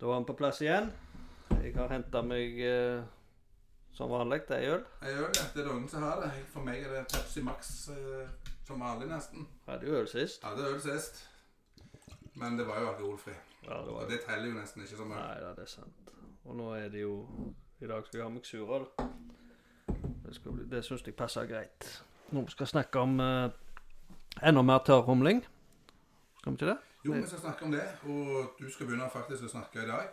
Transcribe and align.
Da 0.00 0.06
var 0.06 0.14
han 0.14 0.24
på 0.24 0.34
plass 0.38 0.60
igjen. 0.64 0.90
Jeg 1.60 1.74
har 1.76 1.90
henta 1.92 2.22
meg 2.24 2.56
eh, 2.64 3.02
som 3.92 4.10
vanlig 4.12 4.40
ei 4.56 4.68
øl. 4.72 4.84
Ei 5.04 5.12
øl, 5.12 5.26
ja. 5.36 5.44
Det 5.54 5.60
er 5.64 5.68
noen 5.68 5.88
som 5.90 6.02
har 6.06 6.22
det. 6.22 6.30
For 6.54 6.64
meg 6.64 6.82
er 6.86 6.94
det 6.94 7.02
Pepsi 7.12 7.42
Max 7.44 7.72
eh, 7.92 8.30
som 8.66 8.80
vanlig, 8.80 9.10
nesten. 9.10 9.44
Hadde 9.68 9.90
jo 9.90 9.98
øl 10.00 10.08
sist. 10.08 10.44
Hadde 10.46 10.64
øl 10.70 10.80
sist. 10.80 11.20
Men 12.40 12.56
det 12.56 12.64
var 12.68 12.80
jo 12.80 12.88
alkoholfri. 12.94 13.34
Ja, 13.66 13.76
det 13.82 13.88
Og 13.92 13.94
var 13.98 14.08
det 14.08 14.22
teller 14.24 14.48
jo 14.48 14.56
nesten 14.56 14.82
ikke 14.86 14.96
som 15.02 15.10
øl. 15.12 15.18
Nei 15.20 15.40
da, 15.44 15.52
det 15.58 15.66
er 15.66 15.72
sant. 15.74 16.14
Og 16.48 16.56
nå 16.56 16.70
er 16.78 16.88
det 16.88 17.02
jo 17.04 17.14
I 17.84 17.88
dag 17.90 18.06
skal 18.06 18.18
jeg 18.22 18.24
ha 18.26 18.32
meg 18.32 18.46
surøl. 18.48 18.86
Det, 19.90 20.36
bli- 20.46 20.68
det 20.70 20.84
syns 20.86 21.04
jeg 21.06 21.16
passer 21.18 21.44
greit. 21.50 21.90
Nå 22.32 22.46
skal 22.48 22.64
vi 22.66 22.70
snakke 22.72 23.00
om 23.04 23.18
eh, 23.20 23.50
enda 24.48 24.62
mer 24.64 24.80
tørrhumling. 24.86 25.42
Skal 26.40 26.52
vi 26.52 26.56
ikke 26.60 26.70
det? 26.72 26.78
Jo, 27.04 27.12
vi 27.12 27.26
skal 27.26 27.38
snakke 27.38 27.64
om 27.64 27.72
det. 27.72 27.82
Og 28.02 28.50
du 28.60 28.70
skal 28.72 28.86
begynne 28.86 29.06
faktisk 29.12 29.46
å 29.46 29.48
snakke 29.48 29.80
i 29.80 29.86
dag. 29.88 30.10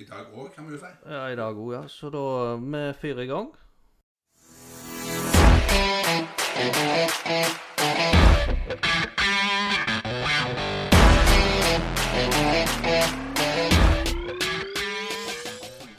I 0.00 0.06
dag 0.08 0.30
òg, 0.32 0.46
kan 0.54 0.64
vi 0.64 0.72
jo 0.72 0.78
si. 0.80 0.88
Ja, 1.04 1.26
i 1.28 1.36
dag 1.36 1.58
òg, 1.60 1.74
ja. 1.74 1.82
Så 1.88 2.08
da 2.14 2.56
vi 2.56 2.80
fyrer 2.96 3.26
i 3.26 3.28
gang. 3.28 3.50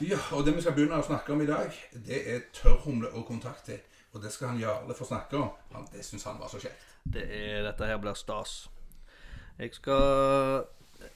Ja, 0.02 0.18
og 0.32 0.42
det 0.44 0.56
vi 0.56 0.66
skal 0.66 0.74
begynne 0.74 0.98
å 0.98 1.06
snakke 1.06 1.32
om 1.32 1.46
i 1.46 1.46
dag, 1.46 1.70
det 1.94 2.22
er 2.34 2.44
tørrhumle 2.50 3.14
og 3.14 3.28
kontakter. 3.30 3.78
Og 4.10 4.22
det 4.26 4.34
skal 4.34 4.56
han 4.56 4.60
Jarle 4.60 4.98
få 4.98 5.06
snakke 5.06 5.38
om. 5.38 5.54
Han, 5.78 5.86
det 5.94 6.02
syns 6.02 6.26
han 6.26 6.42
var 6.42 6.50
så 6.50 6.58
kjekt. 6.66 6.88
Det 7.06 7.28
er, 7.30 7.62
dette 7.70 7.86
her 7.86 8.02
blir 8.02 8.18
stas. 8.18 8.64
Jeg 9.62 9.74
skal 9.74 10.64
eh, 10.98 11.10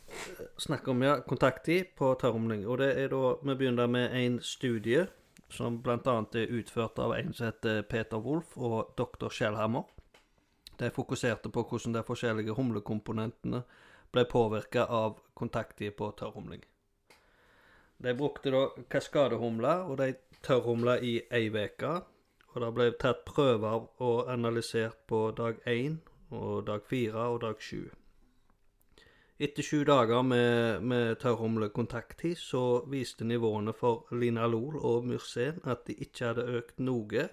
snakke 0.63 0.91
om 0.91 1.01
ja, 1.03 1.17
kontakttid 1.27 1.97
på 1.99 2.13
tørrhumling. 2.21 2.67
Og 2.67 2.79
det 2.79 2.93
er 2.95 3.09
da 3.11 3.33
Vi 3.43 3.55
begynner 3.55 3.87
med 3.91 4.15
en 4.15 4.39
studie 4.43 5.07
som 5.51 5.81
bl.a. 5.83 5.97
er 6.35 6.55
utført 6.55 6.99
av 7.03 7.17
en 7.17 7.35
som 7.35 7.49
heter 7.49 7.83
Peter 7.83 8.23
Wolff 8.23 8.55
og 8.57 8.95
dr. 8.99 9.29
Skjellhammer. 9.29 9.83
De 10.79 10.91
fokuserte 10.91 11.51
på 11.51 11.63
hvordan 11.63 11.95
de 11.95 12.05
forskjellige 12.07 12.55
humlekomponentene 12.55 13.63
ble 14.13 14.25
påvirka 14.31 14.87
av 14.87 15.19
kontakttid 15.35 15.97
på 15.99 16.13
tørrhumling. 16.19 16.63
De 17.99 18.15
brukte 18.15 18.53
da 18.53 18.67
kaskadehumler, 18.91 19.89
og 19.91 19.99
de 19.99 20.13
tørrhumla 20.43 21.01
i 21.03 21.19
ei 21.31 21.49
uke. 21.51 21.95
Og 22.55 22.63
det 22.63 22.73
ble 22.79 22.91
tatt 23.01 23.25
prøver 23.27 23.89
og 23.99 24.31
analysert 24.33 25.03
på 25.07 25.31
dag 25.37 25.59
1 25.67 25.99
og 26.31 26.67
dag 26.67 26.83
4 26.91 27.31
og 27.35 27.41
dag 27.41 27.59
7. 27.59 28.06
Etter 29.39 29.63
sju 29.63 29.85
dager 29.85 30.23
med, 30.23 30.83
med 30.83 31.19
tørrhumlekontakttid 31.21 32.39
så 32.41 32.61
viste 32.89 33.25
nivåene 33.29 33.75
for 33.77 34.09
linalol 34.17 34.79
og 34.81 35.05
myrsen 35.05 35.59
at 35.69 35.83
de 35.85 35.97
ikke 36.07 36.31
hadde 36.31 36.47
økt 36.57 36.81
noe 36.81 37.27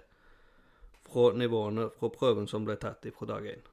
fra 1.08 1.30
nivåene 1.32 1.86
fra 1.96 2.10
prøven 2.12 2.50
som 2.50 2.68
ble 2.68 2.76
tatt 2.82 3.08
fra 3.16 3.30
dag 3.32 3.48
1. 3.54 3.72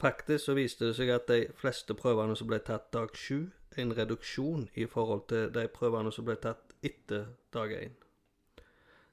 Faktisk 0.00 0.44
så 0.46 0.56
viste 0.56 0.88
det 0.88 0.96
seg 0.96 1.12
at 1.12 1.28
de 1.28 1.38
fleste 1.60 1.92
prøvene 2.00 2.36
som 2.36 2.48
ble 2.48 2.62
tatt 2.64 2.88
dag 2.96 3.12
7, 3.12 3.44
en 3.76 3.92
reduksjon 4.00 4.64
i 4.72 4.88
forhold 4.88 5.28
til 5.28 5.52
de 5.52 5.68
prøvene 5.68 6.12
som 6.12 6.24
ble 6.24 6.40
tatt 6.40 6.72
etter 6.80 7.28
dag 7.52 7.76
1. 7.76 7.92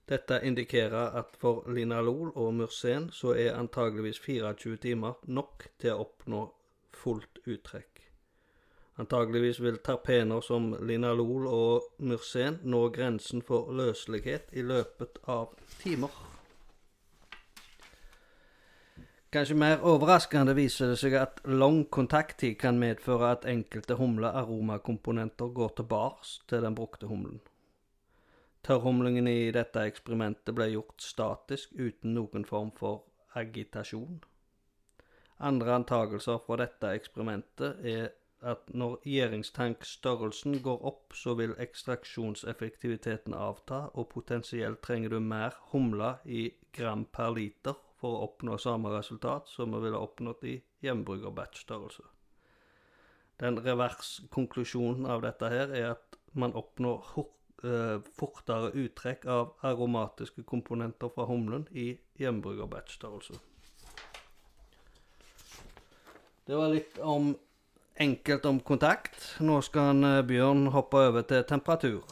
Dette 0.08 0.40
indikerer 0.48 1.20
at 1.20 1.36
for 1.40 1.68
linalol 1.68 2.32
og 2.32 2.54
myrsen 2.64 3.12
så 3.12 3.36
er 3.36 3.60
antageligvis 3.60 4.24
24 4.24 4.80
timer 4.88 5.20
nok 5.28 5.68
til 5.84 5.98
å 5.98 6.08
oppnå 6.08 6.46
fullt 6.98 7.42
uttrekk. 7.46 8.04
Antageligvis 9.02 9.62
vil 9.62 9.80
terpener 9.82 10.42
som 10.46 10.70
linalol 10.86 11.48
og 11.50 11.88
myrsen 12.06 12.60
nå 12.64 12.84
grensen 12.94 13.42
for 13.42 13.72
løselighet 13.74 14.54
i 14.54 14.62
løpet 14.62 15.18
av 15.26 15.56
timer. 15.82 16.14
Kanskje 19.34 19.56
mer 19.58 19.82
overraskende 19.82 20.54
viser 20.54 20.92
det 20.92 21.00
seg 21.02 21.16
at 21.18 21.40
lang 21.50 21.80
kontakttid 21.90 22.54
kan 22.62 22.78
medføre 22.78 23.32
at 23.34 23.48
enkelte 23.50 23.98
humlearomakomponenter 23.98 25.50
går 25.58 25.74
tilbake 25.80 26.46
til 26.52 26.62
den 26.62 26.78
brukte 26.78 27.10
humlen. 27.10 27.40
Tørrhumlingen 28.64 29.28
i 29.28 29.50
dette 29.52 29.82
eksperimentet 29.90 30.54
ble 30.54 30.70
gjort 30.76 31.02
statisk 31.02 31.74
uten 31.74 32.14
noen 32.14 32.46
form 32.46 32.70
for 32.78 33.02
agitasjon. 33.34 34.22
Andre 35.44 35.74
antagelser 35.76 36.40
fra 36.46 36.58
dette 36.62 36.94
eksperimentet 36.96 37.82
er 37.84 38.12
at 38.44 38.70
når 38.76 38.98
gjæringstankstørrelsen 39.08 40.58
går 40.64 40.82
opp, 40.88 41.16
så 41.16 41.34
vil 41.40 41.56
ekstraksjonseffektiviteten 41.64 43.36
avta, 43.36 43.86
og 43.94 44.10
potensielt 44.12 44.82
trenger 44.84 45.16
du 45.16 45.20
mer 45.24 45.56
humle 45.72 46.18
i 46.26 46.50
gram 46.76 47.06
per 47.06 47.36
liter 47.38 47.78
for 48.00 48.18
å 48.18 48.26
oppnå 48.28 48.58
samme 48.60 48.92
resultat 48.92 49.48
som 49.52 49.72
vi 49.76 49.84
ville 49.86 50.00
oppnådd 50.00 50.44
i 50.48 50.58
hjemmebryggerbatchstørrelse. 50.84 52.04
Den 53.40 53.60
reverskonklusjonen 53.64 55.08
av 55.10 55.24
dette 55.24 55.50
her 55.52 55.72
er 55.72 55.88
at 55.94 56.20
man 56.40 56.56
oppnår 56.60 57.08
eh, 57.18 58.04
fortere 58.20 58.74
uttrekk 58.84 59.26
av 59.26 59.56
aromatiske 59.64 60.44
komponenter 60.48 61.12
fra 61.16 61.28
humlen 61.32 61.66
i 61.72 61.94
hjemmebryggerbatchstørrelse. 62.20 63.40
Det 66.46 66.56
var 66.56 66.70
litt 66.74 66.98
om 67.00 67.36
enkelt 67.96 68.46
om 68.46 68.60
kontakt. 68.60 69.36
Nå 69.40 69.62
skal 69.62 69.82
han, 69.82 70.04
eh, 70.04 70.22
Bjørn 70.22 70.68
hoppe 70.68 70.98
over 70.98 71.22
til 71.22 71.44
temperatur. 71.44 72.04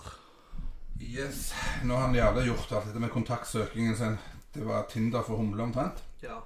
Yes. 1.02 1.54
Nå 1.84 1.96
har 1.96 2.08
han 2.08 2.16
jævla 2.16 2.46
gjort 2.46 2.72
alt 2.72 2.86
dette 2.86 3.00
med 3.00 3.10
kontaktsøkingen 3.10 3.98
sin. 3.98 4.18
Det 4.54 4.66
var 4.66 4.88
Tinder 4.90 5.22
for 5.22 5.36
humle 5.36 5.64
omtrent. 5.64 6.04
Ja. 6.24 6.40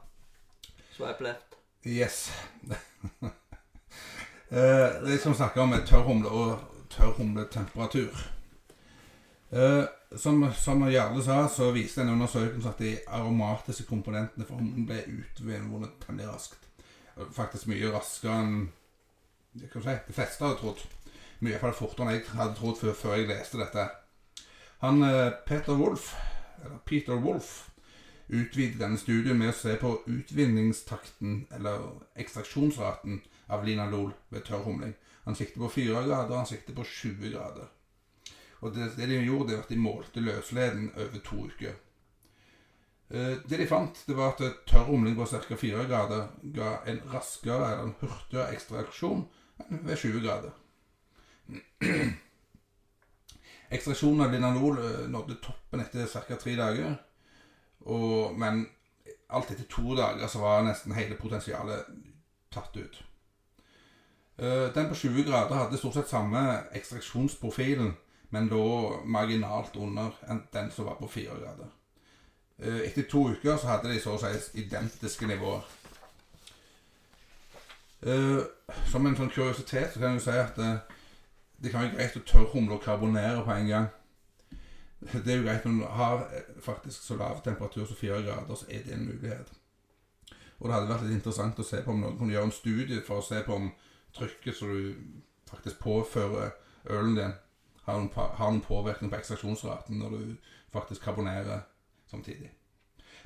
Sveip 0.97 1.22
left. 1.22 1.56
Yes. 1.85 2.31
Eh, 4.50 5.02
det 5.02 5.22
som 5.22 5.34
snakker 5.34 5.62
om 5.62 5.72
er 5.73 5.81
tørrhumle 5.85 6.29
og 6.29 6.59
tørrhumletemperatur. 6.90 8.13
Eh, 9.50 9.84
som, 10.16 10.53
som 10.53 10.84
Jarle 10.91 11.23
sa, 11.23 11.47
så 11.50 11.72
viste 11.72 12.02
en 12.02 12.09
undersøkelse 12.13 12.69
at 12.69 12.79
de 12.79 12.91
aromatiske 13.07 13.88
komponentene 13.90 14.46
for 14.46 14.62
humlen 14.62 14.85
ble 14.85 15.02
utvunnet 15.09 15.97
temmelig 16.06 16.29
raskt. 16.29 16.65
Faktisk 17.36 17.70
mye 17.72 17.92
raskere 17.94 18.40
enn 18.44 18.56
det 19.56 19.70
kan 19.72 19.84
si, 19.86 19.94
de 20.08 20.14
fleste 20.14 20.44
hadde 20.44 20.59
trodd. 20.59 20.81
Mye 21.46 21.59
fall 21.62 21.76
fortere 21.76 22.09
enn 22.09 22.18
jeg 22.18 22.26
hadde 22.36 22.58
trodd 22.58 22.80
før, 22.80 22.98
før 23.00 23.16
jeg 23.16 23.30
leste 23.30 23.59
dette. 23.62 23.86
Han 24.84 25.03
eh, 25.08 25.31
Peter 25.48 25.78
Wolff, 25.80 26.09
eller 26.64 26.81
Peter 26.86 27.22
Wolff, 27.24 27.70
utvidet 28.28 28.81
denne 28.81 29.00
studien 29.00 29.38
med 29.40 29.53
å 29.53 29.56
se 29.56 29.78
på 29.80 29.94
utvinningstakten, 30.12 31.46
eller 31.56 31.88
ekstraksjonsraten, 32.20 33.22
av 33.47 33.64
linalol 33.64 34.12
ved 34.34 34.44
tørrhumling. 34.47 34.96
Han 35.24 35.38
sikter 35.38 35.62
på 35.62 35.70
4 35.70 36.03
grader, 36.08 36.36
han 36.36 36.50
sikter 36.50 36.76
på 36.76 36.84
20 36.84 37.32
grader. 37.32 37.72
Og 38.66 38.74
det, 38.76 38.92
det 38.97 39.08
de 39.08 39.22
gjorde, 39.22 39.52
det 39.52 39.58
var 39.59 39.68
at 39.68 39.72
de 39.72 39.78
målte 39.80 40.24
løsleden 40.24 40.92
over 40.97 41.22
to 41.24 41.46
uker. 41.46 41.76
Eh, 43.10 43.38
Det 43.50 43.58
de 43.58 43.68
fant, 43.68 44.04
det 44.08 44.16
var 44.18 44.34
at 44.34 44.42
tørr 44.68 44.88
rumling 44.90 45.16
på 45.16 45.26
ca. 45.26 45.56
4 45.56 45.86
grader 45.86 46.28
ga 46.56 46.78
en 46.88 47.02
raskere 47.14 47.72
eller 47.72 47.84
en 47.84 47.96
hurtigere 48.02 48.54
ekstraksjon 48.56 49.26
enn 49.70 49.84
ved 49.86 49.98
20 49.98 50.22
grader. 50.26 50.52
Ekstraksjonen 53.76 54.26
av 54.26 54.32
linalol 54.34 54.80
eh, 54.82 55.04
nådde 55.10 55.38
toppen 55.42 55.82
etter 55.84 56.08
ca. 56.08 56.36
tre 56.36 56.56
dager. 56.58 56.96
Og, 57.86 58.34
men 58.38 58.66
alt 59.30 59.52
etter 59.52 59.68
to 59.70 59.96
dager 59.98 60.28
så 60.28 60.42
var 60.42 60.66
nesten 60.66 60.96
hele 60.98 61.18
potensialet 61.20 61.86
tatt 62.54 62.78
ut. 62.78 63.04
Eh, 64.38 64.74
Den 64.74 64.90
på 64.90 64.96
20 64.96 65.24
grader 65.30 65.56
hadde 65.56 65.78
stort 65.78 65.94
sett 66.00 66.10
samme 66.10 66.42
ekstraksjonsprofilen, 66.74 67.94
men 68.34 68.50
da 68.50 68.66
marginalt 69.06 69.76
under 69.78 70.18
enn 70.28 70.47
den 70.53 70.72
som 70.72 70.90
var 70.90 70.97
på 71.00 71.08
4 71.08 71.38
grader. 71.38 71.70
Eh, 72.59 72.87
Etter 72.87 73.03
to 73.09 73.29
uker 73.29 73.57
så 73.57 73.67
hadde 73.67 73.91
de 73.91 73.99
så 73.99 74.16
å 74.16 74.19
si 74.22 74.61
identiske 74.63 75.28
nivåer. 75.28 75.66
Eh, 78.05 78.43
Som 78.91 79.05
en 79.05 79.16
sånn 79.17 79.29
kuriositet 79.34 79.93
så 79.93 79.99
kan 79.99 80.16
jeg 80.16 80.22
jo 80.22 80.25
si 80.25 80.37
at 80.40 80.57
eh, 80.63 80.96
det 81.61 81.72
kan 81.72 81.84
være 81.84 81.96
greit 81.97 82.17
å 82.17 82.23
tørrhumle 82.28 82.78
og 82.78 82.84
karbonere 82.84 83.43
på 83.43 83.52
en 83.52 83.67
gang. 83.67 83.85
Det 85.11 85.28
er 85.28 85.37
jo 85.37 85.46
greit 85.46 85.66
når 85.66 85.75
du 85.81 85.85
har 85.99 86.23
faktisk 86.63 87.03
så 87.03 87.17
lav 87.19 87.43
temperatur 87.43 87.85
som 87.85 87.99
fire 87.99 88.23
grader, 88.23 88.55
så 88.55 88.66
er 88.69 88.84
det 88.85 88.96
en 88.96 89.05
mulighet. 89.05 89.52
Og 90.59 90.67
det 90.67 90.73
hadde 90.75 90.90
vært 90.90 91.05
litt 91.05 91.17
interessant 91.19 91.59
å 91.59 91.67
se 91.67 91.81
på 91.84 91.91
om 91.91 92.02
noen 92.02 92.17
kunne 92.17 92.34
gjøre 92.34 92.49
en 92.49 92.55
studie 92.55 93.02
for 93.05 93.19
å 93.19 93.25
se 93.25 93.41
på 93.43 93.55
om 93.55 93.69
trykket 94.16 94.55
som 94.57 94.72
du 94.72 94.96
faktisk 95.52 95.79
påfører 95.84 96.55
ølen 96.90 97.16
din, 97.19 97.34
har 97.85 97.99
en, 97.99 98.09
har 98.16 98.52
noen 98.52 98.63
påvirkning 98.66 99.11
på 99.11 99.19
ekstraksjonsraten 99.19 99.99
når 99.99 100.16
du 100.16 100.53
faktisk 100.73 101.03
karbonerer 101.05 101.66
samtidig. 102.11 102.52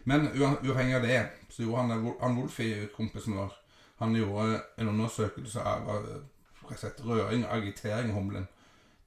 Men 0.08 0.28
uavhengig 0.32 0.96
av 0.96 1.02
det, 1.02 1.30
så 1.50 1.64
gjorde 1.64 1.82
han, 1.82 2.12
han 2.22 2.38
Wolfie, 2.38 2.88
kompisen 2.96 3.36
vår, 3.38 3.56
han 4.00 4.16
gjorde 4.16 4.62
en 4.80 4.92
undersøkelse 4.94 5.64
av 5.64 5.90
eh, 5.96 6.22
rett 6.70 7.02
røring 7.04 7.44
agitering 7.46 8.10
i 8.10 8.16
humlen. 8.16 8.48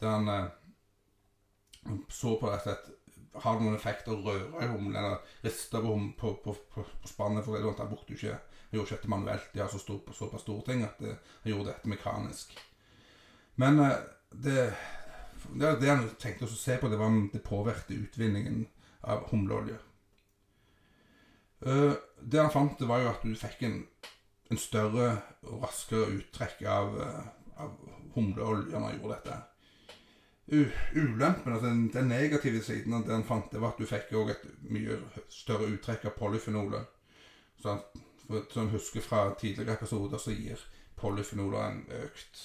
Der 0.00 0.10
han, 0.10 0.28
eh, 0.28 1.94
så 2.08 2.36
på 2.40 2.50
rett 2.50 2.66
og 2.66 2.72
slett 2.72 2.98
Har 3.32 3.56
det 3.56 3.64
noen 3.64 3.76
effekt 3.78 4.08
å 4.12 4.18
røre 4.20 4.60
i 4.60 4.66
humlen 4.68 4.96
eller 5.00 5.22
riste 5.40 5.80
på, 5.80 5.92
på, 6.18 6.32
på, 6.44 6.52
på, 6.74 6.82
spannet? 7.08 7.46
For 7.46 7.56
det, 7.56 7.70
han 7.78 7.88
brukte 7.88 8.12
jo 8.12 8.18
ikke 8.18 8.34
han 8.36 8.76
gjorde 8.76 8.88
ikke 8.90 8.96
dette 8.98 9.08
manuelt. 9.08 9.46
De 9.54 9.60
har 9.62 9.70
så 9.72 9.80
stor, 9.80 10.12
såpass 10.12 10.44
store 10.44 10.66
ting 10.66 10.82
at 10.84 11.00
han 11.00 11.48
gjorde 11.48 11.70
dette 11.70 11.88
mekanisk. 11.88 12.52
Men 13.56 13.80
eh, 13.80 13.96
det, 14.32 14.66
det, 15.54 15.72
det 15.80 15.88
han 15.88 16.04
tenkte 16.20 16.44
å 16.44 16.52
se 16.52 16.76
på, 16.76 16.92
det 16.92 17.00
var 17.00 17.08
om 17.08 17.30
det 17.32 17.40
påvirket 17.46 17.96
utvinningen 17.96 18.66
av 19.02 19.28
humleolje. 19.30 19.78
Eh, 21.66 21.92
det 22.20 22.40
han 22.40 22.50
fant, 22.50 22.78
det 22.78 22.88
var 22.90 23.02
jo 23.02 23.12
at 23.12 23.22
du 23.22 23.34
fikk 23.38 23.62
en, 23.66 23.78
en 24.50 24.60
større 24.60 25.08
og 25.46 25.62
raskere 25.64 26.10
uttrekk 26.18 26.62
av, 26.66 26.98
eh, 27.02 27.24
av 27.62 27.74
humleolje 28.16 28.74
når 28.74 28.88
han 28.88 29.00
gjorde 29.00 29.18
dette. 29.18 29.40
Ulempen, 30.52 31.52
altså 31.52 31.68
den, 31.68 31.84
den, 31.94 32.08
negative 32.10 32.62
siden 32.62 32.94
av 32.94 33.06
det 33.06 33.14
han 33.14 33.24
fant, 33.24 33.52
det 33.52 33.60
var 33.62 33.72
at 33.72 33.78
du 33.80 33.86
fikk 33.86 34.10
også 34.18 34.34
et 34.34 34.72
mye 34.74 34.98
større 35.30 35.70
uttrekk 35.70 36.08
av 36.10 36.16
polyfenoler. 36.18 36.88
Som 37.62 37.78
jeg 38.28 38.72
husker 38.72 39.04
fra 39.04 39.22
tidligere 39.38 39.78
episoder, 39.78 40.18
så 40.18 40.34
gir 40.34 40.60
polyfenoler 40.98 41.62
en 41.62 41.84
økt 42.02 42.42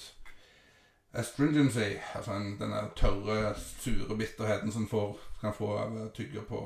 astringency, 1.12 1.96
altså 2.14 2.32
en, 2.32 2.56
denne 2.60 2.82
tørre, 2.96 3.54
sure 3.58 4.16
bitterheten 4.16 4.72
som 4.72 4.88
får, 4.88 5.18
kan 5.40 5.54
få 5.54 5.72
av 5.78 5.96
å 5.96 6.08
tygge 6.14 6.42
på 6.48 6.62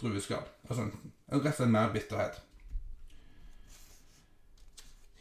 drueskall. 0.00 0.46
Altså 0.68 0.86
en, 0.86 1.12
rett 1.32 1.46
og 1.46 1.56
slett 1.58 1.72
mer 1.72 1.92
bitterhet. 1.92 2.40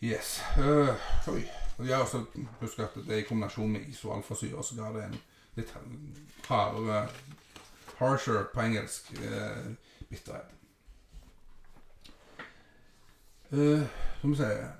Yes. 0.03 0.41
Uh, 0.57 0.95
oi. 1.31 1.43
har 1.87 2.01
også 2.03 2.25
husk 2.59 2.79
at 2.79 2.95
det 3.07 3.13
er 3.13 3.21
i 3.23 3.27
kombinasjon 3.27 3.71
med 3.71 3.87
is 3.87 4.03
og 4.05 4.17
alfasyre 4.17 4.63
så 4.63 4.75
ga 4.75 4.89
det 4.91 5.05
en 5.05 5.15
litt 5.55 5.71
hardere 6.47 7.05
Harsher 7.99 8.43
på 8.53 8.65
engelsk 8.65 9.13
uh, 9.21 9.71
bitterhet. 10.09 10.51
Uh, 13.53 13.85
som 14.21 14.33
vi 14.33 14.41
sier 14.41 14.73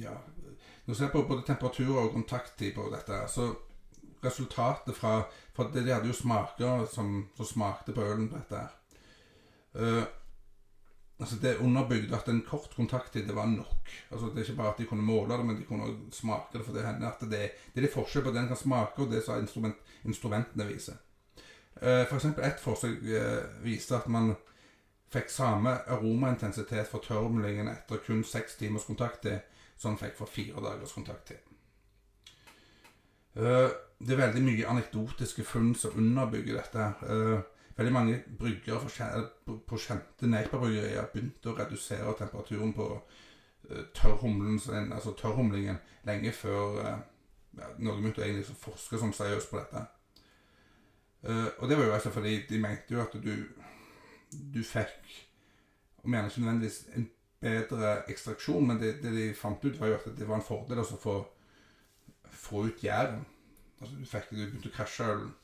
Ja. 0.00 0.16
Når 0.84 0.94
du 0.94 0.98
ser 0.98 1.12
på 1.12 1.22
både 1.28 1.46
temperatur 1.46 1.96
og 1.96 2.12
kontakttid 2.12 2.74
på 2.76 2.88
dette, 2.92 3.22
så 3.32 3.48
resultatet 4.24 4.96
fra 4.96 5.22
For 5.54 5.70
de 5.70 5.84
hadde 5.86 6.10
jo 6.10 6.16
smaker 6.16 6.86
som, 6.90 7.28
som 7.36 7.46
smakte 7.46 7.92
på 7.94 8.02
ølen 8.02 8.28
på 8.28 8.40
dette. 8.40 8.62
Uh, 9.74 10.02
altså 11.20 11.36
Det 11.42 11.56
underbygde 11.62 12.16
at 12.16 12.28
en 12.28 12.42
kort 12.42 12.74
kontakttid 12.76 13.28
det 13.28 13.36
var 13.36 13.46
nok. 13.46 13.90
Altså 14.10 14.26
Det 14.26 14.38
er 14.38 14.48
ikke 14.48 14.56
bare 14.62 14.72
at 14.72 14.78
de 14.78 14.86
kunne 14.86 15.06
måle 15.06 15.36
det, 15.36 15.46
men 15.46 15.56
de 15.56 15.64
kunne 15.64 16.10
smake 16.12 16.58
det. 16.58 16.64
For 16.64 16.72
det 16.72 16.86
hender 16.86 17.10
at 17.10 17.20
det, 17.20 17.30
det 17.30 17.76
er 17.76 17.86
litt 17.86 17.94
forskjell 17.94 18.24
på 18.24 18.34
det 18.34 18.42
en 18.42 18.50
kan 18.50 18.56
smake, 18.56 19.02
og 19.02 19.12
det 19.12 19.22
som 19.24 19.38
instrument, 19.38 19.76
instrumentene 20.04 20.66
viser. 20.66 20.98
Uh, 21.76 22.02
for 22.08 22.16
eksempel 22.16 22.44
ett 22.44 22.60
forsøk 22.60 22.98
uh, 23.06 23.62
viste 23.62 23.96
at 23.96 24.10
man 24.10 24.34
fikk 25.14 25.30
samme 25.30 25.78
aromaintensitet 25.86 26.90
for 26.90 27.02
tørrumlingen 27.02 27.68
etter 27.70 28.02
kun 28.02 28.24
seks 28.26 28.56
timers 28.58 28.86
kontakttid 28.88 29.38
som 29.76 29.92
han 29.92 30.00
fikk 30.00 30.16
for 30.18 30.30
fire 30.30 30.62
dagers 30.64 30.94
kontakt 30.96 31.26
til. 31.32 31.40
Det 33.34 34.14
er 34.14 34.20
veldig 34.20 34.42
mye 34.44 34.68
anekdotiske 34.70 35.44
funn 35.46 35.74
som 35.78 35.96
underbygger 35.98 36.60
dette. 36.60 36.84
Veldig 37.74 37.92
mange 37.92 38.20
bryggere 38.38 38.78
på 39.66 39.78
kjente 39.82 40.28
Neipa-bryggerier 40.30 41.08
begynte 41.10 41.50
å 41.50 41.56
redusere 41.58 42.14
temperaturen 42.18 42.72
på 42.76 42.86
tørrhumlingen, 43.96 44.92
altså 44.92 45.16
tørrhumlingen 45.18 45.80
lenge 46.06 46.32
før 46.36 46.78
ja, 46.84 47.68
noen 47.78 48.02
begynte 48.02 48.22
egentlig 48.22 48.52
å 48.52 48.62
forske 48.68 49.00
sånn 49.00 49.14
seriøst 49.16 49.50
på 49.50 49.58
dette. 49.58 49.84
Og 51.58 51.68
det 51.70 51.78
var 51.78 51.88
jo 51.88 51.96
altså 51.96 52.12
fordi 52.14 52.36
de 52.50 52.60
mente 52.60 52.94
jo 52.94 53.02
at 53.02 53.14
du 53.16 53.32
du 54.34 54.62
fikk 54.66 55.12
Om 56.04 56.12
gjerne 56.12 56.28
ikke 56.28 56.40
nødvendigvis 56.40 56.78
en 56.98 57.06
bedre 57.44 57.94
ekstraksjon, 58.10 58.66
men 58.68 58.80
det, 58.80 58.96
det, 59.02 59.12
de 59.14 59.28
fant 59.36 59.64
ut, 59.64 59.78
var 59.80 59.92
jo 59.92 60.00
at 60.00 60.10
det 60.18 60.28
var 60.28 60.40
en 60.40 60.46
fordel 60.46 60.82
å 60.82 60.86
få, 60.98 61.16
ut 62.64 62.84
gjæren. 62.84 63.24
Altså 63.80 63.98
du 63.98 64.06
fikk, 64.08 64.30
du 64.30 64.40
begynte 64.40 64.70
å 64.70 64.76
krasje 64.76 65.10
ølen. 65.12 65.34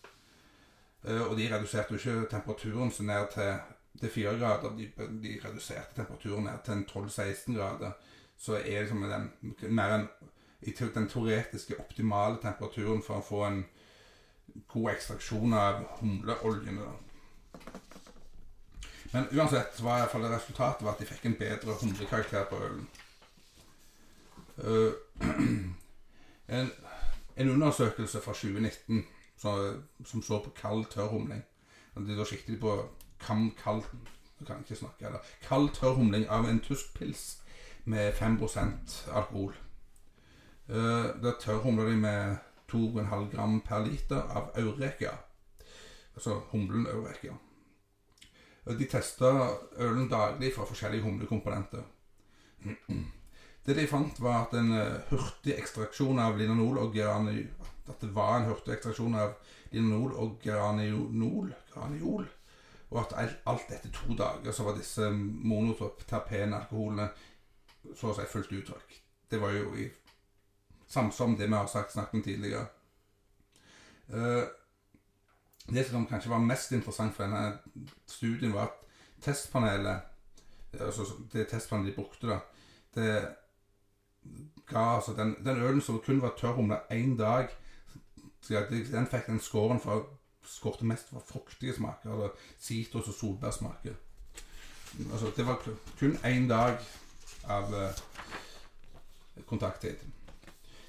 Uh, 1.05 1.23
og 1.31 1.37
de 1.39 1.49
reduserte 1.49 1.97
jo 1.97 2.01
ikke 2.01 2.31
temperaturen 2.33 2.93
så 2.93 3.05
ned 3.09 3.29
til, 3.35 3.53
til 4.01 4.15
4 4.17 4.35
grader. 4.41 4.75
De, 4.77 4.89
de, 5.23 5.37
reduserte 5.45 5.97
temperaturen 5.97 6.49
ned 6.49 6.65
til 6.65 6.85
12-16 6.89 7.57
grader. 7.57 8.17
Så 8.41 8.57
er 8.61 8.85
liksom 8.85 9.05
den 9.05 9.31
mer 9.77 9.99
enn 9.99 10.09
den 10.61 11.09
teoretiske 11.09 11.79
optimale 11.81 12.37
temperaturen 12.43 13.01
for 13.05 13.21
å 13.21 13.25
få 13.25 13.45
en 13.47 13.63
god 14.69 14.91
ekstraksjon 14.93 15.55
av 15.57 15.85
humleoljene. 16.01 16.89
Men 19.13 19.27
uansett 19.33 19.81
var 19.81 19.99
iallfall 19.99 20.29
resultatet 20.31 20.85
var 20.87 20.95
at 20.95 21.01
de 21.03 21.07
fikk 21.09 21.25
en 21.27 21.39
bedre 21.39 21.75
humlekarakter 21.81 22.45
på 22.51 22.59
ølen. 22.63 22.85
Uh, 24.61 24.93
en, 26.57 26.71
en, 27.37 27.51
undersøkelse 27.51 28.21
fra 28.21 28.33
2019 28.33 29.07
så, 29.39 29.75
som 30.05 30.23
så 30.23 30.39
på 30.45 30.51
kald 30.51 30.85
tørrhumling 30.93 31.41
De 31.97 32.17
da 32.17 32.27
siktet 32.29 32.55
de 32.55 32.61
på 32.61 32.75
kam 33.21 33.55
kald 33.63 33.83
Jeg 34.41 34.47
kan 34.47 34.61
ikke 34.61 34.77
snakke, 34.77 35.07
eller 35.07 35.19
kald 35.49 35.71
tørrhumling 35.75 36.29
av 36.29 36.45
en 36.49 36.61
tysk 36.61 36.95
pils 36.99 37.43
med 37.85 38.13
5% 38.13 39.11
alkohol. 39.13 39.55
Uh, 40.69 41.11
der 41.23 41.41
tørrhumla 41.41 41.85
de 41.91 41.97
med 41.97 42.37
2,5 42.73 43.37
gram 43.37 43.61
per 43.61 43.85
liter 43.85 44.23
av 44.23 44.53
eureka. 44.57 45.11
Altså 46.15 46.41
humlen 46.53 46.87
De 48.79 48.87
testa 48.91 49.31
ølen 49.79 50.09
daglig 50.11 50.53
fra 50.55 50.67
forskjellige 50.69 51.03
humlekomponenter. 51.07 51.87
Det 53.67 53.77
de 53.77 53.87
fant, 53.87 54.17
var 54.25 54.47
at 54.47 54.55
en 54.57 54.71
eh, 54.73 55.11
hurtig 55.11 55.53
ekstraksjon 55.53 56.19
av 56.19 56.39
linanol 56.41 56.79
og 56.81 56.95
geraniol 56.97 57.45
At 57.91 58.01
det 58.01 58.09
var 58.17 58.39
en 58.39 58.49
hurtig 58.49 58.73
ekstraksjon 58.73 59.19
av 59.21 59.35
linanol 59.75 60.15
og 60.17 60.39
geraniol, 60.43 61.53
geraniol 61.75 62.25
og 62.91 62.99
at 63.05 63.37
alt 63.47 63.71
etter 63.71 63.91
to 63.95 64.15
dager 64.19 64.53
så 64.53 64.67
var 64.67 64.79
disse 64.79 65.07
monoterpene 65.15 66.59
alkoholene 66.59 67.07
så 67.97 68.11
å 68.11 68.17
si 68.17 68.27
fullt 68.29 68.55
uttrykk. 68.59 68.97
Det 69.31 69.39
var 69.41 69.55
jo 69.55 69.71
i 69.79 69.87
samsvar 70.91 71.31
med 71.31 71.39
det 71.39 71.47
vi 71.47 71.55
har 71.55 71.71
sagt, 71.71 71.93
snakket 71.95 72.19
om 72.19 72.25
tidligere. 72.27 72.67
Uh, 74.11 74.43
det 75.71 75.87
som 75.87 76.07
kanskje 76.07 76.31
var 76.31 76.39
mest 76.45 76.73
interessant 76.73 77.15
for 77.17 77.25
denne 77.25 77.59
studien, 78.07 78.55
var 78.55 78.71
at 78.71 78.87
testpanelet 79.23 80.07
altså 80.73 81.03
Det 81.33 81.49
testpanelet 81.51 81.91
de 81.91 82.03
brukte, 82.03 82.27
da, 82.27 82.39
det 82.95 83.29
ga 84.71 84.85
altså 84.97 85.13
den, 85.17 85.37
den 85.45 85.57
ølen 85.57 85.81
som 85.81 85.99
kun 86.07 86.23
var 86.23 86.37
tørrhumla 86.39 86.83
én 86.91 87.17
dag 87.19 87.49
Den 88.49 89.07
fikk 89.07 89.27
den 89.27 89.41
scoren 89.41 89.81
for 89.81 90.07
skårte 90.47 90.85
mest 90.85 91.09
for 91.09 91.23
fruktige 91.27 91.75
smaker. 91.75 92.11
Altså 92.11 92.31
sitrus- 92.59 93.09
og 93.09 93.15
solbærsmaker. 93.15 93.95
Altså, 95.13 95.33
det 95.37 95.47
var 95.47 95.63
kun 95.99 96.17
én 96.25 96.49
dag 96.49 96.79
av 97.45 97.75
eh, 97.75 97.91
kontakttid. 99.47 99.97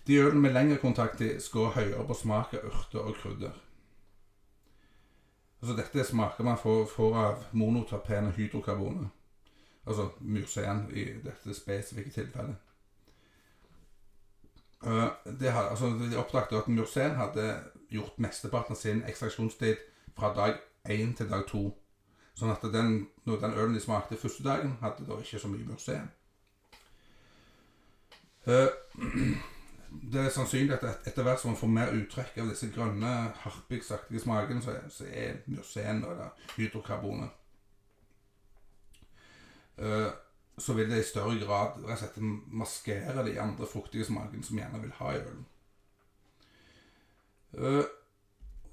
De 0.08 0.18
ølene 0.18 0.42
med 0.42 0.54
lengre 0.54 0.78
kontakttid 0.78 1.42
skårer 1.42 1.72
høyere 1.72 2.08
på 2.08 2.14
smak 2.14 2.54
av 2.54 2.66
urter 2.66 3.00
og 3.00 3.16
krydder. 3.22 3.52
Altså 5.62 5.76
Dette 5.78 6.04
smaker 6.04 6.44
man 6.44 6.58
får, 6.58 6.86
får 6.90 7.18
av 7.18 7.44
monoterpene 7.52 8.32
hydrokarboner. 8.32 9.08
Altså 9.88 10.10
mursen 10.20 10.88
i 10.94 11.06
dette 11.24 11.54
spesifikke 11.54 12.12
tilfellet. 12.12 12.56
Uh, 14.82 15.08
det 15.40 15.52
har, 15.52 15.70
altså, 15.70 15.86
de 15.86 16.18
oppdaget 16.18 16.58
at 16.58 16.68
mursen 16.68 17.16
hadde 17.16 17.64
gjort 17.90 18.18
mesteparten 18.18 18.74
av 18.74 18.80
sin 18.80 19.04
ekstraksjonstid 19.06 19.78
fra 20.18 20.34
dag 20.34 20.58
én 20.90 21.14
til 21.18 21.30
dag 21.30 21.46
to. 21.48 21.68
Sånn 22.34 22.50
at 22.50 22.66
den, 22.74 23.08
når 23.26 23.38
den 23.44 23.54
ølen 23.54 23.78
de 23.78 23.84
smakte 23.84 24.18
første 24.18 24.44
dagen, 24.44 24.78
hadde 24.82 25.06
da 25.06 25.20
ikke 25.22 25.40
så 25.40 25.48
mye 25.52 25.68
mursen. 25.68 26.10
Det 29.92 30.22
er 30.22 30.32
sannsynlig 30.32 30.78
at 30.78 31.08
etter 31.10 31.26
hvert 31.28 31.42
som 31.42 31.52
man 31.52 31.60
får 31.60 31.72
mer 31.76 31.90
uttrekk 31.92 32.38
av 32.40 32.50
disse 32.52 32.70
grønne, 32.72 33.12
harpiksaktige 33.44 34.22
smakene, 34.24 34.64
så, 34.64 34.78
så 34.88 35.08
er 35.08 35.42
myrsen 35.52 36.04
eller 36.08 36.30
hydrokarboner 36.56 37.28
uh, 39.82 40.12
Så 40.58 40.76
vil 40.78 40.88
det 40.92 41.02
i 41.02 41.08
større 41.10 41.36
grad 41.42 41.82
rett 41.90 42.20
maskere 42.22 43.26
de 43.28 43.36
andre 43.42 43.68
fruktige 43.68 44.08
smakene 44.08 44.48
som 44.48 44.62
gjerne 44.62 44.80
vil 44.84 44.94
ha 45.00 45.12
i 45.12 45.20
ølen. 45.26 45.42
Uh, 47.52 47.84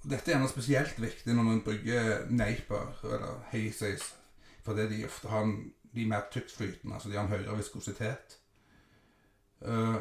dette 0.05 0.31
er 0.31 0.37
gjerne 0.37 0.51
spesielt 0.53 1.01
viktig 1.03 1.35
når 1.35 1.49
man 1.49 1.65
brygger 1.67 2.29
neiper 2.31 2.93
eller 3.09 3.41
hazies, 3.51 4.13
fordi 4.63 4.87
de 4.93 5.01
ofte 5.09 5.33
har 5.33 5.49
en, 5.49 5.57
de 5.95 6.05
er 6.05 6.13
mer 6.13 6.31
tyktflytende, 6.31 6.95
altså 6.95 7.11
de 7.11 7.19
har 7.19 7.27
en 7.27 7.35
høyere 7.35 7.59
viskositet. 7.59 8.39
Uh, 9.67 9.99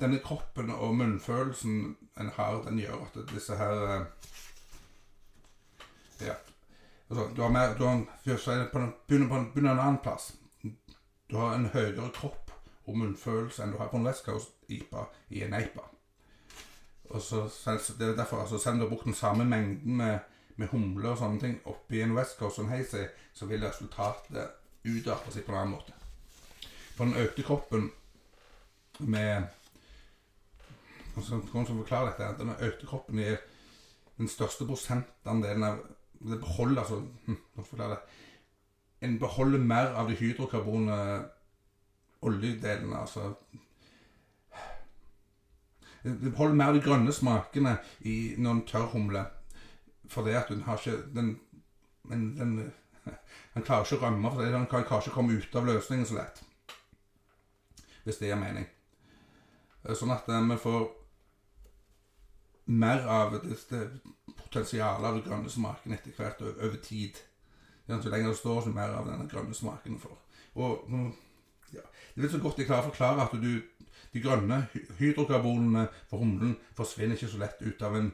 denne 0.00 0.20
kroppen 0.22 0.70
og 0.70 0.94
munnfølelsen 0.96 1.96
en 2.20 2.30
har, 2.36 2.62
den 2.66 2.78
gjør 2.78 3.06
at 3.06 3.18
disse 3.34 3.56
her 3.56 3.84
eh, 3.86 4.06
Ja. 6.20 6.34
Altså, 7.10 7.28
du 7.36 7.42
har 7.42 7.48
mer 7.48 7.76
du 7.78 7.84
har 7.84 8.68
på 8.72 8.86
Begynner 9.08 9.28
på 9.28 9.34
en, 9.34 9.50
begynner 9.54 9.72
en 9.72 9.78
annen 9.78 9.98
plass. 10.02 10.34
Du 11.30 11.36
har 11.36 11.54
en 11.54 11.66
høyere 11.66 12.10
kropp 12.14 12.50
og 12.86 12.96
munnfølelse 12.98 13.62
enn 13.62 13.72
du 13.72 13.78
har 13.78 13.88
på 13.88 13.96
en 13.96 14.06
West 14.06 14.24
Coast-IPA 14.24 15.04
i 15.28 15.42
en 15.44 15.54
EIPA. 15.54 15.84
Og 17.10 17.22
så, 17.22 17.48
det 17.98 18.08
er 18.08 18.16
derfor, 18.16 18.40
altså, 18.40 18.58
Selv 18.58 18.72
om 18.72 18.78
du 18.78 18.84
har 18.84 18.90
brukt 18.90 19.04
den 19.04 19.14
samme 19.14 19.44
mengden 19.44 19.96
med, 19.96 20.18
med 20.56 20.68
humle 20.68 21.08
og 21.08 21.18
sånne 21.18 21.40
ting 21.40 21.60
oppi 21.64 22.02
en 22.02 22.16
West 22.16 22.38
Coast 22.38 22.58
og 22.58 22.64
en 22.64 22.70
Hazy, 22.70 23.04
så 23.32 23.46
vil 23.46 23.64
resultatet 23.64 24.50
utarte 24.84 25.32
seg 25.32 25.44
på 25.44 25.52
en 25.52 25.58
annen 25.58 25.76
måte. 25.76 25.92
For 26.96 27.04
den 27.04 27.14
økte 27.22 27.44
kroppen 27.46 27.90
med 29.00 29.46
Hvordan 31.14 31.64
skal 31.64 31.76
forklare 31.76 32.12
dette? 32.12 32.26
At 32.28 32.62
økte 32.62 32.86
kroppen 32.86 33.18
gir 33.18 33.40
den 34.18 34.28
største 34.30 34.66
prosentandelen 34.66 35.64
av 35.66 35.80
Det 36.18 36.40
beholder 36.40 36.82
altså 36.82 37.00
hm, 37.26 37.38
Hvordan 37.54 37.70
forklare 37.70 37.96
det? 37.96 37.98
En 39.00 39.18
beholder 39.18 39.58
mer 39.58 39.94
av 39.94 40.08
de 40.08 40.16
hydrokarbone 40.18 41.24
oljedelene, 42.20 42.98
altså 42.98 43.34
Det 46.02 46.30
beholder 46.30 46.54
mer 46.54 46.72
av 46.72 46.74
de 46.74 46.82
grønne 46.82 47.12
smakene 47.12 47.76
i 48.00 48.34
noen 48.38 48.60
en 48.60 48.66
tørrhumle. 48.66 49.24
Fordi 50.08 50.34
at 50.38 50.48
hun 50.48 50.62
har 50.66 50.78
ikke 50.78 51.02
den, 51.14 51.40
den, 52.10 52.38
den 52.38 52.72
Han 53.54 53.62
klarer 53.62 53.84
ikke 53.84 53.98
å 53.98 54.06
rømme, 54.06 54.30
for 54.30 54.54
han 54.54 54.66
kan 54.70 54.86
å 55.10 55.14
komme 55.14 55.38
ut 55.38 55.56
av 55.56 55.66
løsningen 55.66 56.06
så 56.06 56.18
lett. 56.20 56.42
Hvis 58.04 58.20
det 58.20 58.30
gir 58.30 58.40
mening. 58.40 58.66
Sånn 59.96 60.12
at 60.12 60.28
eh, 60.28 60.44
vi 60.50 60.56
får 60.60 60.88
mer 62.68 63.06
av 63.08 63.32
det, 63.32 63.56
potensialet 64.36 65.06
av 65.08 65.14
den 65.16 65.24
grønne 65.24 65.50
smaken 65.50 65.94
etter 65.96 66.12
hvert 66.16 66.42
over 66.44 66.76
tid. 66.84 67.16
Så 67.88 68.10
lenger 68.12 68.28
det 68.34 68.36
står, 68.36 68.60
så 68.66 68.72
mer 68.74 68.92
av 68.92 69.08
denne 69.08 69.28
grønne 69.30 69.56
smaken 69.56 69.96
får. 70.02 70.18
Og 70.60 70.84
mm, 70.92 71.12
ja, 71.72 71.84
Det 72.14 72.24
er 72.24 72.34
så 72.34 72.40
godt 72.42 72.58
jeg 72.60 72.68
klarer 72.68 72.84
å 72.84 72.90
forklare 72.90 73.24
at 73.24 73.36
du, 73.40 73.62
de 74.12 74.20
grønne 74.20 74.66
hy- 74.74 74.84
hydrokarbonene 74.98 75.86
for 76.10 76.20
humlen 76.20 76.56
forsvinner 76.76 77.16
ikke 77.16 77.30
så 77.32 77.40
lett 77.40 77.62
ut 77.64 77.82
av 77.88 77.96
en 77.96 78.10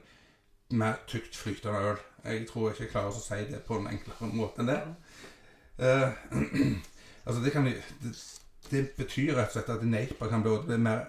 mer 0.79 1.03
tykt 1.11 1.37
flytende 1.37 1.83
øl. 1.91 1.99
Jeg 2.25 2.47
tror 2.49 2.71
ikke 2.71 2.87
jeg 2.87 2.93
klarer 2.95 3.11
å 3.11 3.21
si 3.27 3.41
det 3.51 3.65
på 3.67 3.81
en 3.81 3.91
enklere 3.91 4.31
måte 4.31 4.63
enn 4.63 4.71
det. 4.71 4.79
Uh, 5.83 6.15
altså 7.27 7.43
det 7.43 7.53
kan 7.53 7.67
vi 7.67 7.75
det 8.71 8.97
betyr 8.97 9.35
rett 9.35 9.53
og 9.53 9.57
slett 9.59 9.73
at 9.75 9.85
Naper 9.87 10.31
kan 10.31 10.45
bli 10.45 10.79
mer 10.81 11.07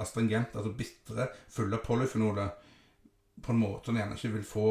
astringent, 0.00 0.54
altså 0.54 0.72
bitre, 0.78 1.28
fulle 1.50 1.78
av 1.78 1.86
polyfenoler, 1.86 2.52
på 3.42 3.52
en 3.52 3.60
måte 3.60 3.90
en 3.90 3.98
gjerne 3.98 4.16
ikke 4.18 4.34
vil 4.36 4.46
få 4.46 4.68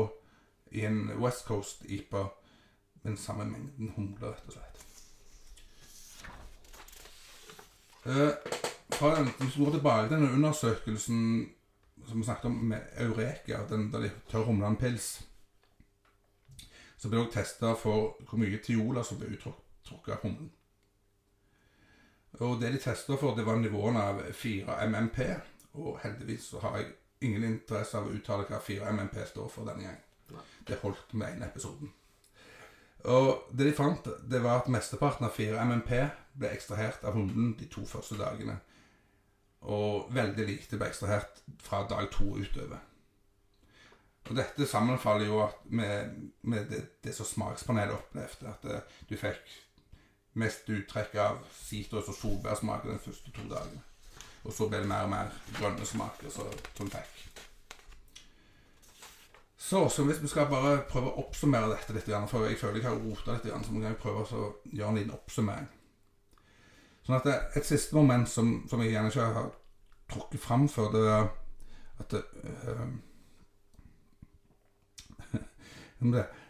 i 0.73 0.85
en 0.87 1.11
West 1.21 1.45
Coast-IPA 1.45 2.23
med 3.03 3.11
den 3.11 3.17
samme 3.19 3.45
mengden 3.45 3.91
humler, 3.97 4.31
rett 4.31 4.47
og 4.47 4.53
slett. 4.55 4.79
Eh, 8.05 8.31
hvis 9.39 9.57
vi 9.57 9.65
går 9.65 9.71
tilbake 9.71 10.07
til 10.07 10.17
den 10.17 10.29
undersøkelsen 10.29 11.19
som 12.07 12.19
vi 12.19 12.25
snakket 12.25 12.45
om 12.45 12.51
med 12.51 12.81
Eureka, 12.97 13.59
den, 13.69 13.91
der 13.91 13.99
de 13.99 14.11
tør 14.31 14.49
en 14.49 14.75
pils, 14.75 15.21
så 16.97 17.09
ble 17.09 17.19
det 17.19 17.25
også 17.25 17.39
testa 17.39 17.73
for 17.75 18.15
hvor 18.29 18.39
mye 18.39 18.59
tiola 18.63 19.03
som 19.03 19.19
ble 19.19 19.33
uttrukket 19.35 20.13
av 20.15 20.21
humlen. 20.23 20.51
Og 22.41 22.61
det 22.61 22.71
de 22.73 22.81
testa 22.81 23.17
for, 23.19 23.35
det 23.37 23.45
var 23.45 23.59
nivåene 23.61 24.01
av 24.01 24.21
4 24.33 24.77
MMP. 24.89 25.19
Og 25.73 25.99
heldigvis 26.03 26.49
så 26.53 26.61
har 26.63 26.79
jeg 26.79 26.93
ingen 27.27 27.43
interesse 27.47 27.97
av 27.97 28.07
å 28.07 28.15
uttale 28.15 28.47
hva 28.49 28.59
4 28.61 28.93
MMP 28.93 29.19
står 29.29 29.51
for 29.53 29.69
denne 29.69 29.85
gjengen. 29.85 30.47
Det 30.65 30.79
holdt 30.81 31.13
med 31.13 31.35
ene 31.35 31.49
episoden. 31.51 31.91
Og 33.13 33.49
det 33.51 33.67
de 33.67 33.75
fant, 33.75 34.07
det 34.31 34.39
var 34.43 34.61
at 34.61 34.71
mesteparten 34.71 35.27
av 35.27 35.35
4 35.35 35.65
MMP 35.67 35.91
ble 36.39 36.53
ekstrahert 36.55 37.03
av 37.05 37.17
hunden 37.17 37.51
de 37.59 37.67
to 37.71 37.83
første 37.87 38.17
dagene. 38.17 38.57
Og 39.69 40.09
veldig 40.15 40.47
lite 40.47 40.79
ble 40.79 40.89
ekstrahert 40.89 41.43
fra 41.61 41.83
dag 41.89 42.09
to 42.15 42.33
utover. 42.39 42.79
Og 44.29 44.37
dette 44.39 44.67
sammenfaller 44.67 45.27
jo 45.27 45.43
med, 45.75 46.15
med 46.47 46.69
det, 46.71 46.81
det 47.03 47.15
som 47.15 47.27
smakspanelet 47.27 47.95
opplevde. 47.97 48.53
At 48.55 48.67
eh, 48.71 48.99
du 49.09 49.17
fikk 49.19 49.51
mest 50.33 50.69
uttrekk 50.69 51.15
av 51.15 51.37
sitrus- 51.53 52.09
og 52.09 52.15
solbærsmaker 52.15 52.91
de 52.91 52.99
første 52.99 53.31
to 53.31 53.41
dagene. 53.49 53.81
Og 54.43 54.53
så 54.53 54.67
ble 54.69 54.79
det 54.83 54.87
mer 54.87 55.03
og 55.05 55.09
mer 55.09 55.29
grønne 55.59 55.85
smaker 55.85 56.29
så- 56.29 56.57
som 56.77 56.89
fikk. 56.89 57.29
Så, 59.57 59.89
så 59.89 60.03
hvis 60.03 60.21
vi 60.21 60.27
skal 60.27 60.47
bare 60.49 60.83
prøve 60.89 61.07
å 61.07 61.23
oppsummere 61.23 61.69
dette 61.69 61.93
litt, 61.93 62.29
for 62.29 62.45
jeg 62.45 62.57
føler 62.59 62.81
jeg 62.81 62.89
har 62.89 62.97
rota 62.99 63.31
litt, 63.31 63.65
så 63.65 63.71
må 63.71 63.81
jeg 63.81 63.95
prøve 63.97 64.25
å 64.25 64.53
gjøre 64.73 64.89
en 64.89 64.95
liten 64.97 65.11
oppsummering. 65.15 65.67
Sånn 67.05 67.15
at 67.15 67.23
det, 67.23 67.39
Et 67.55 67.65
siste 67.65 67.95
moment 67.95 68.29
som, 68.29 68.67
som 68.69 68.81
jeg 68.81 68.91
gjerne 68.91 69.07
ikke 69.11 69.33
har 69.33 69.51
trukket 70.11 70.39
fram 70.39 70.67
før, 70.69 70.91
det 70.91 71.07
er 71.07 71.27
at 71.99 72.11
det, 72.15 72.23
øh, 72.67 72.87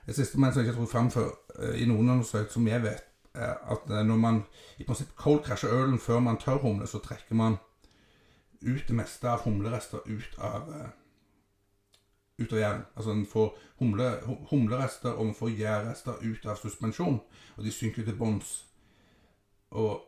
Et 0.08 0.16
siste 0.16 0.38
moment 0.38 0.54
som 0.54 0.64
jeg 0.64 0.68
ikke 0.68 0.74
har 0.74 0.80
trukket 0.82 0.92
fram 0.92 1.12
før, 1.12 1.30
øh, 1.60 1.82
i 1.82 1.86
noen 1.86 2.10
undersøkelser 2.10 2.54
som 2.54 2.68
jeg 2.68 2.84
vet, 2.84 3.04
at 3.36 3.90
øh, 3.90 4.06
når 4.06 4.16
man 4.16 4.44
i 4.78 4.84
prinsipp 4.84 5.10
cold-crasher 5.16 5.74
ølen 5.74 6.00
før 6.00 6.20
man 6.20 6.38
tørrhumler, 6.38 6.86
så 6.86 7.00
trekker 7.00 7.36
man 7.36 7.56
ut 8.62 8.84
det 8.88 8.96
meste 8.96 9.30
av 9.30 9.40
humlerester 9.44 9.98
ut 10.06 10.38
av 10.38 10.70
øh, 10.70 10.90
ut 12.40 12.54
av 12.54 12.60
gjæren. 12.60 12.86
Altså 12.96 13.12
en 13.12 13.26
får 13.26 13.58
humle, 13.80 14.10
humlerester 14.50 15.10
og 15.10 15.26
man 15.26 15.36
får 15.36 15.50
gjærrester 15.50 16.14
ut 16.22 16.46
av 16.46 16.56
suspensjon, 16.56 17.22
og 17.58 17.64
de 17.64 17.72
synker 17.72 18.06
til 18.06 18.18
bunns. 18.18 18.66
Og 19.72 20.02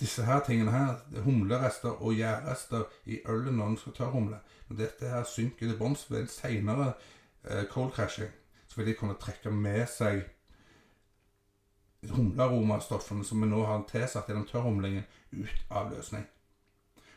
disse 0.00 0.24
her 0.24 0.42
tingene 0.46 0.70
her, 0.70 1.22
humlerester 1.24 2.02
og 2.02 2.14
gjærrester 2.14 2.84
i 3.04 3.20
ølen 3.26 3.54
når 3.54 3.66
den 3.66 3.76
skal 3.76 3.92
tørrhumle, 3.92 4.38
når 4.68 4.76
dette 4.76 5.08
her 5.08 5.24
synker 5.24 5.66
til 5.66 5.78
bunns 5.78 6.10
ved 6.10 6.20
en 6.20 6.28
senere 6.28 6.92
eh, 7.44 7.64
cold 7.70 7.92
crashing, 7.92 8.30
så 8.68 8.76
vil 8.76 8.86
de 8.86 8.94
kunne 8.94 9.18
trekke 9.20 9.50
med 9.50 9.86
seg 9.86 10.22
humlearomastoffene 12.10 13.24
som 13.24 13.40
vi 13.42 13.48
nå 13.50 13.62
har 13.66 13.84
tilsatt 13.90 14.28
gjennom 14.28 14.46
tørrhumlingen, 14.48 15.04
ut 15.30 15.70
av 15.70 15.92
løsning. 15.92 16.26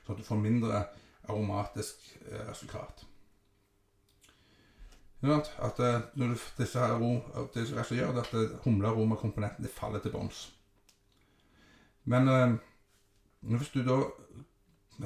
Sånn 0.06 0.16
at 0.16 0.22
du 0.22 0.28
får 0.28 0.42
mindre 0.42 0.86
aromatisk 1.26 2.04
eh, 2.30 2.44
resultat. 2.50 3.06
At 5.26 5.80
eh, 5.82 6.04
når 6.14 6.36
du, 6.36 6.36
disse 6.60 6.80
her 6.80 7.00
det 7.54 7.66
som 7.66 7.98
gjør, 7.98 8.14
det 8.14 8.26
at 8.28 8.34
eh, 8.38 8.58
humlearomakomponenten 8.66 9.68
faller 9.74 10.04
til 10.04 10.14
bunns. 10.14 10.52
Men 12.06 12.30
eh, 12.30 12.54
hvis 13.42 13.74
du 13.74 13.82
da 13.86 14.04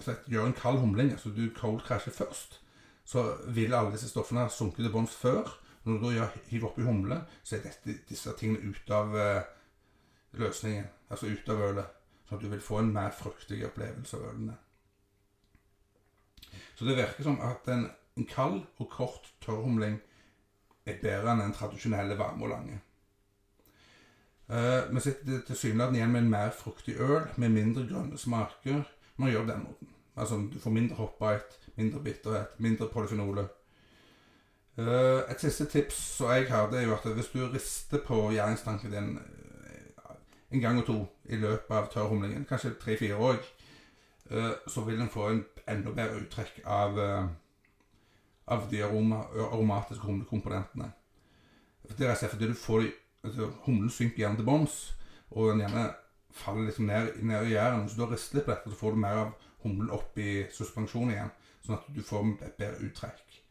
slett 0.04 0.28
gjør 0.28 0.50
en 0.50 0.58
kald 0.58 0.82
humling, 0.84 1.14
altså 1.16 1.32
du 1.34 1.48
cold 1.56 1.82
crasher 1.82 2.12
først, 2.12 2.60
så 3.06 3.24
vil 3.48 3.74
alle 3.74 3.96
disse 3.96 4.10
stoffene 4.12 4.44
ha 4.46 4.52
sunket 4.54 4.84
til 4.84 4.94
bunns 4.94 5.16
før. 5.16 5.48
Når 5.84 5.98
du 5.98 6.04
da 6.04 6.28
hiver 6.50 6.68
oppi 6.68 6.84
humle, 6.84 7.22
så 7.44 7.56
er 7.56 7.64
dette, 7.64 7.96
disse 8.10 8.34
tingene 8.38 8.70
ute 8.70 8.94
av 8.94 9.16
eh, 9.18 9.48
løsningen, 10.38 10.86
altså 11.10 11.28
ut 11.28 11.50
av 11.50 11.62
ølet. 11.70 11.96
Sånn 12.28 12.38
at 12.38 12.44
du 12.44 12.50
vil 12.52 12.62
få 12.62 12.82
en 12.82 12.92
mer 12.94 13.14
fruktig 13.16 13.64
opplevelse 13.66 14.18
av 14.18 14.28
ølene. 14.32 14.58
Så 16.76 16.86
det 16.86 16.98
virker 16.98 17.26
som 17.26 17.42
at 17.44 17.68
en, 17.72 17.90
en 18.18 18.30
kald 18.30 18.62
og 18.78 18.90
kort 18.94 19.32
tørrhumling 19.44 19.98
er 20.86 21.02
bedre 21.02 21.34
enn 21.34 21.44
den 21.44 21.56
tradisjonelle 21.58 22.18
varme 22.20 22.46
og 22.46 22.54
lange. 22.54 22.80
Uh, 24.50 24.88
vi 24.90 25.02
sitter 25.06 25.44
tilsynelatende 25.46 26.00
igjen 26.00 26.14
med 26.14 26.24
en 26.24 26.32
mer 26.32 26.54
fruktig 26.58 26.96
øl 26.98 27.28
med 27.38 27.54
mindre 27.54 27.84
grønne 27.90 28.18
smaker 28.18 28.82
man 29.20 29.30
gjør 29.30 29.46
den 29.46 29.64
måten. 29.68 29.90
Altså 30.16 30.36
Du 30.54 30.60
får 30.60 30.72
mindre 30.72 30.96
hoppbite, 30.96 31.60
mindre 31.76 32.00
bitterhet, 32.04 32.48
mindre 32.58 32.88
polyfenoler. 32.88 33.48
Eh, 34.78 35.32
et 35.32 35.42
siste 35.42 35.66
tips 35.66 35.96
som 36.18 36.32
jeg 36.32 36.48
har, 36.48 36.70
det 36.72 36.80
er 36.80 36.88
jo 36.88 36.96
at 36.96 37.08
hvis 37.14 37.32
du 37.34 37.42
rister 37.48 38.00
på 38.06 38.32
gjæringstanken 38.32 38.92
din 38.92 39.18
eh, 39.18 39.49
en 40.52 40.62
gang 40.64 40.80
og 40.82 40.86
to 40.86 41.00
i 41.30 41.38
løpet 41.38 41.76
av 41.76 41.90
tørrhumlingen, 41.94 42.46
kanskje 42.50 42.76
tre-fire 42.82 43.18
òg, 43.18 43.44
så 44.70 44.84
vil 44.86 45.02
en 45.02 45.10
få 45.10 45.28
en 45.30 45.44
enda 45.70 45.92
bedre 45.92 46.22
uttrekk 46.24 46.62
av, 46.66 47.00
eh, 47.00 47.28
av 48.48 48.70
de 48.72 48.84
aroma, 48.84 49.24
aromatiske 49.52 50.06
humlekomponentene. 50.06 50.92
Det 51.98 52.08
er 52.08 52.16
fordi 52.16 52.48
du 52.48 52.54
får 52.54 52.92
altså, 53.24 53.52
Humlen 53.66 53.90
synker 53.90 54.18
gjerne 54.18 54.36
til 54.36 54.46
bunns, 54.46 54.96
og 55.32 55.52
den 55.52 55.60
gjerne 55.60 55.94
faller 56.32 56.66
liksom 56.66 56.86
ned, 56.86 57.24
ned 57.24 57.46
i 57.46 57.50
gjæren. 57.50 57.82
Hvis 57.82 57.96
du 57.96 58.06
har 58.06 58.12
ristet 58.12 58.34
litt 58.34 58.46
på 58.46 58.52
dette, 58.52 58.70
så 58.70 58.76
får 58.76 58.92
du 58.92 58.98
mer 58.98 59.22
av 59.26 59.32
humlen 59.64 59.90
opp 59.90 60.18
i 60.18 60.46
suspensjon 60.52 61.12
igjen, 61.12 61.32
sånn 61.66 61.78
at 61.78 61.88
du 61.96 62.02
får 62.04 62.26
et 62.46 62.58
bedre 62.58 62.86
uttrekk. 62.86 63.42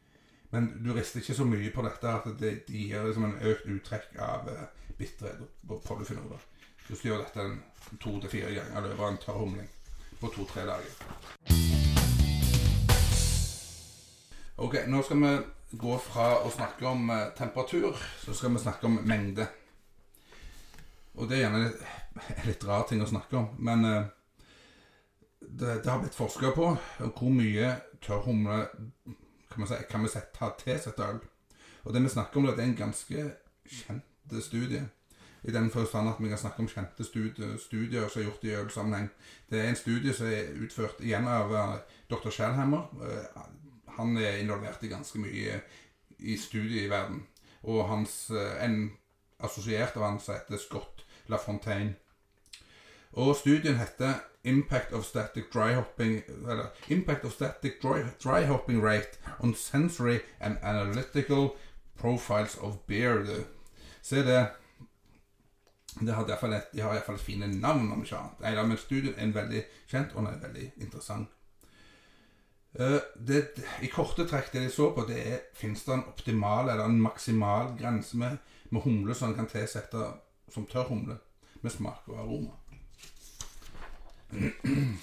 Men 0.51 0.71
du 0.85 0.93
rister 0.93 1.21
ikke 1.21 1.35
så 1.35 1.45
mye 1.45 1.71
på 1.71 1.83
dette 1.85 2.09
at 2.09 2.29
det, 2.41 2.53
gir 2.69 3.05
liksom 3.05 3.25
en 3.25 3.41
økt 3.51 3.67
uttrekk 3.67 4.17
av 4.25 4.49
uh, 4.49 4.63
bitterhet 4.97 5.43
og 5.69 5.83
polyfenoler. 5.85 6.41
Hvis 6.89 7.01
du 7.01 7.09
gjør 7.09 7.19
dette 7.21 7.43
en 7.45 7.59
to 8.01 8.15
til 8.21 8.31
fire 8.33 8.55
ganger 8.55 8.79
i 8.79 8.89
løpet 8.89 9.03
av 9.03 9.11
en 9.13 9.19
tørr 9.21 9.39
humling 9.43 9.69
på 10.21 10.31
to-tre 10.33 10.63
dager. 10.65 10.95
Ok, 14.57 14.79
nå 14.89 15.03
skal 15.05 15.21
vi 15.21 15.33
gå 15.85 15.99
fra 16.01 16.31
å 16.41 16.51
snakke 16.51 16.89
om 16.89 17.13
eh, 17.13 17.29
temperatur, 17.37 18.01
så 18.25 18.35
skal 18.35 18.57
vi 18.57 18.65
snakke 18.65 18.89
om 18.89 18.97
mengde. 19.05 19.47
Og 21.21 21.29
det 21.29 21.37
er 21.37 21.45
gjerne 21.45 21.63
litt, 21.67 21.87
litt 22.49 22.67
rar 22.67 22.89
ting 22.89 23.05
å 23.05 23.11
snakke 23.13 23.37
om, 23.37 23.53
men 23.61 23.85
eh, 23.85 24.11
det, 25.45 25.83
det 25.85 25.93
har 25.93 26.01
blitt 26.01 26.17
forska 26.17 26.57
på 26.57 26.73
hvor 27.05 27.33
mye 27.37 27.75
tørr 28.01 28.25
humle 28.25 28.63
kan 29.53 29.69
si, 29.69 29.85
kan 29.91 30.09
vi 30.09 30.17
sette, 30.17 30.41
ha 30.41 30.55
tilsatt 30.57 31.05
øl. 31.05 31.21
Og 31.85 31.93
det 31.93 32.03
vi 32.05 32.17
snakker 32.17 32.41
om, 32.41 32.49
det 32.49 32.63
er 32.63 32.71
en 32.73 32.79
ganske 32.87 33.33
kjent 33.69 34.41
studie. 34.45 34.89
I 35.45 35.51
den 35.55 35.71
forstand 35.71 36.09
at 36.09 36.19
vi 36.19 36.29
kan 36.29 36.39
snakke 36.39 36.65
om 36.65 36.69
kjente 36.69 37.05
studier, 37.05 37.57
studier 37.63 38.09
som 38.09 38.23
er 38.23 38.27
gjort 38.27 38.45
i 38.45 38.55
ølsammenheng. 38.59 39.11
Det 39.51 39.61
er 39.61 39.69
en 39.69 39.79
studie 39.79 40.15
som 40.15 40.27
er 40.27 40.51
utført 40.63 41.01
igjen 41.01 41.29
av 41.31 41.53
uh, 41.53 41.77
dr. 42.11 42.31
Shellhammer. 42.31 42.89
Uh, 42.99 43.43
han 43.99 44.17
er 44.19 44.41
involvert 44.43 44.83
i 44.83 44.91
ganske 44.91 45.19
mye 45.23 45.61
i 46.19 46.37
studiet 46.37 46.87
i 46.87 46.91
verden. 46.91 47.23
Og 47.63 47.87
hans, 47.89 48.31
uh, 48.35 48.59
en 48.65 48.91
assosiert 49.39 49.97
av 49.97 50.09
han 50.09 50.21
heter 50.27 50.59
Scott 50.59 51.05
LaFontaine. 51.29 51.95
Og 53.13 53.37
studien 53.37 53.79
heter 53.79 54.21
Impact 54.45 54.93
of 54.93 55.05
Static 55.05 55.45
Dry 55.55 55.75
Hopping 55.75 56.23
eller, 56.29 56.67
Impact 56.89 57.25
of 57.25 57.33
Static 57.33 57.73
dry, 57.83 58.03
dry 58.23 58.45
Hopping 58.45 58.83
Rate 58.85 59.19
on 59.41 59.55
Sensory 59.55 60.19
and 60.41 60.57
Analytical 60.63 61.57
Profiles 61.99 62.57
of 62.57 62.75
Beer. 62.87 63.45
Se 64.03 64.23
det. 64.23 64.47
Det 65.97 66.15
har 66.15 66.27
derfor 66.27 66.53
et, 66.53 66.69
de 66.73 66.81
har 66.81 67.17
fine 67.19 67.49
navn, 67.61 67.93
om 67.93 68.03
ikke 68.05 68.17
annet. 68.19 68.41
Nei, 68.45 68.67
men 68.67 68.79
studien 68.79 69.15
er 69.17 69.33
veldig 69.35 69.65
kjent, 69.91 70.15
og 70.15 70.25
den 70.25 70.35
er 70.35 70.47
veldig 70.47 70.71
interessant. 70.85 71.29
Uh, 72.79 73.01
det, 73.27 73.47
I 73.83 73.89
korte 73.91 74.27
trekk 74.29 74.53
det 74.53 74.67
de 74.67 74.71
så 74.71 74.91
på, 74.95 75.07
det 75.09 75.19
er 75.19 75.39
fins 75.57 75.83
det 75.87 75.95
en 75.95 76.05
optimal 76.11 76.69
eller 76.69 76.85
en 76.85 77.01
maksimal 77.01 77.73
grense 77.79 78.17
med, 78.21 78.37
med 78.71 78.85
humle 78.85 79.17
som 79.17 79.33
en 79.33 79.39
kan 79.39 79.49
tilsette 79.51 80.11
som 80.53 80.67
tørr 80.69 80.91
humle, 80.93 81.17
med 81.63 81.75
smak 81.75 82.07
og 82.13 82.21
aroma. 82.23 82.55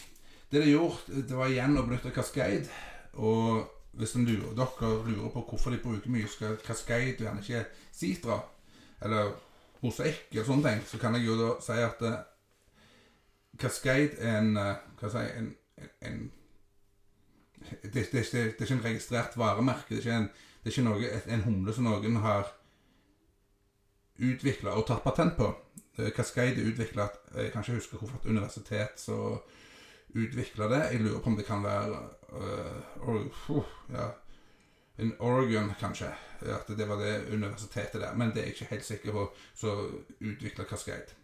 Det 0.52 0.62
de 0.62 0.70
gjorde, 0.70 1.24
det 1.28 1.36
var 1.36 1.50
igjen 1.50 1.74
å 1.76 1.84
benytte 1.84 2.14
Cascade. 2.14 2.70
Og 3.18 3.66
hvis 3.98 4.14
lurer, 4.16 4.54
dere 4.56 4.92
lurer 5.08 5.32
på 5.34 5.42
hvorfor 5.50 5.74
de 5.74 5.82
bruker 5.84 6.14
mye 6.14 6.30
Cascade 6.64 7.18
og 7.18 7.24
gjerne 7.26 7.42
ikke 7.42 7.64
Citra, 7.92 8.38
eller 9.02 9.34
mosaikk 9.86 10.32
eller 10.34 10.48
sånne 10.48 10.70
ting, 10.70 10.82
så 10.90 11.00
kan 11.02 11.16
jeg 11.18 11.28
jo 11.28 11.38
da 11.40 11.52
si 11.64 11.78
at 11.86 12.02
uh, 12.06 12.18
Cascade 13.62 14.18
er 14.20 14.42
en 14.42 14.58
uh, 14.58 14.74
Hva 15.00 15.12
skal 15.12 15.30
jeg 15.30 15.54
si 15.96 16.10
det, 17.84 18.04
er 18.14 18.52
ikke 18.62 18.74
en 18.76 18.84
registrert 18.84 19.38
varemerke. 19.38 19.90
Det 19.90 19.98
er 19.98 20.04
ikke 20.04 20.18
en, 20.20 20.30
det 20.64 20.70
er 20.70 20.74
ikke 20.74 20.86
noe, 20.86 21.12
en 21.34 21.46
humle 21.48 21.74
som 21.74 21.88
noen 21.88 22.20
har 22.24 22.52
utvikla 24.22 24.76
og 24.78 24.86
tatt 24.88 25.04
patent 25.04 25.36
på. 25.38 25.50
Cascade 26.16 26.60
er 26.60 26.70
utvikla 26.70 27.08
Jeg 27.38 27.52
kan 27.54 27.64
ikke 27.64 27.78
huske 27.80 27.98
hvorfor 27.98 28.20
et 28.20 28.30
universitet 28.30 29.00
så 29.00 29.18
utvikla 30.16 30.70
det. 30.72 30.82
Jeg 30.92 31.02
lurer 31.04 31.22
på 31.24 31.32
om 31.32 31.38
det 31.40 31.48
kan 31.48 31.64
være 31.64 32.00
uh, 32.36 33.10
uh, 33.10 33.66
ja, 33.92 34.10
in 34.98 35.14
Oregon, 35.20 35.74
kanskje. 35.80 36.12
At 36.42 36.68
det 36.78 36.88
var 36.88 37.00
det 37.02 37.34
universitetet 37.34 38.02
der. 38.02 38.16
Men 38.16 38.32
det 38.34 38.42
er 38.42 38.50
jeg 38.50 38.56
ikke 38.56 38.72
helt 38.74 38.86
sikker 38.86 39.12
på 39.12 39.28
som 39.56 40.06
utvikla 40.20 40.66
Cascade. 40.70 41.16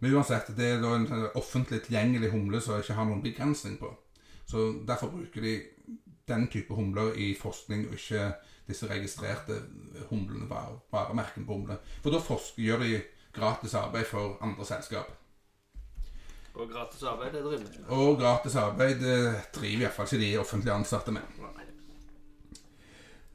Men 0.00 0.14
uansett, 0.14 0.56
det 0.56 0.66
er 0.66 0.78
da 0.80 0.94
en 0.96 1.08
sånn 1.08 1.26
offentlig 1.36 1.82
tilgjengelig 1.84 2.30
humle 2.32 2.60
som 2.64 2.80
ikke 2.80 2.96
har 2.96 3.08
noen 3.08 3.22
begrensning 3.24 3.76
på. 3.80 3.90
Så 4.48 4.70
Derfor 4.88 5.12
bruker 5.12 5.44
de 5.44 5.58
den 6.30 6.46
type 6.48 6.74
humler 6.74 7.12
i 7.18 7.34
forskning, 7.34 7.88
og 7.88 7.98
ikke 7.98 8.32
disse 8.68 8.86
registrerte 8.88 9.56
humlene, 10.10 10.46
varemerkene 10.92 11.46
på 11.46 11.56
humler. 11.58 11.80
For 12.02 12.14
da 12.14 12.20
forsker, 12.22 12.62
gjør 12.62 12.84
de 12.84 13.00
gratis 13.34 13.74
arbeid 13.74 14.06
for 14.06 14.38
andre 14.40 14.66
selskap. 14.66 15.10
Og 16.54 16.70
gratis 16.70 17.02
arbeid, 17.02 17.32
det 17.32 17.42
driver 17.44 17.58
vi 17.58 17.78
med. 17.78 17.88
Og 17.88 18.18
gratis 18.18 18.56
arbeid 18.58 19.02
det 19.02 19.18
driver 19.54 19.84
iallfall 19.86 20.08
ikke 20.08 20.22
de 20.24 20.30
offentlig 20.38 20.72
ansatte 20.74 21.14
med. 21.14 21.42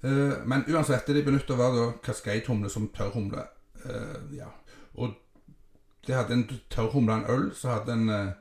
Uh, 0.05 0.41
men 0.45 0.65
uansett, 0.69 1.07
de 1.07 1.23
benytta 1.25 1.57
hver 1.57 1.73
da 1.73 1.85
Cascade-humle 2.05 2.69
som 2.69 2.89
tørrhumle. 2.93 3.47
Uh, 3.85 4.35
ja. 4.35 4.51
Og 4.93 5.15
de 6.07 6.13
hadde 6.13 6.33
en 6.33 6.49
tørrhumle 6.69 7.13
en 7.13 7.29
øl, 7.29 7.47
så 7.55 7.79
hadde 7.79 7.93
en 7.93 8.09
uh, 8.09 8.35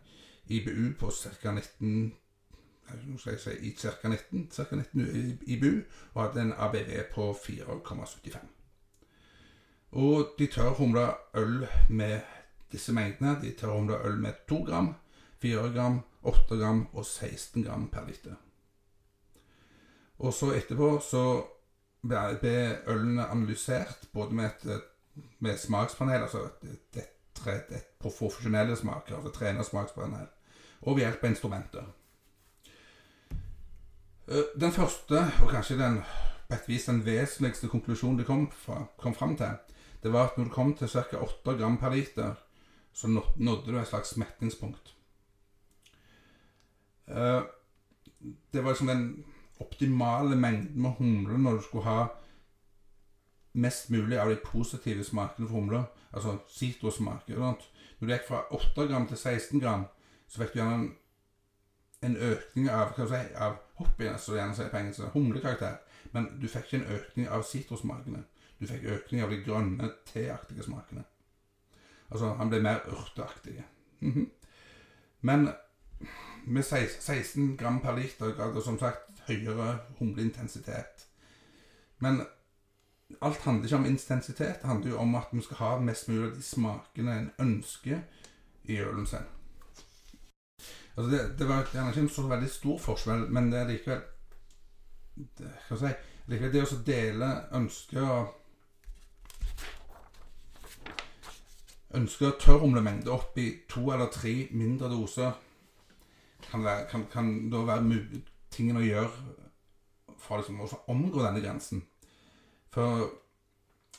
IBU 0.53 0.93
på 1.01 1.11
ca. 1.11 1.55
19 1.55 2.13
nå 3.07 3.19
skal 3.19 3.33
jeg 3.33 3.41
si 3.41 3.55
i 3.69 3.71
ca. 3.81 4.09
19, 4.09 4.49
cirka 4.53 4.77
19 4.77 5.39
IBU, 5.47 5.81
og 6.15 6.23
hadde 6.23 6.43
en 6.43 6.53
ABV 6.53 6.91
på 7.15 7.31
4,75. 7.33 8.39
Og 9.93 10.35
de 10.39 10.47
tørrhumla 10.47 11.15
øl 11.35 11.67
med 11.91 12.21
disse 12.73 12.93
mengdene. 12.93 13.39
De 13.43 13.53
tørrhumla 13.53 13.95
øl 14.05 14.19
med 14.21 14.33
2 14.49 14.65
gram, 14.65 14.95
4 15.43 15.73
gram, 15.73 16.01
8 16.23 16.57
gram 16.57 16.87
og 16.93 17.07
16 17.07 17.65
gram 17.65 17.89
per 17.89 18.07
liter. 18.07 18.35
Og 20.19 20.33
så 20.35 20.53
etterpå 20.55 21.01
så 21.11 21.45
ble 22.05 22.57
ølene 22.91 23.27
analysert 23.27 24.09
både 24.13 24.35
med 24.35 24.67
et 24.67 24.91
med 25.39 25.59
smakspanel, 25.59 26.23
altså 26.23 26.49
et, 26.63 26.97
et, 26.97 27.71
et, 27.71 27.91
profesjonelle 28.01 28.77
smaker, 28.77 29.17
altså 29.17 29.31
trenersmakspanel, 29.31 30.27
og 30.83 30.97
ved 30.97 31.05
hjelp 31.05 31.25
av 31.25 31.31
instrumenter. 31.31 31.85
Eh, 34.29 34.49
den 34.61 34.73
første, 34.73 35.25
og 35.43 35.51
kanskje 35.51 35.79
den 35.79 36.01
på 36.49 36.59
et 36.59 36.69
vis 36.69 36.87
den 36.89 37.05
vesentligste 37.07 37.69
konklusjonen 37.73 38.19
det 38.19 38.27
kom, 38.29 38.49
fra, 38.53 38.85
kom 39.01 39.15
fram 39.15 39.37
til, 39.37 39.55
det 40.03 40.13
var 40.13 40.29
at 40.29 40.39
når 40.39 40.51
du 40.51 40.53
kom 40.53 40.75
til 40.77 40.89
ca. 40.89 41.21
8 41.21 41.57
gram 41.59 41.79
per 41.81 41.95
liter, 41.95 42.35
så 42.93 43.09
nådde 43.09 43.73
du 43.73 43.79
et 43.79 43.89
slags 43.89 44.17
metningspunkt. 44.17 44.95
Eh, 47.09 47.43
det 48.53 48.65
var 48.65 48.71
liksom 48.71 48.93
den 48.93 49.25
optimale 49.65 50.37
mengden 50.37 50.83
med 50.83 50.99
humle 50.99 51.39
når 51.39 51.59
du 51.59 51.63
skulle 51.63 51.85
ha 51.85 52.07
mest 53.55 53.91
mulig 53.91 54.19
av 54.19 54.31
de 54.31 54.37
positive 54.45 55.05
smakene 55.05 55.47
for 55.47 55.55
humler, 55.55 55.85
altså 56.13 56.39
sitrusmaker. 56.51 57.39
Når 57.39 57.57
du 58.01 58.13
gikk 58.13 58.29
fra 58.29 58.43
8 58.51 58.87
gram 58.91 59.07
til 59.07 59.17
16 59.17 59.61
gram, 59.61 59.87
så 60.29 60.43
fikk 60.43 60.55
du 60.55 60.59
gjerne 60.59 60.75
en, 60.75 60.89
en 62.03 62.17
økning 62.17 62.71
av 62.71 62.97
hva 62.97 63.07
si, 63.11 63.21
av 63.37 63.61
hoppiness, 63.79 64.27
som 64.27 64.71
på 64.71 64.81
engelsk, 64.81 65.07
humlekarakter. 65.15 65.77
Men 66.13 66.33
du 66.43 66.49
fikk 66.49 66.67
ikke 66.67 66.83
en 66.83 66.97
økning 66.99 67.29
av 67.29 67.47
sitrusmakene. 67.47 68.25
Du 68.61 68.67
fikk 68.67 68.85
økning 68.97 69.23
av 69.23 69.31
de 69.31 69.43
grønne, 69.47 69.91
teaktige 70.11 70.67
smakene. 70.67 71.05
Altså, 72.11 72.35
han 72.39 72.51
ble 72.51 72.63
mer 72.63 72.83
urteaktig. 72.91 73.65
-hmm. 74.01 74.31
Men 75.21 75.49
med 76.45 76.63
16 76.65 77.57
gram 77.57 77.81
per 77.81 77.97
liter 77.97 78.35
ga 78.37 78.61
som 78.61 78.79
sagt 78.79 79.14
høyere 79.29 79.79
humleintensitet. 79.99 81.07
Men 81.99 82.23
alt 83.21 83.41
handler 83.45 83.65
ikke 83.65 83.77
om 83.77 83.87
intensitet. 83.87 84.63
Det 84.63 84.69
handler 84.69 84.91
jo 84.91 84.99
om 84.99 85.15
at 85.15 85.33
vi 85.33 85.43
skal 85.43 85.57
ha 85.57 85.79
mest 85.79 86.09
mulig 86.09 86.31
av 86.31 86.37
de 86.37 86.43
smakene 86.43 87.19
en 87.19 87.31
ønsker 87.39 88.01
i 88.65 88.79
ølen 88.81 89.07
sin. 89.07 89.29
Altså 90.97 91.11
det, 91.11 91.39
det 91.39 91.49
var 91.49 91.67
gjerne 91.73 91.91
ikke 91.91 92.01
en 92.01 92.09
så 92.09 92.27
veldig 92.31 92.51
stor 92.51 92.79
forskjell, 92.79 93.27
men 93.35 93.53
det 93.53 93.61
er 93.61 93.71
likevel 93.73 94.03
det, 95.15 95.51
Hva 95.69 95.77
skal 95.77 95.89
jeg 95.89 95.97
si 95.97 96.11
Likevel 96.31 96.53
det 96.55 96.63
å 96.65 96.77
dele 96.87 97.31
ønsker 97.59 98.29
ønsker 101.95 102.39
tørrhumlemengde 102.41 103.13
opp 103.13 103.37
i 103.39 103.49
to 103.71 103.85
eller 103.93 104.09
tre 104.11 104.49
mindre 104.51 104.89
doser, 104.91 105.35
kan, 106.49 106.65
kan, 106.91 107.05
kan 107.13 107.29
da 107.53 107.61
være 107.69 107.87
tingen 108.55 108.79
å 108.81 108.85
gjøre 108.85 109.11
for 110.25 110.41
liksom 110.41 110.63
å 110.65 110.69
omgå 110.93 111.23
denne 111.23 111.43
grensen. 111.45 111.83
For 112.75 113.11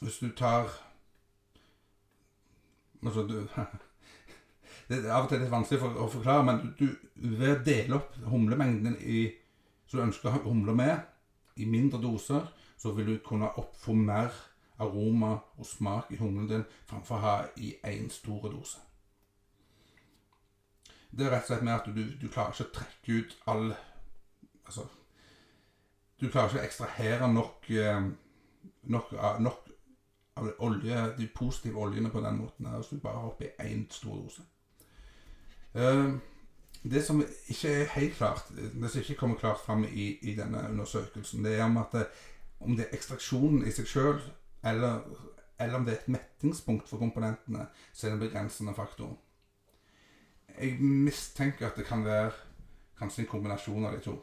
hvis 0.02 0.22
du 0.24 0.32
tar 0.38 0.72
Altså, 3.06 3.22
du 3.28 3.48
Det 4.90 4.98
er 4.98 5.12
av 5.14 5.26
og 5.26 5.30
til 5.30 5.42
litt 5.42 5.52
vanskelig 5.52 5.82
for, 5.82 5.98
å 5.98 6.08
forklare, 6.10 6.46
men 6.46 6.60
du, 6.78 6.88
ved 7.16 7.52
å 7.52 7.62
dele 7.66 7.98
opp 7.98 8.16
humlemengden 8.30 8.96
i, 9.02 9.28
som 9.86 10.00
du 10.00 10.04
ønsker 10.04 10.30
å 10.30 10.42
humle 10.46 10.76
med, 10.78 11.00
i 11.58 11.66
mindre 11.70 11.98
doser, 12.02 12.46
så 12.78 12.94
vil 12.94 13.08
du 13.10 13.16
kunne 13.26 13.50
oppfå 13.58 13.96
mer 13.98 14.34
aroma 14.78 15.32
og 15.58 15.66
smak 15.66 16.12
i 16.14 16.20
humlen 16.20 16.50
din 16.50 16.66
framfor 16.86 17.18
å 17.18 17.24
ha 17.24 17.36
i 17.58 17.72
én 17.88 18.12
stor 18.14 18.50
dose. 18.50 18.82
Det 21.10 21.26
er 21.26 21.34
rett 21.34 21.48
og 21.48 21.54
slett 21.54 21.66
med 21.66 21.76
at 21.78 21.90
du, 21.96 22.04
du 22.20 22.28
klarer 22.28 22.54
ikke 22.54 22.68
å 22.68 22.76
trekke 22.76 23.20
ut 23.20 23.38
all 23.50 23.70
Altså 24.66 24.88
Du 26.22 26.30
klarer 26.30 26.50
ikke 26.50 26.62
å 26.62 26.66
ekstrahere 26.66 27.28
nok 27.34 27.70
eh, 27.70 28.06
nok, 28.92 29.12
nok 29.40 29.66
av 30.36 30.52
olje, 30.60 31.16
de 31.18 31.28
positive 31.36 31.80
oljene 31.80 32.12
på 32.12 32.22
den 32.22 32.38
måten 32.38 32.68
her, 32.68 32.80
hvis 32.80 32.92
du 32.92 33.00
bare 33.00 33.22
har 33.22 33.30
oppi 33.30 33.52
én 33.64 33.86
stor 33.92 34.18
dose. 34.20 34.44
Uh, 35.76 36.18
det 36.84 37.04
som 37.04 37.22
ikke 37.22 37.72
er 37.72 37.94
helt 37.96 38.18
klart, 38.18 38.50
det 38.56 38.90
som 38.92 39.02
ikke 39.02 39.16
kommer 39.20 39.40
klart 39.40 39.62
fram 39.66 39.86
i, 39.86 40.18
i 40.22 40.36
denne 40.36 40.68
undersøkelsen, 40.70 41.44
det 41.46 41.56
er 41.56 41.64
om 41.64 41.80
det, 41.92 42.08
om 42.60 42.76
det 42.76 42.86
er 42.86 42.98
ekstraksjonen 42.98 43.64
i 43.66 43.72
seg 43.72 43.88
sjøl, 43.90 44.20
eller, 44.64 45.08
eller 45.60 45.80
om 45.80 45.88
det 45.88 45.96
er 45.96 46.02
et 46.04 46.14
mettingspunkt 46.18 46.90
for 46.90 47.00
komponentene, 47.00 47.68
så 47.94 48.08
er 48.08 48.12
det 48.12 48.20
en 48.20 48.28
begrensende 48.28 48.76
faktor. 48.76 49.16
Jeg 50.60 50.78
mistenker 50.80 51.68
at 51.68 51.80
det 51.80 51.88
kan 51.88 52.06
være 52.06 52.32
kanskje 53.00 53.24
en 53.24 53.32
kombinasjon 53.32 53.86
av 53.86 53.96
de 53.96 54.04
to. 54.04 54.20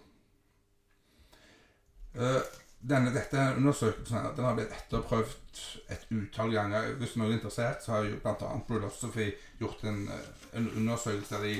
Uh, 2.14 2.40
denne, 2.82 3.12
dette 3.14 3.38
undersøkelsen 3.56 4.32
den 4.36 4.44
har 4.44 4.56
blitt 4.58 4.72
etterprøvd 4.74 5.60
et 5.94 6.06
utall 6.10 6.52
ganger. 6.54 6.94
Hvis 6.98 7.14
noen 7.16 7.30
er 7.30 7.38
interessert, 7.38 7.84
så 7.84 7.96
har 7.96 8.08
jo 8.08 8.18
bl.a. 8.24 8.52
Philosophy 8.68 9.28
gjort 9.60 9.84
en, 9.86 10.08
en, 10.52 10.70
undersøkelse 10.80 11.36
der 11.36 11.46
de 11.46 11.52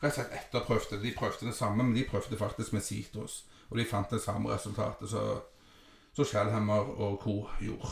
rett 0.00 0.12
og 0.12 0.18
slett 0.18 0.36
etterprøvde. 0.38 1.00
De 1.02 1.14
prøvde 1.16 1.48
det 1.48 1.56
samme, 1.58 1.82
men 1.82 1.96
de 1.96 2.06
prøvde 2.08 2.38
faktisk 2.38 2.76
med 2.76 2.86
sitrus. 2.86 3.42
Og 3.70 3.78
de 3.78 3.88
fant 3.88 4.14
det 4.14 4.22
samme 4.22 4.52
resultatet 4.52 5.10
som 5.10 6.24
Shellhammer 6.24 6.94
og 7.00 7.18
co. 7.22 7.34
gjorde. 7.60 7.90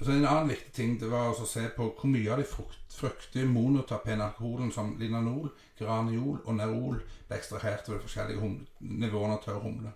Så 0.00 0.10
En 0.10 0.26
annen 0.26 0.48
viktig 0.48 0.72
ting 0.72 1.00
det 1.00 1.10
var 1.10 1.32
å 1.32 1.46
se 1.46 1.64
på 1.76 1.88
hvor 1.90 2.10
mye 2.10 2.30
av 2.32 2.38
de 2.38 2.46
fruktige 2.46 3.46
monotapene 3.46 4.24
alkoholen 4.24 4.70
som 4.72 4.92
linanol, 4.98 5.48
graniol 5.78 6.38
og 6.44 6.54
nerol 6.54 7.00
ble 7.00 7.38
ekstrahert 7.38 7.88
ved 7.88 7.96
de 7.96 8.04
forskjellige 8.04 8.52
nivåene 8.80 9.38
av 9.38 9.42
tørr 9.42 9.64
humle. 9.64 9.94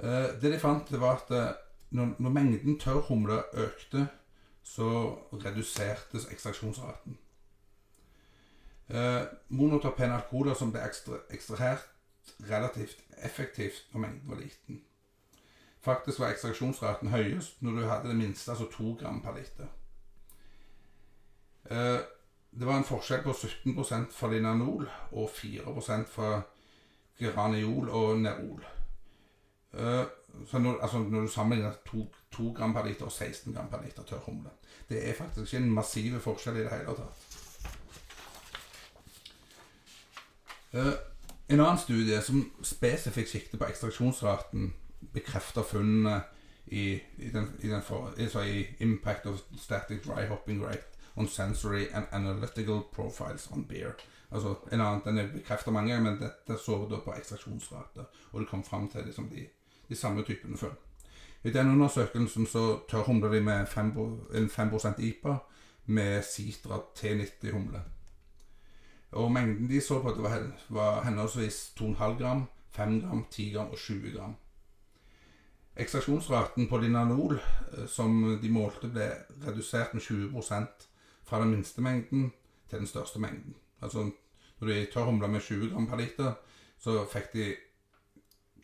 Eh, 0.00 0.40
det 0.42 0.52
de 0.52 0.58
fant, 0.60 0.90
det 0.90 1.00
var 1.00 1.16
at 1.16 1.30
eh, 1.30 1.54
når, 1.90 2.14
når 2.18 2.30
mengden 2.30 2.78
tørr 2.80 3.00
humle 3.08 3.42
økte, 3.54 4.08
så 4.64 4.90
redusertes 5.32 6.28
ekstraksjonsraten. 6.30 7.18
Eh, 8.88 9.22
Monotopene 9.48 10.14
alkoholer 10.14 10.54
som 10.54 10.72
ble 10.72 10.84
ekstra, 10.84 11.22
ekstrahert 11.30 11.88
relativt 12.50 13.00
effektivt 13.24 13.88
når 13.92 14.00
mengden 14.00 14.30
var 14.30 14.40
liten. 14.40 14.82
Faktisk 15.80 16.20
var 16.20 16.32
ekstraksjonsraten 16.32 17.08
høyest 17.08 17.62
når 17.62 17.72
du 17.72 17.86
hadde 17.86 18.08
det 18.08 18.16
minste, 18.16 18.50
altså 18.50 18.68
2 18.72 18.94
gram 19.00 19.22
per 19.22 19.36
liter. 19.36 19.66
Eh, 21.70 22.00
det 22.50 22.66
var 22.66 22.78
en 22.78 22.84
forskjell 22.84 23.22
på 23.22 23.32
17% 23.32 24.12
for 24.12 24.32
linanol 24.32 24.88
og 25.12 25.30
4% 25.30 26.08
for 26.08 26.42
graniol 27.18 27.88
og 27.88 28.18
nerol. 28.20 28.64
Uh, 29.78 30.04
så 30.46 30.58
når, 30.58 30.80
altså 30.82 30.98
når, 30.98 31.20
du 31.20 31.28
sammenligner 31.28 31.72
2, 31.86 32.52
gram 32.56 32.74
per 32.74 32.86
liter 32.86 33.04
og 33.04 33.12
16 33.12 33.54
gram 33.54 33.68
per 33.70 33.82
liter 33.84 34.02
tørr 34.02 34.24
humle 34.26 34.50
Det 34.88 35.08
er 35.08 35.14
faktisk 35.14 35.54
ikke 35.54 35.64
en 35.64 35.70
massiv 35.74 36.20
forskjell 36.20 36.56
i 36.56 36.64
det 36.64 36.70
hele 36.70 36.94
tatt. 36.98 37.24
Uh, 40.74 40.92
en 41.48 41.60
annen 41.60 41.78
studie 41.78 42.20
som 42.22 42.42
spesifikt 42.62 43.30
sikter 43.30 43.58
på 43.58 43.68
ekstraksjonsraten, 43.70 44.72
bekrefter 45.14 45.62
funnene 45.62 46.20
i, 46.66 47.00
i, 47.16 47.30
den, 47.32 47.52
i, 47.60 47.68
den 47.68 47.82
for, 47.82 48.12
i, 48.44 48.66
Impact 48.78 49.26
of 49.26 49.40
Static 49.56 50.02
Dry 50.04 50.26
Hopping 50.28 50.64
Rate 50.64 50.98
on 51.16 51.28
Sensory 51.28 51.86
and 51.92 52.06
Analytical 52.12 52.82
Profiles 52.92 53.48
on 53.52 53.64
Beer. 53.64 53.92
Altså 54.30 54.54
en 54.72 54.80
annen, 54.80 55.02
Den 55.04 55.18
er 55.18 55.32
bekreftet 55.32 55.72
mange 55.72 55.92
ganger, 55.92 56.10
men 56.10 56.20
dette 56.20 56.58
så 56.64 56.86
da 56.90 57.00
på 57.04 57.14
ekstraksjonsrate. 57.16 58.04
Og 58.32 58.40
det 58.40 58.48
kom 58.48 58.64
fram 58.64 58.88
til 58.92 59.06
liksom 59.06 59.28
de 59.28 59.46
de 59.88 59.96
samme 59.96 60.22
typen 60.22 60.56
funn. 60.56 60.76
I 61.44 61.50
den 61.50 61.70
undersøkelsen 61.70 62.46
så 62.46 62.80
tørrhumler 62.90 63.28
de 63.28 63.40
med 63.40 63.66
5, 63.66 63.92
en 64.34 64.50
5% 64.50 65.00
IPA 65.02 65.36
med 65.86 66.22
Citra 66.22 66.80
T90-humle. 66.98 67.82
Og 69.10 69.32
mengden 69.32 69.70
de 69.70 69.80
så 69.80 70.02
på, 70.02 70.10
det 70.10 70.22
var, 70.22 70.50
var 70.68 71.04
henholdsvis 71.04 71.72
2,5 71.80 72.18
gram, 72.18 72.44
5 72.70 73.00
gram, 73.00 73.24
10 73.30 73.50
gram 73.50 73.70
og 73.70 73.78
20 73.78 74.10
gram. 74.16 74.34
Ekstraksjonsraten 75.76 76.68
på 76.68 76.78
linanol 76.78 77.38
eh, 77.38 77.86
som 77.86 78.38
de 78.42 78.50
målte, 78.50 78.90
ble 78.90 79.06
redusert 79.46 79.94
med 79.94 80.02
20% 80.02 80.88
fra 81.24 81.40
den 81.40 81.54
minste 81.54 81.80
mengden 81.80 82.32
til 82.68 82.78
den 82.78 82.86
største 82.86 83.20
mengden. 83.22 83.54
Altså 83.80 84.10
når 84.58 84.68
de 84.68 84.86
tørrhumla 84.92 85.26
med 85.26 85.40
20 85.40 85.70
gram 85.70 85.86
per 85.86 85.96
liter, 85.96 86.32
så 86.78 87.04
fikk 87.12 87.32
de 87.32 87.54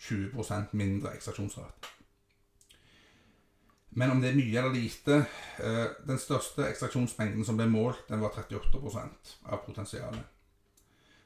20% 0.04 0.72
mindre 0.72 1.14
ekstraksjonsrate. 1.16 1.92
Men 3.96 4.10
om 4.10 4.20
det 4.20 4.32
er 4.32 4.38
mye 4.38 4.58
eller 4.58 4.74
lite 4.74 5.20
eh, 5.62 5.84
Den 6.06 6.18
største 6.18 6.66
ekstraksjonsmengden 6.66 7.44
som 7.46 7.58
ble 7.58 7.68
målt, 7.70 8.08
den 8.08 8.22
var 8.24 8.34
38% 8.34 9.34
av 9.44 9.62
potensialet. 9.66 10.24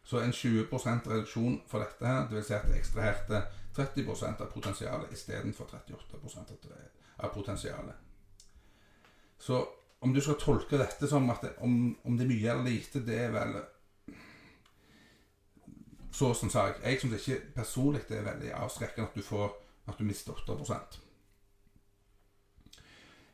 Så 0.04 0.20
en 0.20 0.32
20 0.32 0.68
reduksjon 0.72 1.62
for 1.68 1.84
dette 1.84 2.06
her, 2.06 2.28
dvs. 2.28 2.46
Si 2.46 2.54
at 2.56 2.68
det 2.68 2.78
ekstraherte 2.78 3.42
30% 3.76 4.44
av 4.44 4.52
potensialet 4.52 5.12
istedenfor 5.12 5.66
38% 5.72 6.54
av 7.16 7.28
potensialet. 7.34 7.94
Så 9.38 9.68
om 9.98 10.14
du 10.14 10.20
skal 10.20 10.38
tolke 10.40 10.78
dette 10.78 11.08
som 11.08 11.28
at 11.30 11.42
det, 11.42 11.50
om, 11.64 11.96
om, 12.02 12.16
det 12.16 12.24
er 12.24 12.30
mye 12.30 12.50
eller 12.52 12.70
lite, 12.70 13.02
det 13.04 13.18
er 13.26 13.34
vel 13.34 13.58
så 16.18 16.34
som 16.34 16.50
sagt, 16.50 16.82
jeg, 16.84 16.98
syns 17.00 17.28
ikke 17.28 17.52
personlig 17.54 18.02
det 18.08 18.18
er 18.18 18.26
veldig 18.26 18.54
avskrekkende 18.58 19.06
at 19.06 19.18
du 19.18 19.22
får 19.22 19.52
at 19.88 19.98
du 19.98 20.04
mister 20.04 20.32
8% 20.32 20.98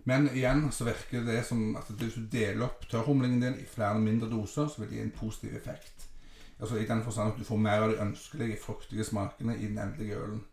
Men 0.05 0.29
igjen 0.37 0.67
så 0.73 0.85
virker 0.85 1.25
det 1.25 1.39
som 1.49 1.77
at 1.81 1.89
hvis 1.89 2.19
du 2.19 2.27
deler 2.33 2.67
opp 2.67 2.85
tørrhumlingen 2.91 3.41
din 3.41 3.61
i 3.63 3.69
flere 3.69 4.01
mindre 4.01 4.29
doser, 4.29 4.69
så 4.69 4.83
vil 4.83 4.91
det 4.91 4.99
gi 4.99 5.05
en 5.07 5.15
positiv 5.17 5.55
effekt. 5.57 6.11
Altså 6.61 6.77
I 6.77 6.87
den 6.87 7.01
forstand 7.05 7.33
at 7.33 7.39
du 7.39 7.45
får 7.45 7.57
mer 7.57 7.87
av 7.87 7.91
de 7.91 8.03
ønskelige 8.05 8.59
fruktige 8.61 9.05
smakene 9.05 9.57
i 9.57 9.67
den 9.71 9.79
endelige 9.79 10.19
ølen. 10.21 10.45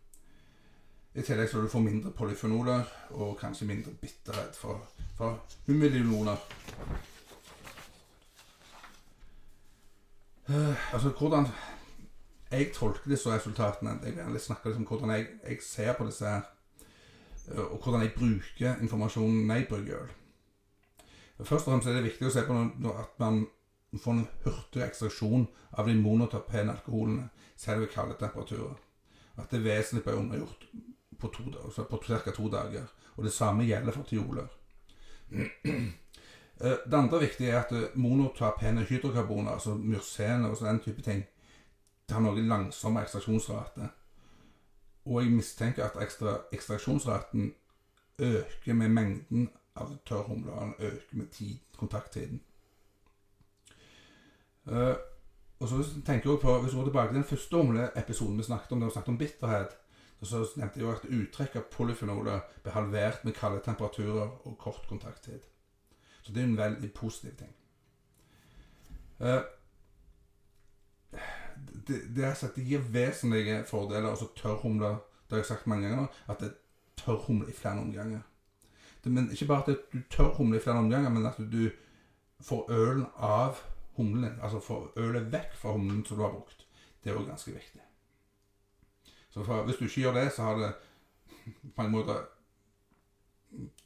I 1.14 1.20
tillegg 1.20 1.50
så 1.50 1.58
vil 1.58 1.68
du 1.68 1.74
få 1.74 1.84
mindre 1.84 2.10
polyfenoler 2.16 2.88
og 3.10 3.36
kanskje 3.40 3.68
mindre 3.68 3.92
bitterhet 4.00 4.56
for, 4.56 4.80
for 5.16 5.42
humidioner. 5.66 6.36
Uh, 10.48 10.94
altså 10.94 11.12
hvordan 11.18 11.46
jeg 12.52 12.72
tolker 12.74 13.10
disse 13.10 13.30
resultatene 13.30 13.98
Jeg 14.04 14.26
vil 14.28 14.40
snakke 14.40 14.68
litt 14.68 14.80
om 14.80 14.86
hvordan 14.88 15.14
jeg, 15.14 15.26
jeg, 15.48 15.62
ser 15.64 15.94
på 15.96 16.06
disse 16.08 16.28
her, 16.28 16.42
eh, 17.48 17.64
og 17.64 17.78
hvordan 17.80 18.04
jeg 18.04 18.14
bruker 18.16 18.82
informasjonen 18.84 19.50
jeg 19.50 19.68
bruker 19.68 20.02
øl. 20.02 20.12
Først 21.42 21.66
og 21.66 21.72
fremst 21.72 21.88
er 21.88 21.96
det 21.96 22.06
viktig 22.06 22.28
å 22.28 22.32
se 22.34 22.44
på 22.46 22.56
at 22.92 23.18
man 23.18 23.46
får 23.98 24.12
en 24.12 24.26
hurtig 24.44 24.82
ekstraksjon 24.84 25.46
av 25.72 25.88
de 25.88 25.94
monotopene 25.98 26.76
alkoholene, 26.76 27.28
selv 27.56 27.84
ved 27.84 27.92
kalde 27.94 28.16
temperaturer. 28.20 28.76
At 29.40 29.50
det 29.50 29.64
vesentlig 29.64 30.04
ble 30.04 30.18
undergjort 30.20 30.66
på, 31.18 31.28
to, 31.32 31.48
altså 31.64 31.84
på 31.88 31.98
ca. 32.06 32.30
to 32.30 32.48
dager. 32.52 32.86
Og 33.16 33.24
det 33.24 33.32
samme 33.32 33.66
gjelder 33.68 33.96
for 33.96 34.08
tioler. 34.08 34.48
Eh, 36.62 36.78
det 36.86 36.94
andre 36.94 37.18
viktige 37.18 37.50
er 37.50 37.64
at 37.64 37.96
monoterpene 37.98 38.84
hydrokarboner, 38.86 39.56
altså 39.56 39.72
myrsener 39.74 40.52
og 40.52 40.60
den 40.60 40.78
type 40.84 41.02
ting, 41.02 41.24
det 42.12 42.18
har 42.18 42.24
noe 42.26 42.42
langsommere 42.44 43.06
ekstraksjonsrate. 43.06 43.86
Og 45.08 45.22
jeg 45.22 45.32
mistenker 45.32 45.86
at 45.86 45.94
ekstra, 46.04 46.34
ekstraksjonsraten 46.52 47.54
øker 48.20 48.74
med 48.76 48.88
mengden 48.92 49.46
av 49.80 49.94
tørrhumle, 50.06 50.52
og 50.52 50.60
den 50.60 50.90
øker 50.90 51.16
med 51.16 51.30
tid, 51.32 51.54
kontakttiden. 51.78 52.42
Uh, 54.66 54.92
og 55.60 55.68
så 55.68 55.78
tenker 56.06 56.30
jeg 56.30 56.40
på, 56.42 56.58
Hvis 56.60 56.72
vi 56.72 56.78
går 56.78 56.84
tilbake 56.84 57.08
til 57.08 57.16
den 57.16 57.24
første 57.24 57.56
humleepisoden 57.56 58.38
vi 58.38 58.42
snakket 58.42 58.72
om, 58.72 58.80
da 58.80 58.86
vi 58.86 58.92
snakket 58.92 59.08
om 59.08 59.18
bitterhet, 59.18 59.78
så 60.22 60.46
nevnte 60.56 60.80
jeg 60.80 60.84
jo 60.84 60.92
at 60.92 61.08
uttrekk 61.08 61.56
av 61.56 61.64
polyfenoler 61.72 62.44
ble 62.62 62.72
halvert 62.76 63.24
med 63.24 63.32
kalde 63.32 63.64
temperaturer 63.64 64.28
og 64.44 64.58
kort 64.58 64.84
kontakttid. 64.88 65.40
Så 66.22 66.32
det 66.32 66.42
er 66.42 66.46
en 66.46 66.60
veldig 66.60 66.92
positiv 66.94 67.32
ting. 67.40 67.56
Uh, 69.18 69.40
det, 71.88 72.24
er 72.24 72.34
sagt, 72.34 72.56
det 72.56 72.66
gir 72.66 72.82
vesentlige 72.92 73.64
fordeler. 73.64 74.10
Altså 74.10 74.28
tørrhumle 74.36 74.86
Det 74.86 75.36
har 75.36 75.36
jeg 75.36 75.46
sagt 75.46 75.66
mange 75.66 75.88
ganger. 75.88 76.06
At 76.28 76.40
det 76.40 76.54
tørrhumle 76.96 77.48
i 77.48 77.52
flere 77.52 77.80
omganger. 77.80 78.20
Det, 79.04 79.12
men 79.12 79.30
ikke 79.30 79.46
bare 79.46 79.62
at 79.62 79.76
du 79.92 79.98
tørrhumler 80.10 80.58
i 80.58 80.62
flere 80.62 80.76
omganger, 80.76 81.10
men 81.10 81.26
at 81.26 81.38
du 81.52 81.70
får 82.40 82.70
ølen 82.70 83.06
av 83.16 83.56
humlen. 83.96 84.38
Altså 84.42 84.60
får 84.60 84.92
ølet 84.96 85.32
vekk 85.32 85.54
fra 85.54 85.72
humlen 85.72 86.04
som 86.04 86.16
du 86.16 86.22
har 86.22 86.30
brukt. 86.32 86.66
Det 87.04 87.10
er 87.10 87.18
òg 87.18 87.26
ganske 87.26 87.52
viktig. 87.52 87.80
Så 89.30 89.44
for, 89.44 89.62
Hvis 89.62 89.76
du 89.76 89.84
ikke 89.84 90.00
gjør 90.00 90.12
det, 90.12 90.32
så 90.32 90.42
har 90.42 90.58
det 90.58 90.72
på 91.76 91.82
en 91.82 91.90
måte 91.90 92.14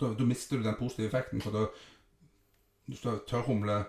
Da, 0.01 0.25
mister 0.25 0.57
du 0.57 0.63
den 0.63 0.75
positive 0.79 1.07
effekten. 1.07 1.41
For 1.43 1.51
da 1.51 1.67
tørrhumler 3.27 3.85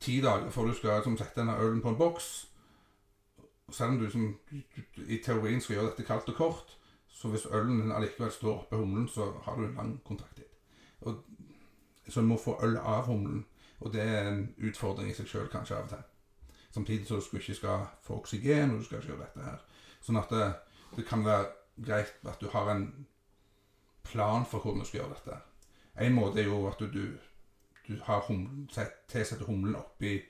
ti 0.00 0.20
dager 0.20 0.50
før 0.50 0.70
du 0.70 0.74
skal 0.74 1.00
liksom, 1.00 1.18
sette 1.18 1.40
denne 1.40 1.58
ølen 1.60 1.82
på 1.82 1.88
en 1.92 1.98
boks 1.98 2.30
Selv 3.70 3.90
om 3.90 3.98
du 3.98 4.10
som, 4.10 4.38
i 4.96 5.20
teorien 5.22 5.60
skal 5.60 5.76
gjøre 5.76 5.90
dette 5.92 6.02
kaldt 6.02 6.28
og 6.28 6.34
kort, 6.34 6.72
så 7.06 7.28
hvis 7.30 7.46
ølen 7.46 7.80
din 7.80 7.92
allikevel 7.92 8.32
står 8.34 8.56
oppe 8.64 8.76
humlen, 8.76 9.08
så 9.08 9.28
har 9.44 9.54
du 9.56 9.62
en 9.62 9.74
lang 9.74 9.92
kontakttid. 10.04 10.48
Og, 11.00 11.20
så 12.08 12.20
du 12.20 12.26
må 12.26 12.36
få 12.36 12.56
øl 12.66 12.74
av 12.76 13.06
humlen, 13.06 13.44
og 13.78 13.92
det 13.92 14.02
er 14.02 14.28
en 14.28 14.40
utfordring 14.58 15.12
i 15.12 15.14
seg 15.14 15.30
sjøl 15.30 15.46
kanskje 15.52 15.76
av 15.76 15.86
og 15.86 15.92
til. 15.92 16.02
Samtidig 16.74 17.06
så 17.06 17.20
du 17.30 17.36
ikke 17.38 17.54
skal 17.54 17.86
få 18.02 18.18
oksygen, 18.18 18.70
og 18.70 18.78
du 18.78 18.84
skal 18.84 18.98
ikke 18.98 19.12
gjøre 19.12 19.22
dette 19.28 19.46
her. 19.46 19.62
Sånn 20.02 20.18
at 20.18 20.34
det, 20.34 20.48
det 20.96 21.06
kan 21.06 21.22
være 21.24 21.46
greit 21.86 22.26
at 22.26 22.42
du 22.42 22.50
har 22.50 22.74
en 22.74 22.84
plan 24.02 24.46
for 24.46 24.58
hvordan 24.58 24.82
du 24.82 24.88
skal 24.88 25.04
gjøre 25.04 25.14
dette. 25.14 25.40
En 26.00 26.14
måte 26.14 26.40
er 26.40 26.48
jo 26.48 26.64
at 26.68 26.80
du, 26.80 26.86
du, 26.90 27.18
du 27.90 27.96
har 28.06 28.24
tilsetter 29.10 29.48
humlen 29.48 29.76
oppi 29.76 30.20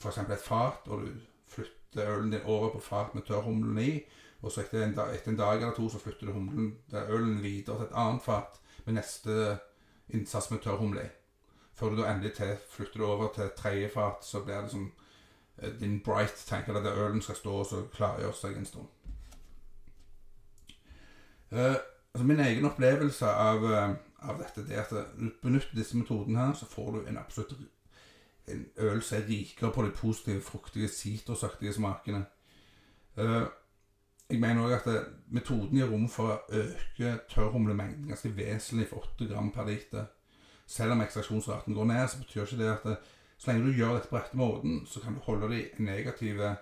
f.eks. 0.00 0.18
et 0.18 0.42
fat, 0.44 0.88
og 0.88 1.06
du 1.06 1.12
flytter 1.48 2.08
ølen 2.08 2.32
din 2.32 2.44
over 2.44 2.72
på 2.72 2.80
fat 2.80 3.14
med 3.14 3.22
tørrhumlen 3.22 3.78
i. 3.78 4.00
Og 4.42 4.52
så 4.52 4.60
etter 4.60 4.84
en, 4.84 4.94
dag, 4.96 5.14
etter 5.14 5.32
en 5.32 5.36
dag 5.36 5.56
eller 5.56 5.74
to 5.76 5.88
så 5.92 5.98
flytter 6.00 6.26
du 6.26 6.32
humlen, 6.32 6.76
ølen 6.92 7.42
videre 7.42 7.76
til 7.76 7.86
et 7.86 7.96
annet 7.96 8.22
fat 8.24 8.60
med 8.86 8.94
neste 8.94 9.58
innsats 10.08 10.50
med 10.50 10.62
tørrhumle 10.64 11.02
i. 11.04 11.10
Før 11.74 11.90
du 11.90 12.00
da 12.00 12.08
endelig 12.12 12.32
til 12.36 12.56
flytter 12.70 13.00
du 13.00 13.06
over 13.06 13.28
til 13.34 13.50
tredje 13.56 13.88
fat, 13.88 14.24
så 14.24 14.42
blir 14.44 14.60
det 14.60 14.70
som 14.70 14.92
eh, 15.58 15.80
din 15.80 16.00
bright 16.00 16.44
tenker 16.46 16.76
at 16.76 16.84
der 16.84 17.04
ølen 17.04 17.22
skal 17.22 17.36
stå 17.36 17.52
og 17.52 17.90
klargjøre 17.92 18.32
seg 18.36 18.56
en 18.56 18.66
stund. 18.66 18.88
Uh, 21.50 21.76
altså 22.14 22.24
Min 22.24 22.40
egen 22.40 22.64
opplevelse 22.64 23.26
av, 23.26 23.64
uh, 23.64 23.96
av 24.22 24.40
dette 24.40 24.64
det 24.68 24.76
er 24.76 24.84
at 24.84 25.14
du 25.18 25.30
benytter 25.42 25.76
disse 25.76 25.96
metodene 25.96 26.38
her, 26.38 26.52
så 26.54 26.66
får 26.68 26.90
du 26.92 27.08
en 27.08 27.20
absolutt 27.20 27.54
en 28.50 28.66
øl 28.82 29.02
som 29.02 29.18
er 29.18 29.28
rikere 29.28 29.70
på 29.72 29.84
de 29.86 29.90
positive, 29.94 30.42
fruktige, 30.42 30.88
sitrusaktige 30.88 31.72
smakene. 31.72 32.24
Uh, 33.16 33.46
jeg 34.30 34.40
mener 34.40 34.64
òg 34.64 34.72
at 34.78 35.06
metoden 35.34 35.78
gir 35.78 35.90
rom 35.90 36.06
for 36.08 36.32
å 36.32 36.60
øke 36.62 37.16
tørrhumlemengden 37.30 38.08
ganske 38.10 38.30
vesentlig 38.36 38.88
for 38.90 39.06
8 39.14 39.26
gram 39.30 39.50
per 39.54 39.66
liter. 39.66 40.04
Selv 40.70 40.94
om 40.94 41.02
ekstraksjonsraten 41.02 41.74
går 41.74 41.88
ned, 41.90 42.04
så 42.08 42.18
betyr 42.18 42.44
ikke 42.44 42.60
det 42.60 42.68
at 42.70 42.84
det, 42.86 42.96
så 43.38 43.50
lenge 43.50 43.66
du 43.66 43.78
gjør 43.78 43.96
dette 43.96 44.10
på 44.10 44.18
rette 44.18 44.38
måten, 44.38 44.84
så 44.86 45.00
kan 45.02 45.16
du 45.16 45.24
holde 45.24 45.48
de 45.50 45.64
negative 45.82 46.54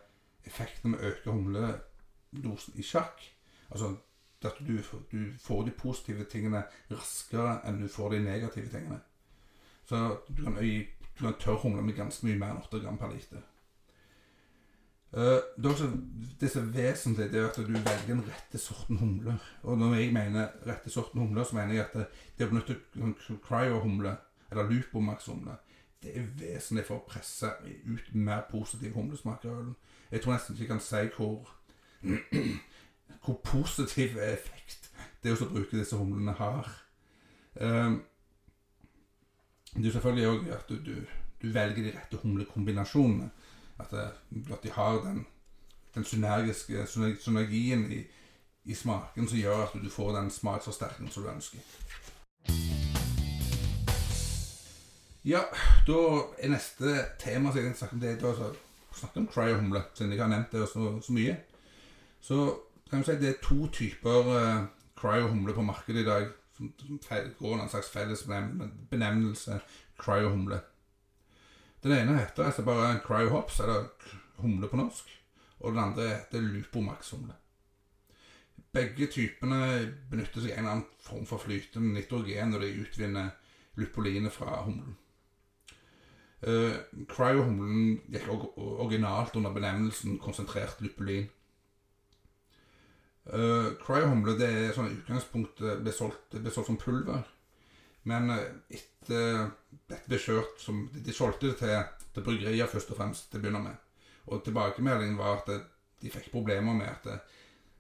effektene 0.46 0.94
med 0.94 1.02
å 1.02 1.10
øke 1.10 1.34
humledosen 1.34 2.78
i 2.78 2.86
sjakk. 2.86 3.20
Altså 3.68 3.96
at 4.44 4.58
du, 4.58 4.78
du, 5.12 5.32
får 5.42 5.64
de 5.66 5.70
positive 5.70 6.24
tingene 6.30 6.62
raskere 6.90 7.58
enn 7.66 7.80
du 7.82 7.88
får 7.90 8.14
de 8.14 8.20
negative 8.22 8.70
tingene. 8.70 9.00
Så 9.88 10.18
du 10.28 10.44
kan, 10.44 10.58
du 10.60 11.22
kan 11.24 11.38
tørrhumle 11.40 11.82
med 11.82 11.96
ganske 11.96 12.26
mye 12.26 12.38
mer 12.38 12.54
enn 12.54 12.62
8 12.62 12.82
gram 12.84 12.98
per 13.00 13.14
liter. 13.14 13.42
Uh, 15.12 15.40
det 15.56 15.64
er 15.64 15.70
også 15.70 15.90
det 16.40 16.50
som 16.52 16.66
er 16.68 16.72
vesentlig, 16.72 17.30
det 17.32 17.40
er 17.40 17.46
at 17.48 17.56
du 17.56 17.72
velger 17.72 18.06
den 18.06 18.24
rette 18.26 18.58
sorten 18.60 18.98
humle. 19.00 19.38
Og 19.62 19.78
når 19.78 19.94
jeg 19.94 20.12
mener 20.12 20.48
rette 20.66 20.90
sorten 20.90 21.20
humle, 21.20 21.44
så 21.44 21.56
mener 21.56 21.74
jeg 21.74 21.86
at 21.86 22.10
det, 22.38 22.46
å 22.46 22.50
benytte 22.50 22.76
cryo-humle, 23.46 24.16
eller 24.50 24.68
lupomax-humle, 24.70 25.56
det 26.02 26.12
er 26.14 26.26
vesentlig 26.38 26.84
for 26.86 27.00
å 27.00 27.06
presse 27.08 27.50
ut 27.64 28.12
mer 28.14 28.44
positiv 28.50 28.94
humlesmak 28.94 29.44
av 29.48 29.56
ølen. 29.56 29.76
Jeg 30.10 30.22
tror 30.22 30.36
nesten 30.36 30.54
ikke 30.54 30.62
jeg 30.62 30.70
kan 30.70 30.84
si 30.84 31.00
hvor, 31.16 31.48
hvor 33.24 33.40
positiv 33.44 34.18
effekt 34.22 34.90
det 35.22 35.34
å 35.34 35.48
bruke 35.50 35.76
disse 35.76 35.96
humlene 35.98 36.34
har. 36.38 36.68
Um, 37.60 38.02
det 39.74 39.86
er 39.86 39.92
selvfølgelig 39.92 40.28
òg 40.28 40.46
at 40.54 40.68
du, 40.68 40.76
du, 40.84 40.94
du 41.42 41.48
velger 41.52 41.82
de 41.82 41.94
rette 41.96 42.20
humlekombinasjonene. 42.22 43.30
At, 43.78 43.92
at 43.92 44.62
de 44.62 44.70
har 44.70 45.02
den, 45.04 45.26
den 45.94 46.04
synergiske 46.04 46.86
synergien 47.20 47.92
i, 47.92 48.02
i, 48.64 48.74
smaken 48.74 49.28
som 49.28 49.38
gjør 49.38 49.66
at 49.66 49.76
du 49.84 49.90
får 49.90 50.16
den 50.16 50.30
smaksforsterkningen 50.30 51.12
som 51.12 51.22
du 51.22 51.30
ønsker. 51.30 51.60
Ja, 55.24 55.44
da 55.86 56.00
er 56.38 56.50
neste 56.50 57.04
tema 57.20 57.52
som 57.52 57.60
jeg 57.60 57.76
snakker 57.76 57.96
om, 57.96 58.00
det 58.00 58.16
er 58.16 58.26
å 58.26 58.50
snakke 58.96 59.20
om 59.20 59.28
cryo-humle, 59.30 59.82
siden 59.94 60.14
jeg 60.14 60.22
har 60.22 60.30
nevnt 60.32 60.54
det 60.54 60.68
så, 60.70 60.90
så, 61.04 61.12
mye. 61.12 61.36
Så 62.20 62.38
kan 62.90 63.04
si 63.04 63.16
det 63.20 63.28
er 63.28 63.42
to 63.42 63.66
typer 63.72 64.32
uh, 64.32 64.66
cryo-humle 64.98 65.54
på 65.54 65.62
markedet 65.62 66.02
i 66.02 66.08
dag. 66.08 66.28
Som, 66.56 66.72
som 66.78 66.98
går 67.38 67.60
en 67.62 67.68
slags 67.70 67.90
felles 67.94 68.24
benevnelse 68.90 69.60
cryo-humle. 69.98 70.60
Den 71.82 71.92
ene 71.92 72.18
heter 72.18 72.44
altså 72.44 72.64
bare 72.66 73.00
cryohops, 73.06 73.60
eller 73.60 73.84
humle 74.38 74.68
på 74.68 74.76
norsk. 74.76 75.12
Og 75.60 75.72
den 75.72 75.80
andre 75.82 76.08
heter 76.08 76.40
lupomax-humle. 76.40 77.32
Begge 78.72 79.06
typene 79.06 79.60
benytter 80.10 80.42
seg 80.42 80.52
av 80.52 80.58
en 80.58 80.64
eller 80.64 80.72
annen 80.72 81.02
form 81.02 81.26
for 81.26 81.42
flytende 81.42 81.94
nitrogen 81.94 82.50
når 82.52 82.64
de 82.64 82.74
utvinner 82.82 83.30
lupolinet 83.78 84.34
fra 84.34 84.62
humlen. 84.66 84.96
Uh, 86.46 86.76
Cryo-humlen 87.10 87.96
gikk 88.12 88.28
originalt 88.58 89.34
under 89.38 89.54
benevnelsen 89.54 90.18
konsentrert 90.22 90.82
lupulin. 90.82 91.26
Uh, 93.28 93.74
Cryo-humle 93.82 94.38
det 94.38 94.48
er 94.48 94.70
sånn 94.76 94.88
i 94.88 94.96
utgangspunktet 94.96 95.82
ble 95.84 95.92
solgt, 95.92 96.38
ble 96.38 96.52
solgt 96.52 96.70
som 96.70 96.78
pulver. 96.80 97.26
Men 98.08 98.32
uh, 98.32 98.44
etter 98.72 99.50
dette 99.88 100.08
ble 100.08 100.20
kjørt 100.20 100.62
som 100.62 100.86
De 100.92 101.14
solgte 101.16 101.50
det 101.50 101.58
til, 101.60 101.74
til 102.14 102.24
bryggerier 102.24 102.70
først 102.70 102.94
og 102.94 103.00
fremst 103.00 103.28
til 103.28 103.40
å 103.40 103.44
begynne 103.44 103.64
med. 103.66 103.84
Og 104.28 104.42
tilbakemeldingen 104.44 105.18
var 105.20 105.42
at 105.42 105.52
de 105.98 106.12
fikk 106.12 106.30
problemer 106.32 106.76
med 106.76 106.88
at 106.88 107.22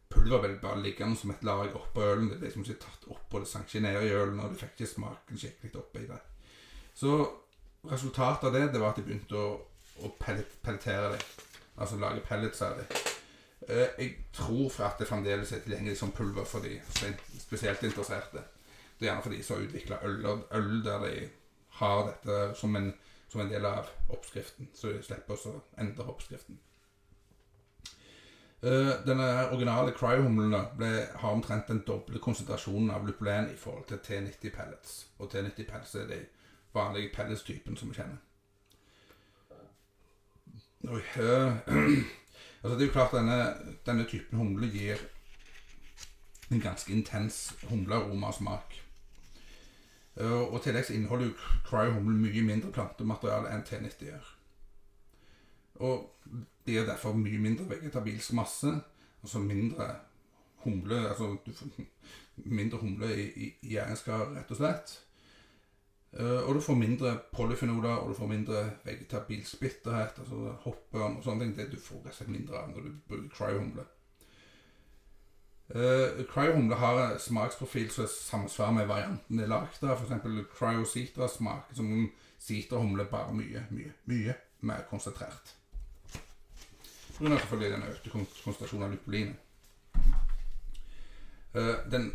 pulver 0.08 0.40
ble 0.42 0.54
bare 0.62 0.80
liggende 0.82 1.18
som 1.20 1.32
et 1.32 1.44
lag 1.44 1.74
oppå 1.76 2.04
ølen. 2.04 2.30
Det 2.30 2.38
ble 2.40 2.48
liksom 2.48 2.64
ikke 2.64 2.84
tatt 2.84 3.08
opp, 3.12 3.26
og 3.32 3.44
det 3.44 3.50
sank 3.50 3.68
ikke 3.68 3.84
ned 3.84 4.00
i 4.06 4.14
ølen, 4.16 4.40
og 4.40 4.52
du 4.52 4.60
fikk 4.60 4.74
ikke 4.76 4.92
smaken 4.94 5.40
skikkelig 5.42 5.82
oppi 5.82 6.06
det. 6.08 6.20
Så 6.96 7.18
resultatet 7.88 8.48
av 8.48 8.56
det, 8.56 8.64
det 8.72 8.80
var 8.82 8.94
at 8.94 9.00
de 9.00 9.06
begynte 9.06 9.38
å, 9.38 9.52
å 10.02 10.12
pellet, 10.20 10.58
pelletere 10.64 11.12
det. 11.14 11.22
Altså 11.78 12.00
lage 12.00 12.24
pellets 12.26 12.64
av 12.64 12.80
det. 12.80 13.17
Eh, 13.68 13.88
jeg 13.98 14.14
tror 14.32 14.70
for 14.70 14.84
at 14.84 14.98
det 14.98 15.08
fremdeles 15.08 15.52
er 15.52 15.60
tilgjengelig 15.60 15.98
som 15.98 16.12
pulver 16.12 16.44
for 16.44 16.64
de 16.64 16.80
spesielt 17.38 17.82
interesserte. 17.82 18.40
Det 19.00 19.06
er 19.06 19.10
gjerne 19.12 19.22
for 19.22 19.30
de 19.30 19.42
som 19.42 19.56
har 19.56 19.66
utvikla 19.66 19.98
øl, 20.02 20.24
øl 20.52 20.84
der 20.84 21.04
de 21.04 21.28
har 21.80 22.06
dette 22.06 22.54
som 22.56 22.76
en, 22.76 22.94
som 23.28 23.40
en 23.40 23.50
del 23.50 23.66
av 23.66 23.90
oppskriften, 24.08 24.70
så 24.74 24.88
de 24.88 25.02
slipper 25.02 25.46
å 25.46 25.60
endre 25.78 26.08
oppskriften. 26.08 26.58
Uh, 28.62 28.96
denne 29.06 29.26
originale 29.52 29.92
cryo-humlen 29.94 30.54
har 30.54 31.30
omtrent 31.30 31.68
den 31.68 31.84
doble 31.86 32.18
konsentrasjonen 32.18 32.90
av 32.90 33.06
lupulen 33.06 33.52
i 33.52 33.56
forhold 33.56 33.84
til 33.86 34.00
T90 34.02 34.54
pellets. 34.56 34.96
Og 35.18 35.30
T90 35.30 35.68
pellets 35.68 35.94
er 35.94 36.08
de 36.10 36.18
vanlige 36.74 37.12
pellets-typen 37.14 37.76
som 37.76 37.92
vi 37.92 38.00
kjenner. 38.00 38.16
Oi, 40.88 41.02
uh, 41.20 41.52
altså 42.62 42.74
det 42.74 42.82
er 42.82 42.86
jo 42.86 42.96
klart 42.96 43.16
denne, 43.16 43.38
denne 43.86 44.04
typen 44.08 44.38
humle 44.38 44.70
gir 44.72 45.00
en 46.50 46.60
ganske 46.60 46.92
intens 46.92 47.54
humlearomasmak. 47.68 48.78
Eh, 50.16 50.32
og 50.32 50.58
i 50.58 50.62
tillegg 50.64 50.90
inneholder 50.90 51.30
jo 51.30 51.32
cryo-humle 51.68 52.16
mye 52.18 52.42
mindre 52.42 52.72
plantemateriale 52.74 53.52
enn 53.54 53.64
T90 53.68 54.04
gjør. 54.08 54.30
Og 55.86 56.14
det 56.66 56.78
er 56.78 56.86
derfor 56.88 57.14
mye 57.16 57.38
mindre 57.38 57.68
vegetabilsk 57.70 58.32
masse, 58.32 58.72
altså 59.22 59.38
mindre 59.38 59.92
humle 60.64 61.08
altså 61.08 61.36
mindre 62.58 62.78
humle 62.78 63.12
i, 63.14 63.28
i, 63.28 63.52
i 63.62 63.74
gjæringskar, 63.76 64.34
rett 64.34 64.50
og 64.50 64.58
slett. 64.58 64.96
Uh, 66.18 66.48
og 66.48 66.54
du 66.54 66.60
får 66.60 66.74
mindre 66.74 67.18
polyfenoler, 67.32 67.90
og 67.90 68.08
du 68.10 68.14
får 68.14 68.26
mindre 68.26 68.64
vegetabilsk 68.84 69.60
bitterhet, 69.60 70.16
altså 70.18 70.54
hoppørn 70.64 71.16
og 71.16 71.22
sånne 71.24 71.44
ting. 71.44 71.52
Det 71.56 71.68
du 71.70 71.78
får 71.78 72.00
rett 72.02 72.10
og 72.10 72.18
slett 72.18 72.32
mindre 72.34 72.58
av 72.58 72.72
når 72.72 72.88
du 72.88 72.96
bruker 73.10 73.28
cryohumle. 73.36 73.84
Uh, 75.68 76.24
cryohumle 76.32 76.74
har 76.80 76.98
en 77.04 77.20
smaksprofil 77.22 77.90
som 77.94 78.06
er 78.06 78.10
samsvarer 78.14 78.74
med 78.80 78.90
varianten 78.90 79.38
det 79.38 79.44
er 79.46 79.52
lagd 79.52 79.84
av. 79.84 80.02
F.eks. 80.02 80.50
cryocitra 80.58 81.28
smaker 81.28 81.78
som 81.78 81.92
om 81.92 82.10
Citra-humle 82.38 83.06
bare 83.10 83.34
mye, 83.34 83.66
mye, 83.70 83.94
mye 84.10 84.34
mer 84.60 84.82
konsentrert. 84.90 85.54
Pga. 87.18 87.38
selvfølgelig 87.38 87.72
den 87.72 87.88
økte 87.92 88.10
konsentrasjonen 88.10 88.88
av 88.88 88.90
lupulin. 88.96 89.36
Uh, 91.54 91.76
den, 91.92 92.10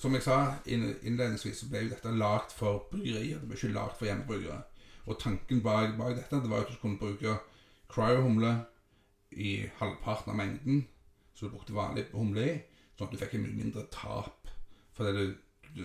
som 0.00 0.14
jeg 0.16 0.24
sa 0.24 0.36
innledningsvis, 0.66 1.58
så 1.60 1.68
ble 1.68 1.84
jo 1.84 1.92
dette 1.92 2.12
lagd 2.16 2.54
for 2.56 2.86
bryggerier. 2.92 3.40
Det 3.40 3.48
ble 3.48 3.58
ikke 3.58 3.74
lagd 3.74 3.98
for 3.98 4.08
hjemmebryggere. 4.08 4.60
Og 5.06 5.18
tanken 5.20 5.60
bak, 5.64 5.96
bak 5.98 6.14
dette 6.16 6.40
det 6.40 6.50
var 6.50 6.64
at 6.64 6.72
du 6.72 6.78
kunne 6.80 7.00
bruke 7.00 7.36
cryo-humle 7.90 8.54
i 9.30 9.66
halvparten 9.80 10.32
av 10.32 10.38
mengden 10.38 10.86
som 11.34 11.48
du 11.48 11.56
brukte 11.56 11.76
vanlig 11.76 12.06
humle 12.14 12.46
i. 12.46 12.56
Sånn 12.96 13.08
at 13.08 13.14
du 13.14 13.20
fikk 13.20 13.36
mye 13.40 13.56
mindre 13.56 13.86
tap. 13.92 14.50
For 14.96 15.08
det 15.08 15.26
du, 15.76 15.84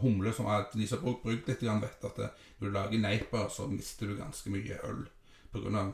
humle 0.00 0.32
som 0.34 0.48
er, 0.50 0.66
De 0.72 0.86
som 0.86 1.02
har 1.02 1.18
brukt 1.22 1.48
litt, 1.48 1.62
vet 1.62 2.08
at 2.10 2.18
det, 2.22 2.30
når 2.58 2.68
du 2.68 2.74
lager 2.74 3.02
neiper, 3.02 3.48
så 3.48 3.68
mister 3.70 4.06
du 4.06 4.16
ganske 4.18 4.50
mye 4.50 4.80
øl. 4.84 5.06
Pga. 5.52 5.86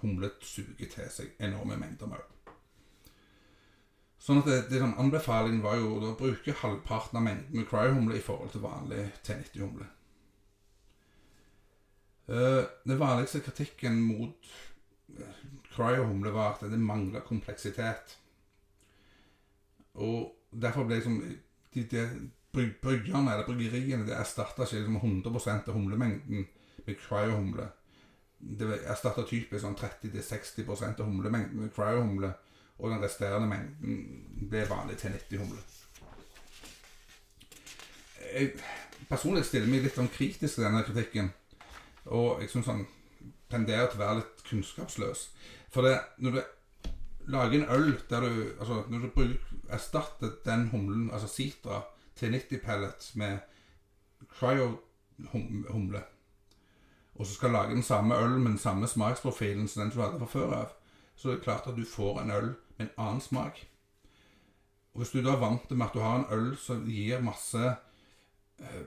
humle 0.00 0.30
suger 0.42 0.88
til 0.90 1.10
seg 1.10 1.34
enorme 1.38 1.76
mengder 1.76 2.10
med 2.10 2.18
øl. 2.18 2.43
Sånn 4.24 4.40
at 4.40 4.46
det, 4.48 4.58
det 4.70 4.80
som 4.80 4.94
Anbefalingen 5.00 5.60
var 5.60 5.76
jo 5.76 5.98
å 6.00 6.14
bruke 6.16 6.54
halvparten 6.62 7.18
av 7.20 7.26
mengden 7.26 7.58
med 7.58 7.68
cryo-humle 7.68 8.16
i 8.16 8.24
forhold 8.24 8.54
til 8.54 8.62
vanlig 8.64 9.02
T90-humle. 9.26 9.88
Uh, 12.24 12.62
den 12.88 13.00
vanligste 13.02 13.42
kritikken 13.44 13.98
mot 14.00 14.48
cryo-humle, 15.74 16.32
var 16.32 16.54
at 16.54 16.64
det 16.72 16.80
mangla 16.80 17.20
kompleksitet. 17.20 18.16
Og 20.00 20.32
derfor 20.50 20.88
ble 20.88 21.02
liksom 21.02 21.20
de, 21.74 21.84
de 21.84 22.06
bryggerne, 22.54 23.28
eller 23.34 23.44
bryggeriene, 23.44 24.06
det 24.06 24.16
erstatta 24.16 24.64
ikke 24.64 24.86
liksom 24.86 25.00
100% 25.02 25.68
av 25.68 25.76
humlemengden 25.76 26.46
med 26.86 26.96
cryo-humle. 27.04 27.68
Det 28.38 28.80
erstatta 28.88 29.24
typisk 29.28 29.64
sånn 29.64 29.76
30-60% 29.78 31.04
av 31.04 31.08
humlemengden 31.08 31.66
med 31.66 31.76
cryo-humle, 31.76 32.32
og 32.78 32.90
den 32.90 33.02
resterende 33.02 33.48
mengden 33.48 34.48
ble 34.50 34.64
vanlig 34.70 34.98
til 34.98 35.14
90-humle. 35.14 35.62
Jeg 38.34 38.50
personlig 39.08 39.44
stiller 39.46 39.70
meg 39.70 39.84
litt 39.84 39.98
sånn 39.98 40.10
kritisk 40.10 40.58
til 40.58 40.66
denne 40.66 40.82
kritikken, 40.86 41.30
og 42.10 42.42
jeg 42.42 42.50
syns 42.52 42.70
han 42.72 42.84
tenderer 43.52 43.90
til 43.90 44.00
å 44.00 44.04
være 44.04 44.20
litt 44.20 44.44
kunnskapsløs. 44.48 45.28
For 45.72 45.86
det, 45.86 45.98
når 46.18 46.38
du 46.38 46.42
lager 47.34 47.58
en 47.60 47.70
øl 47.72 47.92
der 48.10 48.20
du 48.20 48.54
Altså, 48.58 48.84
når 48.88 48.98
du 48.98 49.08
bruker, 49.14 49.38
erstatter 49.70 50.32
den 50.44 50.68
humlen, 50.68 51.10
altså 51.10 51.28
Sitra, 51.28 51.82
til 52.16 52.32
90 52.32 52.60
pellets 52.62 53.14
med 53.16 53.38
cryo-humle, 54.38 56.02
og 57.14 57.26
så 57.26 57.34
skal 57.34 57.50
lage 57.50 57.74
den 57.74 57.82
samme 57.82 58.14
øl 58.18 58.38
med 58.38 58.50
den 58.50 58.58
samme 58.58 58.86
smaksprofilen 58.86 59.68
som 59.68 59.82
den 59.82 59.90
du 59.90 60.00
hadde 60.02 60.18
fra 60.18 60.26
før 60.26 60.54
av, 60.54 60.76
så 61.16 61.30
det 61.30 61.42
klart 61.42 61.66
at 61.66 61.76
du 61.76 61.84
får 61.86 62.20
en 62.20 62.30
øl 62.30 62.54
med 62.76 62.86
en 62.86 62.94
annen 63.06 63.22
smak. 63.24 63.60
Og 64.94 65.02
hvis 65.02 65.14
du 65.14 65.20
da 65.22 65.34
er 65.34 65.42
vant 65.42 65.70
med 65.70 65.86
at 65.86 65.94
du 65.94 66.02
har 66.02 66.20
en 66.20 66.28
øl 66.34 66.52
som 66.60 66.84
gir 66.86 67.22
masse 67.22 67.62
eh, 68.60 68.84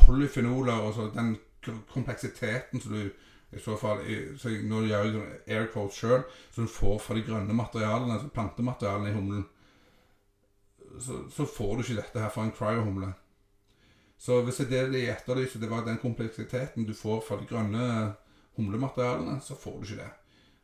polyfenoler 0.00 0.86
og 0.86 0.94
så 0.96 1.10
den 1.14 1.34
kompleksiteten 1.92 2.80
som 2.80 2.94
du 2.96 3.10
i 3.50 3.58
så 3.58 3.74
fall 3.76 4.02
så 4.38 4.52
Nå 4.62 4.84
gjør 4.86 5.04
jeg 5.04 5.14
sånn 5.14 5.32
air 5.50 5.64
quotes 5.72 5.96
sjøl, 5.98 6.22
som 6.54 6.68
du 6.68 6.70
får 6.70 7.00
fra 7.02 7.16
de 7.16 7.24
grønne 7.26 7.56
materialene, 7.56 8.14
altså 8.14 8.30
plantematerialene 8.34 9.10
i 9.10 9.16
humlen, 9.16 9.42
så, 11.02 11.24
så 11.34 11.46
får 11.50 11.72
du 11.74 11.82
ikke 11.82 11.98
dette 11.98 12.22
her 12.22 12.30
fra 12.30 12.46
en 12.46 12.54
cryo-humle. 12.54 13.10
Så 14.20 14.38
hvis 14.46 14.62
det 14.62 14.78
er 14.78 14.90
det 14.92 15.00
de 15.00 15.10
etterlyser, 15.10 15.62
det 15.62 15.70
var 15.70 15.82
den 15.86 15.98
kompleksiteten 15.98 16.86
du 16.86 16.94
får 16.94 17.22
fra 17.26 17.40
de 17.40 17.48
grønne 17.50 17.84
humlematerialene, 18.58 19.40
så 19.42 19.56
får 19.58 19.78
du 19.78 19.86
ikke 19.88 20.02
det. 20.04 20.10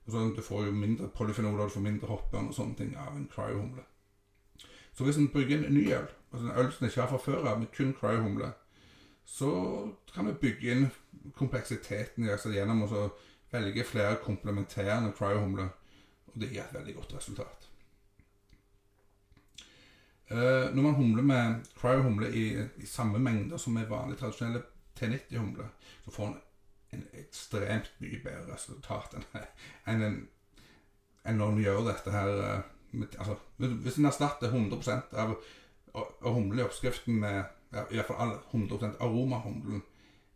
Og 0.07 0.13
så 0.13 0.19
Du 0.37 0.43
får 0.43 0.65
jo 0.65 0.73
mindre 0.73 1.09
polyfenoler, 1.09 1.65
du 1.65 1.71
får 1.71 1.81
mindre 1.81 2.07
hoppørn 2.07 2.49
og 2.49 2.55
sånne 2.55 2.75
ting 2.79 2.97
av 2.97 3.17
en 3.17 3.29
cryo-humle. 3.35 3.83
Så 4.95 5.05
hvis 5.05 5.17
en 5.17 5.29
brygger 5.29 5.67
en 5.67 5.75
ny 5.75 5.93
øl, 5.93 6.07
altså 6.33 6.47
en 6.47 6.59
øl 6.59 6.73
som 6.73 6.87
ikke 6.87 7.01
har 7.01 7.09
fra 7.09 7.19
før 7.19 7.49
av, 7.51 7.59
med 7.59 7.73
kun 7.77 7.95
cryo-humle, 8.01 8.53
så 9.25 9.51
kan 10.15 10.27
vi 10.27 10.33
bygge 10.41 10.73
inn 10.73 10.87
kompleksiteten 11.35 12.25
i 12.25 12.31
altså 12.31 12.53
gjennom 12.55 12.85
å 12.87 13.09
velge 13.53 13.85
flere 13.85 14.21
komplementerende 14.23 15.13
cryo-humler, 15.19 15.69
og 16.27 16.41
det 16.41 16.53
gir 16.53 16.63
et 16.63 16.75
veldig 16.75 16.95
godt 16.95 17.17
resultat. 17.19 17.69
Uh, 20.31 20.75
når 20.75 20.83
man 20.83 20.95
humler 20.95 21.23
med 21.23 21.69
cryo-humle 21.81 22.31
i, 22.35 22.47
i 22.83 22.87
samme 22.87 23.19
mengder 23.19 23.59
som 23.63 23.75
med 23.75 23.91
vanlig 23.91 24.19
tradisjonelle 24.19 24.63
T90-humle, 24.99 25.69
så 26.05 26.11
får 26.11 26.31
man 26.31 26.41
en 26.95 27.05
ekstremt 27.19 27.93
mye 28.01 28.21
bedre 28.25 28.55
resultat 28.55 29.17
enn 29.19 29.27
enn 29.91 30.07
en, 30.07 30.17
enn 31.27 31.39
når 31.41 31.53
en 31.53 31.63
gjør 31.65 31.85
dette 31.91 32.15
her 32.15 32.33
eh, 32.45 32.73
med, 32.97 33.17
altså, 33.19 33.37
Hvis 33.59 33.99
en 33.99 34.09
erstatter 34.09 34.49
100 34.49 35.03
av, 35.21 35.35
av 35.95 36.35
humle 36.37 36.65
oppskriften 36.65 37.19
med 37.21 37.43
ja, 37.73 37.83
i 37.91 37.99
hvert 37.99 38.07
fall 38.09 38.21
all 38.23 38.37
100 38.53 38.97
aromahumlen 39.01 39.83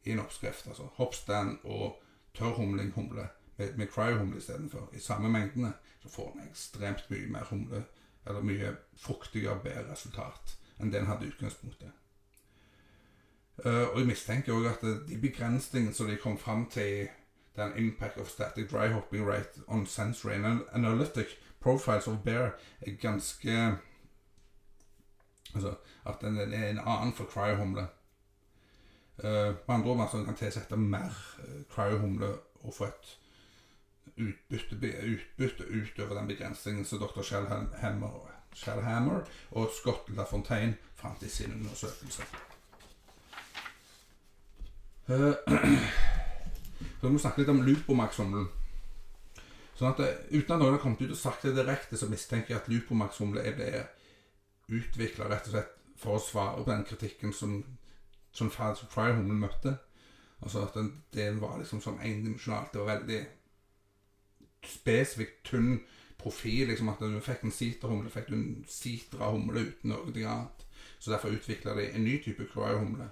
i 0.05 0.13
en 0.13 0.21
oppskrift, 0.21 0.67
altså 0.67 0.89
hoppstand 0.97 1.59
og 1.65 2.01
tørrhumling 2.35 2.93
humle 2.97 3.29
med, 3.57 3.77
med 3.77 3.87
cryo-humle 3.93 4.39
istedenfor, 4.39 4.89
i 4.93 4.99
samme 4.99 5.29
mengdene, 5.29 5.73
så 6.03 6.09
får 6.09 6.33
en 6.35 6.49
ekstremt 6.49 7.11
mye 7.11 7.29
mer 7.29 7.45
humle, 7.51 7.85
eller 8.27 8.45
mye 8.45 8.75
fruktigere 8.97 9.61
bedre 9.65 9.93
resultat 9.93 10.57
enn 10.81 10.93
det 10.93 11.03
en 11.03 11.11
hadde 11.11 11.27
i 11.27 11.33
utgangspunktet. 11.33 11.93
Eh, 13.65 13.89
og 13.93 13.99
jeg 13.99 14.07
mistenker 14.07 14.55
òg 14.57 14.67
at 14.71 14.85
de 15.09 15.19
begrensningene 15.21 15.95
som 15.95 16.09
de 16.09 16.17
kom 16.17 16.39
fram 16.39 16.67
til 16.71 17.09
den 17.57 17.73
impact 17.77 18.17
of 18.19 18.29
static 18.29 18.71
dry 18.71 18.89
hopping 18.89 19.27
rate 19.29 19.61
on 19.69 19.87
sensory 19.87 20.33
and 20.33 20.63
analytic 20.73 21.27
profiles 21.61 22.07
of 22.07 22.19
bear 22.25 22.51
er 22.81 22.93
ganske 23.01 23.77
Altså 25.55 25.75
at 26.07 26.15
den 26.21 26.37
er 26.39 26.71
en 26.71 26.79
annen 26.79 27.13
for 27.13 27.25
cryo-humle. 27.25 27.87
Eh, 29.25 29.55
med 29.67 29.69
andre 29.69 29.91
ord 29.91 29.97
man 29.97 30.25
kan 30.25 30.37
tilsette 30.37 30.77
mer 30.77 31.11
uh, 31.39 31.63
cryo-humle 31.75 32.29
og 32.61 32.75
få 32.75 32.85
et 32.85 33.19
utbytte, 34.17 34.77
utbytte 35.15 35.65
utover 35.69 36.15
den 36.19 36.29
begrensningen 36.29 36.85
som 36.85 36.99
dr. 36.99 37.23
Shellhammer, 37.23 38.31
Shellhammer 38.55 39.21
og 39.51 39.69
Scott 39.81 40.17
LaFontaine 40.17 40.77
fant 40.95 41.23
i 41.23 41.29
sin 41.29 41.53
undersøkelse. 41.53 42.23
Eh, 45.11 45.35
så 47.01 47.07
vi 47.07 47.13
må 47.13 47.19
snakke 47.19 47.43
litt 47.43 47.51
om 47.51 47.63
Lupomax-humlen. 47.67 48.49
Sånn 49.75 49.91
at 49.91 50.01
det, 50.03 50.09
Uten 50.31 50.55
at 50.55 50.61
noen 50.61 50.77
har 50.77 50.83
kommet 50.83 51.03
ut 51.03 51.15
og 51.15 51.19
sagt 51.19 51.47
det 51.47 51.57
direkte, 51.57 51.99
så 51.99 52.09
mistenker 52.11 52.55
jeg 52.55 52.61
at 52.61 52.71
Lupomax-humle 52.71 53.45
ble 53.57 53.85
utvikla 54.71 55.31
rett 55.31 55.49
og 55.49 55.57
slett 55.57 55.77
for 56.01 56.17
å 56.17 56.23
svare 56.23 56.63
på 56.63 56.71
den 56.71 56.85
kritikken 56.89 57.33
som, 57.37 57.59
som 58.33 58.53
Fry-humlen 58.53 59.41
møtte. 59.41 59.75
Altså 60.41 60.65
at 60.65 60.77
den, 60.79 60.93
det 61.13 61.27
var 61.41 61.59
liksom 61.59 61.83
sånn 61.85 61.99
endimensjonalt. 62.01 62.73
Det 62.73 62.81
var 62.81 62.95
veldig 62.95 63.21
spesifikt 64.71 65.43
tynn 65.51 65.81
profil. 66.21 66.69
liksom 66.71 66.93
At 66.93 67.03
du 67.03 67.19
fikk 67.25 67.45
en 67.45 67.57
siterhumle, 67.57 68.13
fikk 68.13 68.31
du 68.31 68.37
en 68.39 68.51
sitra-humle 68.69 69.67
uten 69.73 69.93
noe 69.93 70.13
annet. 70.15 70.67
Så 71.01 71.11
derfor 71.11 71.35
utvikla 71.35 71.75
de 71.77 71.91
en 71.91 72.05
ny 72.05 72.21
type 72.23 72.47
cryo-humle. 72.53 73.09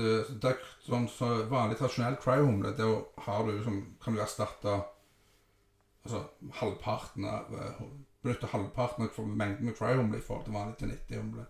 Det, 0.00 0.12
det, 0.42 0.52
er 0.52 0.68
sånn 0.86 1.08
så 1.12 1.28
vanlig 1.50 1.76
tradisjonell 1.78 2.16
cryo-humle, 2.22 2.72
da 2.78 2.88
har 3.26 3.44
du 3.44 3.52
liksom, 3.52 3.80
kan 4.02 4.16
du 4.16 4.22
erstatte 4.24 4.76
altså, 6.06 6.22
halvparten 6.60 7.26
av 7.28 7.56
eh, 7.56 7.82
Benytte 8.20 8.50
halvparten 8.52 9.06
av 9.06 9.28
mengden 9.28 9.64
med 9.70 9.76
cryo-humle 9.78 10.18
i 10.18 10.24
forhold 10.24 10.44
til 10.44 10.52
vanlig 10.52 10.74
til 10.76 10.90
90-humle. 10.92 11.46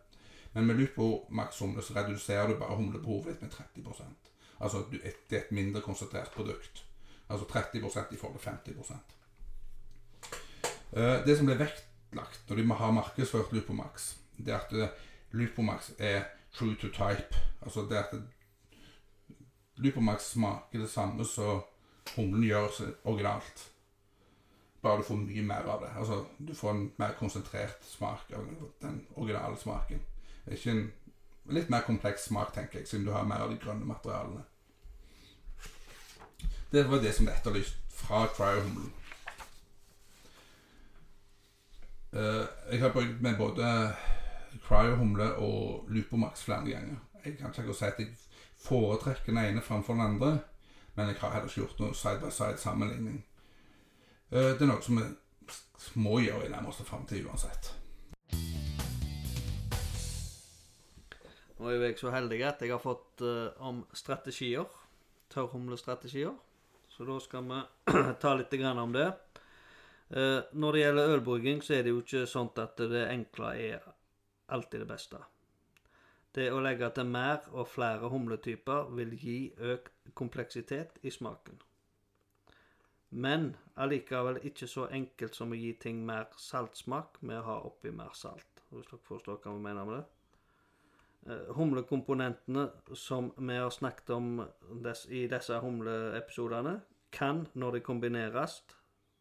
Men 0.54 0.68
med 0.68 0.78
Lupomax-humle 0.78 1.82
så 1.82 1.96
reduserer 1.96 2.46
du 2.46 2.60
bare 2.60 2.76
humlebehovet 2.78 3.32
ditt 3.32 3.42
med 3.42 3.50
30 3.50 4.12
Altså 4.60 4.84
det 4.92 5.00
er 5.02 5.40
et 5.40 5.50
mindre 5.56 5.82
konsentrert 5.82 6.30
produkt. 6.34 6.84
Altså 7.26 7.46
30% 7.50 8.14
i 8.14 8.20
forhold 8.20 8.38
til 8.38 8.50
50 8.50 8.76
Eh, 10.92 11.26
Det 11.26 11.36
som 11.36 11.46
ble 11.46 11.58
vektlagt 11.58 12.48
når 12.48 12.56
de 12.56 12.66
må 12.66 12.74
ha 12.74 12.90
markedsført 12.90 13.52
Lupomax, 13.52 14.14
det 14.36 14.54
er 14.54 14.58
at 14.58 14.72
eh, 14.72 14.94
Lupomax 15.32 15.92
er 15.98 16.24
true 16.52 16.74
to 16.74 16.88
type. 16.88 17.36
Altså 17.62 17.86
det 17.90 17.96
at 17.96 18.14
Lupomax 19.80 20.32
smaker 20.34 20.82
det 20.82 20.90
samme 20.90 21.24
som 21.24 21.62
humlen 22.16 22.44
gjør 22.44 22.80
originalt. 23.04 23.66
Bare 24.82 25.00
du 25.00 25.04
får 25.04 25.16
mye 25.16 25.42
mer 25.44 25.68
av 25.68 25.82
det. 25.82 25.90
Altså 25.96 26.24
Du 26.38 26.54
får 26.54 26.70
en 26.70 26.92
mer 26.98 27.12
konsentrert 27.18 27.84
smak 27.84 28.32
av 28.36 28.46
den 28.82 29.06
originale 29.16 29.56
smaken. 29.56 30.00
Ikke 30.46 30.70
en 30.70 30.86
litt 31.50 31.70
mer 31.70 31.84
kompleks 31.86 32.24
smak, 32.28 32.54
tenker 32.54 32.78
jeg, 32.78 32.88
siden 32.88 33.06
du 33.06 33.12
har 33.12 33.26
mer 33.28 33.44
av 33.44 33.50
de 33.50 33.58
grønne 33.60 33.84
materialene. 33.84 34.44
Det 36.72 36.84
var 36.90 37.02
det 37.02 37.12
som 37.14 37.26
ble 37.26 37.34
etterlyst 37.34 37.76
fra 37.92 38.24
cryo-humlen. 38.36 38.92
Uh, 42.12 42.46
jeg 42.72 42.80
har 42.80 42.92
brukt 42.94 43.20
med 43.22 43.36
både 43.38 43.66
cryo-humle 44.66 45.32
og 45.34 45.86
Lupomax 45.88 46.44
flere 46.46 46.70
ganger. 46.70 46.96
Jeg 47.24 47.36
kan 47.38 47.54
ikke 47.54 47.74
si 47.74 47.84
at 47.84 47.98
jeg 47.98 48.08
foretrekker 48.60 49.32
den 49.32 49.42
ene 49.44 49.62
framfor 49.64 49.96
den 49.96 50.02
andre, 50.02 50.38
men 50.94 51.08
jeg 51.08 51.20
har 51.20 51.34
heller 51.34 51.48
ikke 51.48 51.62
gjort 51.62 51.80
noe 51.80 51.96
side 51.96 52.20
by 52.20 52.30
side 52.34 52.58
sammenligning. 52.60 53.22
Eh, 54.30 54.52
det 54.54 54.62
er 54.62 54.70
noe 54.70 54.82
som 54.84 55.00
vi 55.00 55.06
må 56.00 56.20
gjøre 56.20 56.46
i 56.46 56.52
nærmeste 56.52 56.84
framtid 56.86 57.24
uansett. 57.26 57.72
Nå 61.60 61.68
er 61.68 61.76
jo 61.76 61.88
jeg 61.88 61.98
så 62.00 62.12
heldig 62.14 62.38
at 62.48 62.62
jeg 62.64 62.72
har 62.72 62.80
fått 62.80 63.24
eh, 63.24 63.48
om 63.60 63.82
strategier. 63.92 64.68
Tørrhumlestrategier. 65.30 66.32
Så 66.90 67.04
da 67.08 67.18
skal 67.22 67.44
vi 67.48 67.58
ta 68.22 68.32
litt 68.34 68.54
om 68.70 68.94
det. 68.94 69.08
Eh, 70.10 70.40
når 70.52 70.72
det 70.72 70.84
gjelder 70.84 71.12
ølbrygging, 71.16 71.60
så 71.62 71.76
er 71.76 71.84
det 71.84 71.92
jo 71.92 72.00
ikke 72.04 72.24
sånn 72.26 72.48
at 72.58 72.80
det 72.80 73.04
enkle 73.10 73.52
er 73.56 73.84
alltid 74.50 74.82
det 74.84 74.88
beste. 74.88 75.20
Det 76.34 76.46
å 76.54 76.60
legge 76.62 76.86
til 76.94 77.08
mer 77.10 77.48
og 77.50 77.66
flere 77.66 78.08
humletyper 78.12 78.92
vil 78.94 79.16
gi 79.18 79.38
økt 79.72 80.12
kompleksitet 80.14 81.00
i 81.02 81.10
smaken. 81.10 81.58
Men 83.10 83.56
allikevel 83.74 84.38
ikke 84.46 84.68
så 84.70 84.86
enkelt 84.94 85.34
som 85.34 85.50
å 85.50 85.58
gi 85.58 85.72
ting 85.82 86.04
mer 86.06 86.28
saltsmak 86.38 87.18
med 87.26 87.40
å 87.40 87.46
ha 87.48 87.56
oppi 87.66 87.90
mer 87.90 88.14
salt. 88.14 88.62
Hvis 88.70 88.86
dere 88.86 89.02
forstår 89.08 89.40
hva 89.42 89.56
vi 89.56 89.64
mener 89.64 89.88
med 89.88 89.96
det. 89.98 90.04
Eh, 91.26 91.50
Humlekomponentene 91.58 92.68
som 92.94 93.32
vi 93.36 93.56
har 93.58 93.74
snakket 93.74 94.14
om 94.14 94.30
i 95.10 95.26
disse 95.34 95.58
humleepisodene, 95.58 96.78
kan, 97.10 97.48
når 97.54 97.72
de 97.72 97.80
kombineres, 97.80 98.62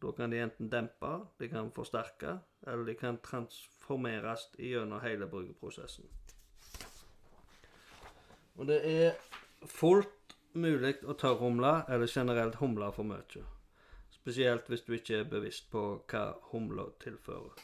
Da 0.00 0.12
kan 0.16 0.30
de 0.30 0.38
enten 0.40 0.70
dempe, 0.72 1.26
de 1.38 1.48
kan 1.48 1.66
forsterke, 1.76 2.38
eller 2.66 2.84
de 2.84 2.94
kan 2.94 3.18
transformeres 3.20 4.46
gjennom 4.56 5.00
hele 5.00 5.26
bryggeprosessen. 5.28 6.08
Og 8.60 8.68
det 8.68 8.80
er 8.84 9.14
fullt 9.64 10.34
mulig 10.52 10.98
å 11.08 11.14
tørrhumle 11.16 11.72
eller 11.88 12.10
generelt 12.12 12.58
humle 12.60 12.90
for 12.92 13.08
mye. 13.08 13.44
Spesielt 14.12 14.68
hvis 14.68 14.84
du 14.84 14.92
ikke 14.98 15.22
er 15.22 15.30
bevisst 15.30 15.70
på 15.72 15.84
hva 16.10 16.24
humla 16.50 16.90
tilfører. 17.00 17.62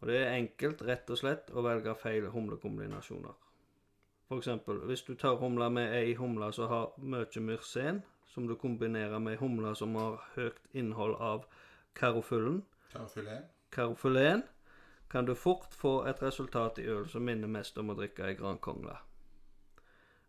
Og 0.00 0.10
det 0.10 0.16
er 0.18 0.34
enkelt, 0.34 0.82
rett 0.82 1.08
og 1.10 1.20
slett, 1.20 1.52
å 1.54 1.62
velge 1.62 1.94
feil 2.02 2.26
humlekombinasjoner. 2.34 3.38
For 4.26 4.42
eksempel, 4.42 4.82
hvis 4.90 5.06
du 5.06 5.14
tørrhumler 5.14 5.70
med 5.70 5.94
ei 5.94 6.16
humle 6.18 6.50
som 6.52 6.66
har 6.72 6.90
mye 6.98 7.46
myrsen, 7.46 8.02
som 8.26 8.50
du 8.50 8.56
kombinerer 8.58 9.22
med 9.22 9.36
ei 9.36 9.40
humle 9.40 9.70
som 9.78 9.94
har 9.94 10.18
høyt 10.34 10.58
innhold 10.74 11.14
av 11.22 11.46
karofyllen, 11.94 12.64
karofylen, 13.70 14.42
kan 15.08 15.30
du 15.30 15.34
fort 15.38 15.70
få 15.70 16.00
et 16.10 16.22
resultat 16.22 16.82
i 16.82 16.90
øl 16.90 17.06
som 17.08 17.22
minner 17.22 17.48
mest 17.48 17.78
om 17.78 17.94
å 17.94 17.96
drikke 18.02 18.26
ei 18.26 18.34
Gran 18.34 18.58
Congle. 18.58 18.98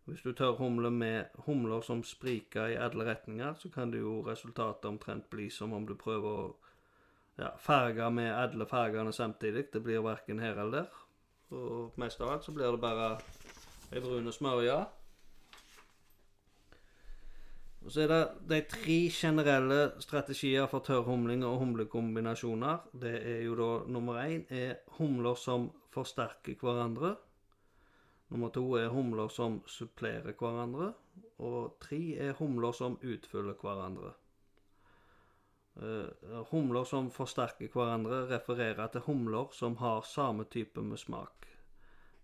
Hvis 0.08 0.22
du 0.24 0.32
tør 0.32 0.56
humle 0.56 0.90
med 0.90 1.24
humler 1.44 1.82
som 1.84 2.00
spriker 2.04 2.70
i 2.72 2.78
alle 2.80 3.04
retninger, 3.04 3.54
så 3.54 3.68
kan 3.68 3.92
det 3.92 4.00
jo 4.00 4.22
resultatet 4.24 4.88
omtrent 4.88 5.28
bli 5.30 5.50
som 5.52 5.74
om 5.76 5.84
du 5.86 5.92
prøver 6.00 6.28
å 6.28 6.46
ja, 7.38 7.50
farge 7.60 8.08
med 8.10 8.32
alle 8.32 8.66
fargene 8.66 9.12
samtidig. 9.12 9.66
Det 9.72 9.82
blir 9.84 10.00
verken 10.00 10.40
her 10.40 10.56
eller 10.56 10.78
der. 10.78 11.02
Og 11.52 12.00
mest 12.00 12.20
av 12.20 12.32
alt 12.32 12.44
så 12.44 12.56
blir 12.56 12.72
det 12.72 12.80
bare 12.80 13.10
ei 13.92 14.00
brun 14.00 14.32
smørje. 14.32 14.78
Og 17.84 17.92
så 17.92 18.02
er 18.04 18.10
det 18.10 18.22
de 18.48 18.62
tre 18.68 18.98
generelle 19.12 19.78
strategier 20.00 20.66
for 20.72 20.84
tørrhumling 20.84 21.44
og 21.46 21.60
humlekombinasjoner. 21.62 22.88
Det 22.92 23.14
er 23.36 23.40
jo 23.44 23.60
da 23.60 23.70
nummer 23.92 24.24
én 24.24 24.44
er 24.48 24.80
humler 24.98 25.36
som 25.36 25.70
forsterker 25.92 26.56
hverandre. 26.60 27.14
Nummer 28.28 28.48
to 28.52 28.64
er 28.76 28.88
humler 28.92 29.28
som 29.32 29.62
supplerer 29.66 30.34
hverandre. 30.36 30.92
Og 31.38 31.76
tre 31.80 32.00
er 32.28 32.36
humler 32.38 32.72
som 32.72 32.98
utfyller 33.02 33.56
hverandre. 33.62 34.12
Eh, 35.78 36.42
humler 36.50 36.84
som 36.84 37.10
forsterker 37.10 37.70
hverandre, 37.72 38.26
refererer 38.32 38.86
til 38.92 39.06
humler 39.06 39.52
som 39.52 39.76
har 39.76 40.02
samme 40.02 40.44
type 40.44 40.82
med 40.82 40.98
smak. 40.98 41.46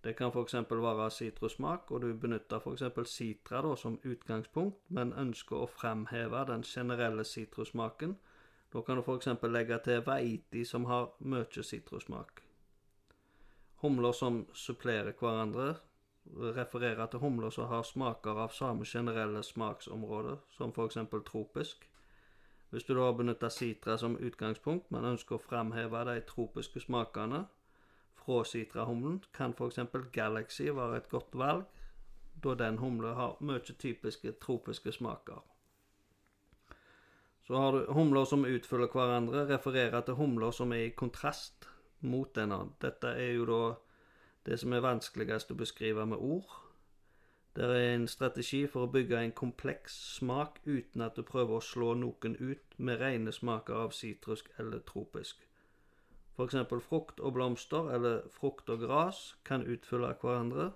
Det 0.05 0.17
kan 0.17 0.29
f.eks. 0.29 0.55
være 0.71 1.11
sitrussmak, 1.11 1.91
og 1.91 2.03
du 2.03 2.15
benytter 2.15 2.61
f.eks. 2.61 3.11
sitra 3.11 3.63
da, 3.63 3.77
som 3.77 4.01
utgangspunkt, 4.05 4.83
men 4.89 5.15
ønsker 5.17 5.57
å 5.57 5.71
fremheve 5.71 6.45
den 6.51 6.63
generelle 6.63 7.25
sitrussmaken. 7.25 8.17
Da 8.73 8.83
kan 8.83 8.97
du 8.97 9.03
f.eks. 9.03 9.29
legge 9.43 9.79
til 9.85 10.03
vaiti, 10.05 10.65
som 10.65 10.85
har 10.85 11.15
mye 11.21 11.63
sitrussmak. 11.63 12.43
Humler 13.81 14.13
som 14.13 14.47
supplerer 14.53 15.15
hverandre, 15.21 15.77
refererer 16.33 17.07
til 17.07 17.21
humler 17.21 17.51
som 17.51 17.69
har 17.69 17.83
smaker 17.83 18.39
av 18.45 18.55
samme 18.57 18.85
generelle 18.85 19.43
smaksområde, 19.43 20.39
som 20.57 20.73
f.eks. 20.73 20.99
tropisk. 21.27 21.89
Hvis 22.71 22.85
du 22.85 22.95
da 22.95 23.13
benytter 23.13 23.49
sitra 23.49 23.97
som 23.99 24.17
utgangspunkt, 24.17 24.91
men 24.91 25.05
ønsker 25.05 25.37
å 25.37 25.43
fremheve 25.43 26.05
de 26.09 26.21
tropiske 26.27 26.81
smakene 26.81 27.45
fra 28.19 28.43
sitrahumlen, 28.45 29.21
kan 29.33 29.55
f.eks. 29.55 29.79
Galaxy 30.13 30.71
være 30.71 30.97
et 30.97 31.11
godt 31.11 31.37
valg, 31.39 31.65
da 32.43 32.55
den 32.59 32.79
humlen 32.79 33.15
har 33.15 33.37
mye 33.41 33.77
typiske 33.79 34.33
tropiske 34.43 34.93
smaker. 34.93 35.45
Så 37.47 37.57
har 37.57 37.73
du 37.73 37.93
humler 37.93 38.25
som 38.25 38.47
utfyller 38.49 38.89
hverandre, 38.89 39.45
refererer 39.49 40.01
til 40.01 40.17
humler 40.17 40.51
som 40.51 40.73
er 40.73 40.87
i 40.89 40.95
kontrast 40.97 41.69
mot 42.01 42.31
denne. 42.35 42.71
Dette 42.81 43.13
er 43.21 43.35
jo 43.37 43.45
da 43.49 43.61
det 44.47 44.59
som 44.61 44.73
er 44.73 44.85
vanskeligst 44.85 45.51
å 45.51 45.59
beskrive 45.59 46.07
med 46.07 46.21
ord. 46.21 46.61
Det 47.57 47.65
er 47.65 47.95
en 47.95 48.09
strategi 48.09 48.65
for 48.67 48.85
å 48.85 48.91
bygge 48.91 49.19
en 49.21 49.33
kompleks 49.33 49.95
smak 50.17 50.59
uten 50.67 51.05
at 51.07 51.17
du 51.17 51.23
prøver 51.23 51.61
å 51.61 51.63
slå 51.63 51.93
noen 51.95 52.37
ut 52.41 52.79
med 52.79 52.99
rene 53.01 53.33
smaker 53.33 53.79
av 53.87 53.93
sitrusk 53.95 54.51
eller 54.59 54.83
tropisk. 54.89 55.45
F.eks. 56.35 56.57
frukt 56.89 57.21
og 57.21 57.37
blomster 57.37 57.93
eller 57.95 58.25
frukt 58.31 58.71
og 58.71 58.81
gras 58.83 59.37
kan 59.45 59.63
utfylle 59.63 60.17
hverandre. 60.23 60.73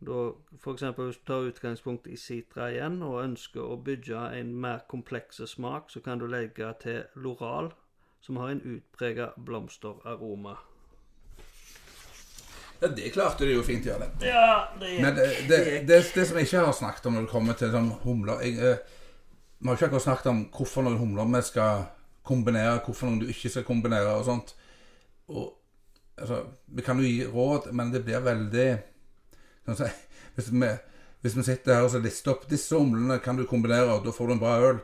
Da 0.00 0.20
F.eks. 0.56 0.82
hvis 0.96 1.18
du 1.20 1.26
tar 1.28 1.50
utgangspunkt 1.50 2.06
i 2.06 2.16
sitra 2.16 2.70
igjen 2.72 3.02
og 3.02 3.20
ønsker 3.24 3.60
å 3.60 3.76
bygge 3.76 4.22
en 4.38 4.54
mer 4.60 4.80
kompleks 4.88 5.42
smak, 5.52 5.90
så 5.92 6.00
kan 6.00 6.18
du 6.18 6.26
legge 6.26 6.72
til 6.80 7.04
loral, 7.14 7.74
som 8.20 8.40
har 8.40 8.54
en 8.54 8.64
utpreget 8.64 9.36
blomsteraroma. 9.36 10.56
Ja, 12.80 12.88
det 12.88 13.12
klarte 13.14 13.46
de 13.46 13.56
jo 13.56 13.64
fint 13.64 13.86
å 13.86 13.92
gjøre. 13.92 14.08
det. 14.20 14.30
Ja, 14.30 14.68
det 14.80 14.94
Men 15.00 15.16
det, 15.16 15.26
det, 15.48 15.60
det, 15.88 16.00
det 16.14 16.26
som 16.28 16.38
jeg 16.38 16.48
ikke 16.48 16.64
har 16.66 16.76
snakket 16.76 17.06
om 17.08 17.16
når 17.16 17.26
det 17.26 17.32
kommer 17.32 17.58
til 17.58 17.72
sånn 17.72 17.92
humler 18.04 18.42
jeg, 18.44 18.58
eh, 18.60 18.96
Vi 19.58 19.68
har 19.68 19.78
ikke 19.78 19.88
akkurat 19.88 20.04
snakket 20.04 20.32
om 20.32 20.42
hvorfor 20.52 20.84
noen 20.84 20.98
humler 21.00 21.30
vi 21.32 21.42
skal 21.46 21.86
kombinere, 22.26 22.82
hvorfor 22.84 23.08
noen 23.08 23.22
du 23.22 23.30
ikke 23.32 23.52
skal 23.52 23.64
kombinere 23.64 24.18
og 24.18 24.26
sånt. 24.26 24.52
Og 25.32 25.46
altså, 26.18 26.42
Vi 26.66 26.84
kan 26.84 27.00
jo 27.00 27.08
gi 27.08 27.24
råd, 27.24 27.72
men 27.72 27.94
det 27.94 28.04
blir 28.04 28.20
veldig 28.20 28.68
kan 29.66 29.78
si, 29.78 29.88
hvis, 30.36 30.52
vi, 30.52 30.70
hvis 31.22 31.36
vi 31.36 31.46
sitter 31.46 31.74
her 31.74 31.86
og 31.86 31.92
så 31.94 32.02
lister 32.02 32.34
opp 32.34 32.46
disse 32.50 32.76
humlene 32.76 33.18
kan 33.24 33.38
du 33.38 33.46
kombinere, 33.48 33.96
og 33.96 34.04
da 34.06 34.14
får 34.14 34.28
du 34.28 34.36
en 34.36 34.42
bra 34.42 34.56
øl, 34.68 34.80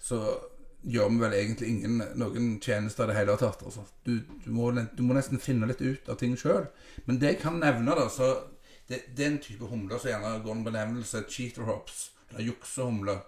så 0.00 0.20
gjør 0.84 1.12
vi 1.12 1.20
vel 1.22 1.36
egentlig 1.36 1.68
ingen 1.68 2.02
noen 2.20 2.48
tjenester 2.62 3.08
i 3.08 3.12
det 3.12 3.18
hele 3.18 3.36
tatt. 3.40 3.62
Altså. 3.64 3.84
Du, 4.04 4.18
du, 4.44 4.50
må, 4.52 4.70
du 4.72 5.02
må 5.04 5.16
nesten 5.16 5.40
finne 5.42 5.68
litt 5.70 5.82
ut 5.84 6.10
av 6.12 6.18
ting 6.20 6.36
sjøl. 6.38 6.66
Men 7.06 7.20
det 7.20 7.34
jeg 7.34 7.40
kan 7.44 7.60
nevne, 7.62 7.96
da 7.96 8.08
så 8.12 8.34
det, 8.88 9.00
det 9.16 9.24
er 9.24 9.30
en 9.32 9.40
type 9.42 9.70
humler 9.70 10.00
som 10.00 10.12
gjerne 10.12 10.42
går 10.44 10.56
under 10.56 10.70
benevnelse 10.70 11.24
cheater 11.30 11.64
hops, 11.68 12.10
eller 12.30 12.50
juksehumler. 12.50 13.22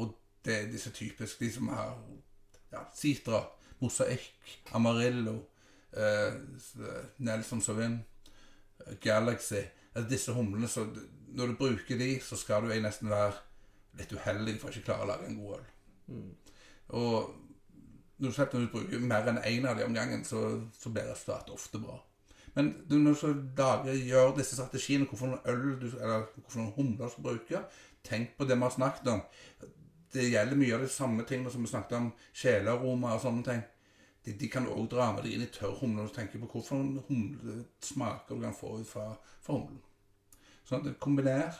Og 0.00 0.14
det 0.46 0.56
er 0.56 0.72
disse 0.72 0.92
typiske, 0.96 1.44
de 1.44 1.52
som 1.52 1.68
har 1.74 1.96
ja, 2.72 2.84
Citra, 2.96 3.42
Mosaikk, 3.80 4.54
Amarillo, 4.76 5.36
eh, 5.92 6.38
Nelson 7.18 7.60
Sauvin, 7.62 8.00
Galaxy 9.02 9.60
altså 9.94 10.08
Disse 10.10 10.32
humlene 10.32 10.68
så 10.68 10.86
Når 11.28 11.46
du 11.46 11.54
bruker 11.58 11.98
de, 11.98 12.20
så 12.22 12.36
skal 12.36 12.62
du 12.62 12.72
nesten 12.80 13.10
være 13.10 13.32
litt 13.98 14.12
uheldig 14.12 14.54
for 14.60 14.70
ikke 14.70 14.86
klare 14.86 15.04
å 15.04 15.08
lage 15.10 15.26
en 15.26 15.38
god 15.40 15.56
øl. 15.58 15.64
Mm. 16.06 16.28
Og 16.88 17.34
når 18.18 18.28
du, 18.28 18.34
slipper 18.34 18.64
å 18.64 18.70
bruke 18.72 19.00
mer 19.00 19.28
enn 19.30 19.40
én 19.46 19.66
av 19.68 19.78
de 19.78 19.86
om 19.86 19.94
gangen, 19.94 20.24
så, 20.26 20.44
så 20.74 20.90
blir 20.90 21.06
resultatet 21.10 21.54
ofte 21.54 21.80
bra. 21.82 21.98
Men 22.56 22.72
når 22.90 23.14
du 23.20 23.42
lager, 23.58 23.94
gjør 23.94 24.32
disse 24.38 24.56
strategiene, 24.56 25.06
hvorfor 25.06 25.30
noen 25.30 25.50
øl 25.52 25.76
du, 25.78 25.88
eller 26.00 26.24
hvorfor 26.40 26.62
noen 26.62 26.72
humler 26.76 27.04
du 27.04 27.12
skal 27.12 27.26
bruke, 27.28 27.60
tenk 28.08 28.32
på 28.38 28.46
det 28.48 28.56
vi 28.56 28.66
har 28.66 28.74
snakket 28.74 29.10
om. 29.12 29.20
Det 30.12 30.30
gjelder 30.30 30.58
mye 30.58 30.74
av 30.74 30.82
de 30.82 30.88
samme 30.90 31.26
tingene 31.28 31.52
som 31.52 31.62
vi 31.62 31.70
snakket 31.70 31.98
om, 32.00 32.12
sjelaroma 32.34 33.14
og 33.14 33.22
sånne 33.22 33.44
ting. 33.46 33.62
De, 34.24 34.34
de 34.40 34.48
kan 34.50 34.66
òg 34.66 34.88
dra 34.90 35.12
med 35.14 35.22
deg 35.24 35.36
inn 35.36 35.44
i 35.44 35.50
tørr 35.52 35.76
humle 35.78 36.08
og 36.08 36.14
tenke 36.16 36.40
på 36.40 36.48
hvorfor 36.50 36.80
noen 36.80 37.04
humlesmaker 37.06 38.34
du 38.34 38.46
kan 38.48 38.56
få 38.56 38.80
ut 38.80 38.88
fra, 38.88 39.12
fra 39.44 39.60
humlen. 39.60 39.82
Sånn 40.68 40.82
at 40.82 40.98
Kombiner. 41.00 41.54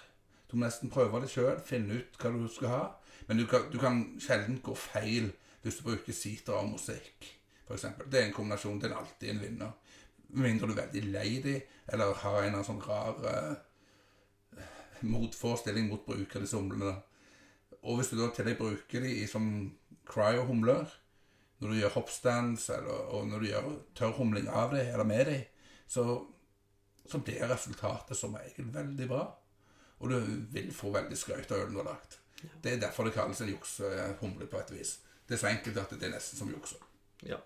Du 0.48 0.56
må 0.56 0.64
nesten 0.64 0.90
prøve 0.90 1.20
det 1.20 1.28
sjøl, 1.28 1.58
finne 1.60 2.00
ut 2.00 2.18
hva 2.18 2.32
du 2.32 2.46
skal 2.50 2.72
ha. 2.72 2.82
Men 3.26 3.40
du 3.40 3.46
kan, 3.50 3.66
du 3.72 3.78
kan 3.82 4.04
sjelden 4.22 4.60
gå 4.64 4.74
feil 4.78 5.32
hvis 5.62 5.80
du 5.80 5.88
bruker 5.88 6.14
siter 6.16 6.56
og 6.56 6.70
mosaikk, 6.70 7.26
f.eks. 7.66 7.88
Det 8.06 8.20
er 8.20 8.28
en 8.28 8.36
kombinasjon. 8.36 8.78
Det 8.80 8.90
er 8.90 8.96
alltid 8.96 9.32
en 9.32 9.42
vinner. 9.42 9.72
Med 10.28 10.44
mindre 10.44 10.68
du 10.68 10.74
er 10.74 10.84
veldig 10.84 11.02
lei 11.12 11.40
dem, 11.44 11.74
eller 11.92 12.14
har 12.22 12.46
en 12.46 12.62
sånn 12.64 12.80
rar 12.84 13.18
uh, 13.24 14.62
motforestilling 15.08 15.88
mot 15.90 16.04
bruk 16.06 16.36
av 16.36 16.44
disse 16.44 16.56
humlene. 16.56 16.94
Og 17.82 17.98
hvis 17.98 18.12
du 18.12 18.18
da 18.18 18.30
til 18.34 18.48
deg 18.48 18.58
bruker 18.58 19.04
de 19.04 19.12
i 19.22 19.26
som 19.30 19.46
cryo-humler, 20.08 20.88
når 21.58 21.72
du 21.72 21.78
gjør 21.80 21.94
hoppstands, 21.96 22.68
eller, 22.74 23.04
og 23.14 23.28
når 23.28 23.42
du 23.42 23.48
gjør 23.48 23.68
tørrhumling 23.98 24.48
av 24.48 24.74
dem, 24.74 24.92
eller 24.94 25.08
med 25.08 25.24
dem, 25.26 25.44
så, 25.90 26.04
så 27.08 27.20
blir 27.24 27.48
resultatet 27.50 28.18
som 28.18 28.36
regel 28.38 28.70
veldig 28.74 29.08
bra. 29.10 29.24
Og 29.98 30.12
du 30.12 30.18
vil 30.54 30.70
få 30.74 30.92
veldig 30.94 31.18
skrøyt 31.18 31.50
av 31.50 31.64
ølen 31.64 31.74
du 31.74 31.82
har 31.82 31.90
lagt. 31.90 32.20
Det 32.62 32.72
er 32.72 32.80
derfor 32.82 33.08
det 33.08 33.14
kalles 33.16 33.40
en 33.42 33.50
juksehumle 33.50 34.46
på 34.46 34.60
et 34.60 34.72
vis. 34.76 34.98
Det 35.28 35.36
er 35.36 35.40
så 35.42 35.50
enkelt 35.50 35.78
at 35.80 35.94
det 35.94 36.08
er 36.08 36.14
nesten 36.14 36.38
som 36.40 36.52
jukse. 36.52 36.78
Ja. 37.26 37.40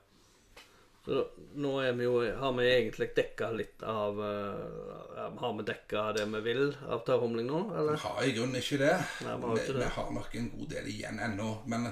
Så 1.02 1.24
nå 1.58 1.72
er 1.82 1.96
vi 1.98 2.04
jo, 2.06 2.20
har 2.38 2.52
vi 2.54 2.66
egentlig 2.68 3.08
dekka 3.16 3.48
litt 3.58 3.80
av 3.82 4.20
uh, 4.22 5.32
Har 5.40 5.56
vi 5.58 5.64
dekka 5.66 6.04
det 6.14 6.28
vi 6.30 6.42
vil 6.44 6.68
av 6.86 7.02
tørrhumling 7.06 7.48
nå, 7.48 7.62
Vi 7.88 7.96
har 8.04 8.20
i 8.22 8.34
grunnen 8.36 8.60
ikke 8.60 8.78
det. 8.84 8.92
Nei, 9.26 9.34
vi 9.34 9.48
har 9.48 9.58
ikke 9.58 9.72
vi, 9.72 9.78
det. 9.78 9.82
vi 9.82 9.94
har 9.96 10.12
nok 10.18 10.36
en 10.38 10.50
god 10.52 10.68
del 10.76 10.92
igjen 10.92 11.18
ennå. 11.26 11.48
Men 11.66 11.88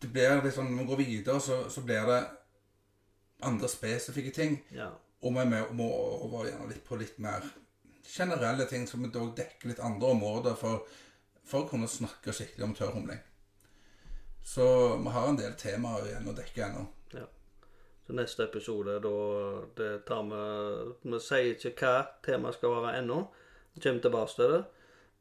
det 0.00 0.12
blir 0.12 0.40
litt 0.40 0.56
sånn, 0.56 0.72
når 0.72 0.82
vi 0.82 0.88
går 0.92 1.02
videre, 1.02 1.42
så, 1.44 1.60
så 1.72 1.84
blir 1.84 2.08
det 2.08 2.22
andre 3.44 3.68
spesifikke 3.68 4.32
ting. 4.32 4.56
Ja. 4.72 4.88
Og 5.26 5.36
vi 5.36 5.44
må, 5.50 5.62
må 5.76 5.90
over 6.24 6.48
gjerne 6.48 6.70
litt 6.70 6.84
på 6.86 6.96
litt 7.00 7.20
mer 7.20 7.44
generelle 8.06 8.64
ting, 8.70 8.86
som 8.88 9.04
dog 9.12 9.34
dekker 9.36 9.72
litt 9.72 9.84
andre 9.84 10.14
områder 10.16 10.56
for, 10.56 10.86
for 11.46 11.64
å 11.64 11.70
kunne 11.70 11.88
snakke 11.90 12.34
skikkelig 12.34 12.66
om 12.66 12.74
tørrhumling. 12.74 13.22
Så 14.46 14.66
vi 15.02 15.14
har 15.14 15.28
en 15.28 15.38
del 15.38 15.54
temaer 15.58 16.06
igjen 16.10 16.30
å 16.30 16.36
dekke 16.36 16.68
ennå. 16.68 16.86
Så 18.06 18.14
neste 18.14 18.44
episode, 18.44 19.00
da 19.02 19.14
det 19.74 20.04
tar 20.06 20.22
vi 20.30 21.10
Vi 21.10 21.18
sier 21.20 21.56
ikke 21.56 21.72
hva 21.80 22.04
temaet 22.22 22.54
skal 22.54 22.76
være 22.76 23.00
ennå. 23.00 23.16
Vi 23.74 23.82
kommer 23.82 24.02
tilbake 24.04 24.34
til 24.36 24.52
det. 24.52 24.60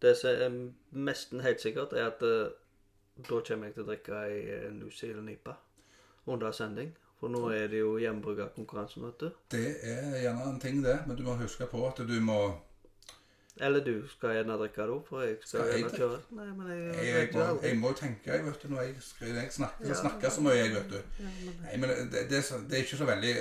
Det 0.01 0.11
som 0.19 0.29
er 0.29 0.59
nesten 1.07 1.41
helt 1.41 1.61
sikkert, 1.61 1.93
er 1.93 2.11
at 2.11 2.21
eh, 2.21 2.53
da 3.17 3.39
kommer 3.47 3.67
jeg 3.67 3.73
til 3.73 3.85
å 3.85 3.87
drikke 3.87 4.21
ei 4.27 4.69
New 4.75 4.91
Zealand 4.91 5.29
IPA 5.33 5.55
under 6.27 6.51
sending. 6.51 6.93
For 7.19 7.31
nå 7.31 7.41
er 7.55 7.71
det 7.71 7.79
jo 7.79 7.95
hjemmebryggerkonkurransen, 7.97 9.07
vet 9.07 9.19
du. 9.19 9.29
Det 9.51 9.65
er 9.81 10.19
gjerne 10.21 10.49
en 10.51 10.59
ting, 10.61 10.83
det, 10.83 10.99
men 11.07 11.17
du 11.17 11.23
må 11.25 11.37
huske 11.39 11.65
på 11.71 11.81
at 11.87 12.03
du 12.05 12.17
må 12.21 12.39
Eller 13.61 13.83
du 13.85 14.07
skal 14.11 14.33
gjerne 14.35 14.57
drikke 14.59 14.83
òg, 14.83 15.05
for 15.07 15.21
jeg 15.23 15.37
skal, 15.41 15.61
Skal 15.61 15.79
gjerne 15.79 15.97
kjøre. 15.97 16.17
Nei, 16.31 16.45
men 16.45 16.67
jeg, 16.71 16.95
Jeg, 16.95 17.05
jeg, 17.15 17.29
må, 17.33 17.61
jeg 17.63 17.77
må 17.79 17.91
tenke, 17.95 18.31
jeg, 18.33 18.45
vet 18.45 18.63
du, 18.63 18.67
når 18.67 18.81
jeg, 18.81 18.95
skriver, 18.99 19.41
jeg 19.41 19.51
snakker, 19.51 19.87
Ja. 19.87 19.93
snakker 20.01 20.29
så 20.29 20.41
mye, 20.41 20.55
jeg, 20.59 20.73
vet 20.75 20.89
du. 20.91 20.95
Ja, 21.19 21.29
men- 21.45 21.61
Nei, 21.63 21.77
men 21.77 21.89
det, 22.11 22.25
det, 22.29 22.41
det 22.69 22.79
er 22.79 22.83
ikke 22.83 22.97
så 22.97 23.05
veldig 23.05 23.35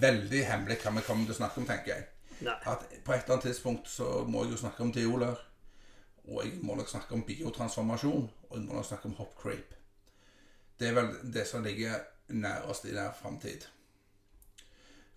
veldig 0.00 0.40
hemmelig 0.48 0.78
hva 0.82 0.90
vi 0.96 1.02
kommer 1.06 1.24
til 1.28 1.34
å 1.34 1.38
snakke 1.38 1.60
om, 1.60 1.66
tenker 1.68 1.92
jeg. 1.94 2.06
Nei. 2.42 2.54
At 2.66 2.86
på 3.04 3.12
et 3.14 3.22
eller 3.24 3.36
annet 3.36 3.44
tidspunkt 3.46 3.88
så 3.88 4.24
må 4.26 4.42
jeg 4.44 4.52
jo 4.56 4.62
snakke 4.64 4.82
om 4.82 4.92
dioler. 4.92 5.36
Og 6.24 6.40
jeg 6.44 6.58
må 6.64 6.74
nok 6.74 6.88
snakke 6.88 7.12
om 7.14 7.22
biotransformasjon. 7.28 8.24
Og 8.50 8.56
jeg 8.58 8.64
må 8.66 8.74
nok 8.78 8.88
snakke 8.88 9.10
om 9.10 9.14
hopcreep. 9.20 9.74
Det 10.80 10.88
er 10.88 10.96
vel 10.96 11.12
det 11.34 11.46
som 11.46 11.62
ligger 11.62 12.00
nærest 12.28 12.84
i 12.88 12.94
nær 12.96 13.12
framtid. 13.20 13.68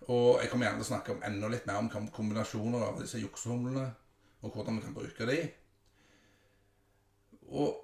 Og 0.08 0.38
jeg 0.40 0.48
kommer 0.48 0.66
gjerne 0.66 0.80
til 0.80 0.86
å 0.86 0.90
snakke 0.92 1.14
om 1.14 1.24
enda 1.26 1.50
litt 1.52 1.66
mer 1.68 1.82
om 1.82 2.08
kombinasjoner 2.14 2.86
av 2.86 3.00
disse 3.02 3.20
juksehumlene, 3.20 3.84
og 4.40 4.54
hvordan 4.54 4.78
vi 4.78 4.86
kan 4.86 4.96
bruke 4.96 5.28
de. 5.28 5.36
Og 7.48 7.76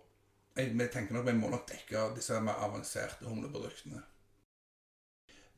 jeg, 0.56 0.72
vi 0.72 0.86
tenker 0.92 1.16
nok 1.16 1.26
vi 1.28 1.36
må 1.36 1.50
nok 1.52 1.66
dekke 1.68 2.08
disse 2.16 2.40
mer 2.40 2.64
avanserte 2.64 3.28
humleproduktene. 3.28 4.00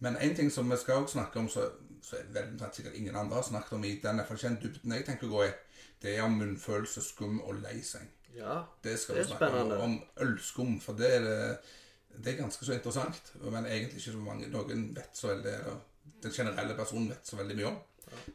Men 0.03 0.19
en 0.21 0.35
ting 0.37 0.51
som 0.53 0.69
vi 0.71 0.77
skal 0.81 1.05
også 1.05 1.21
snakke 1.21 1.41
om, 1.41 1.49
så, 1.49 1.71
så 2.05 2.19
er 2.19 2.27
det 2.35 2.73
sikkert 2.75 2.99
ingen 2.99 3.17
andre 3.17 3.39
har 3.39 3.47
snakket 3.47 3.79
om 3.79 3.85
i 3.85 3.95
den 4.03 4.21
er 4.21 4.29
ikke 4.29 4.43
den 4.43 4.59
dybden 4.63 4.93
jeg 4.93 5.07
tenker 5.07 5.31
å 5.31 5.37
gå 5.37 5.47
i, 5.47 5.55
det 6.03 6.17
er 6.17 6.27
om 6.27 6.37
munnfølelse, 6.37 7.01
skum 7.05 7.39
og 7.47 7.63
lei 7.63 7.79
seg. 7.85 8.11
Ja. 8.37 8.63
Det 8.85 8.99
skal 9.01 9.17
Det 9.17 9.23
vi 9.23 9.31
er 9.31 9.37
snakke 9.37 9.63
om. 9.63 9.73
Om 9.87 9.99
ølskum, 10.27 10.81
for 10.85 10.99
det 10.99 11.15
er, 11.15 11.25
det, 11.25 12.19
det 12.19 12.35
er 12.35 12.43
ganske 12.43 12.67
så 12.67 12.75
interessant. 12.75 13.33
Men 13.41 13.65
egentlig 13.65 14.03
ikke 14.03 14.17
så 14.19 14.25
mange 14.27 14.51
noen 14.53 14.91
vet 14.97 15.17
så 15.17 15.31
veldig 15.33 15.55
eller 15.55 15.79
Den 16.23 16.33
generelle 16.33 16.75
personen 16.75 17.09
vet 17.11 17.27
så 17.27 17.37
veldig 17.37 17.57
mye 17.57 17.67
om. 17.67 17.79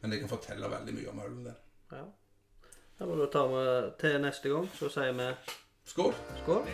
Men 0.00 0.12
jeg 0.12 0.20
kan 0.20 0.28
fortelle 0.28 0.70
veldig 0.70 0.94
mye 0.94 1.08
om 1.10 1.20
ølen. 1.26 1.44
din. 1.44 1.54
ja. 1.92 2.04
Da 2.98 3.06
må 3.08 3.14
du 3.16 3.26
ta 3.32 3.46
med 3.48 3.92
til 3.98 4.20
neste 4.20 4.48
gang, 4.48 4.68
så 4.78 4.88
sier 4.92 5.12
vi 5.12 5.28
Skål! 5.84 6.14
skål. 6.42 6.66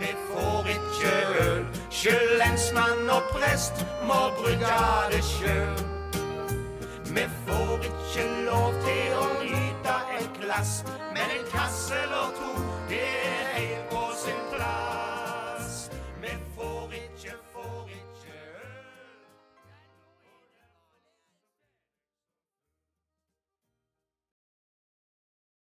Vi 0.00 0.10
får 0.28 0.68
ikke 0.72 1.10
øl. 1.42 1.66
Sjøl 1.90 2.30
lensmann 2.40 3.10
og 3.12 3.22
prest 3.34 3.84
må 4.08 4.20
brygge 4.38 4.78
det 5.12 5.24
sjøl. 5.24 5.84
Vi 7.12 7.26
får 7.44 7.84
ikke 7.90 8.24
lov 8.48 8.72
til 8.86 9.18
å 9.20 9.26
nyte 9.44 9.98
et 10.18 10.40
glass 10.40 10.80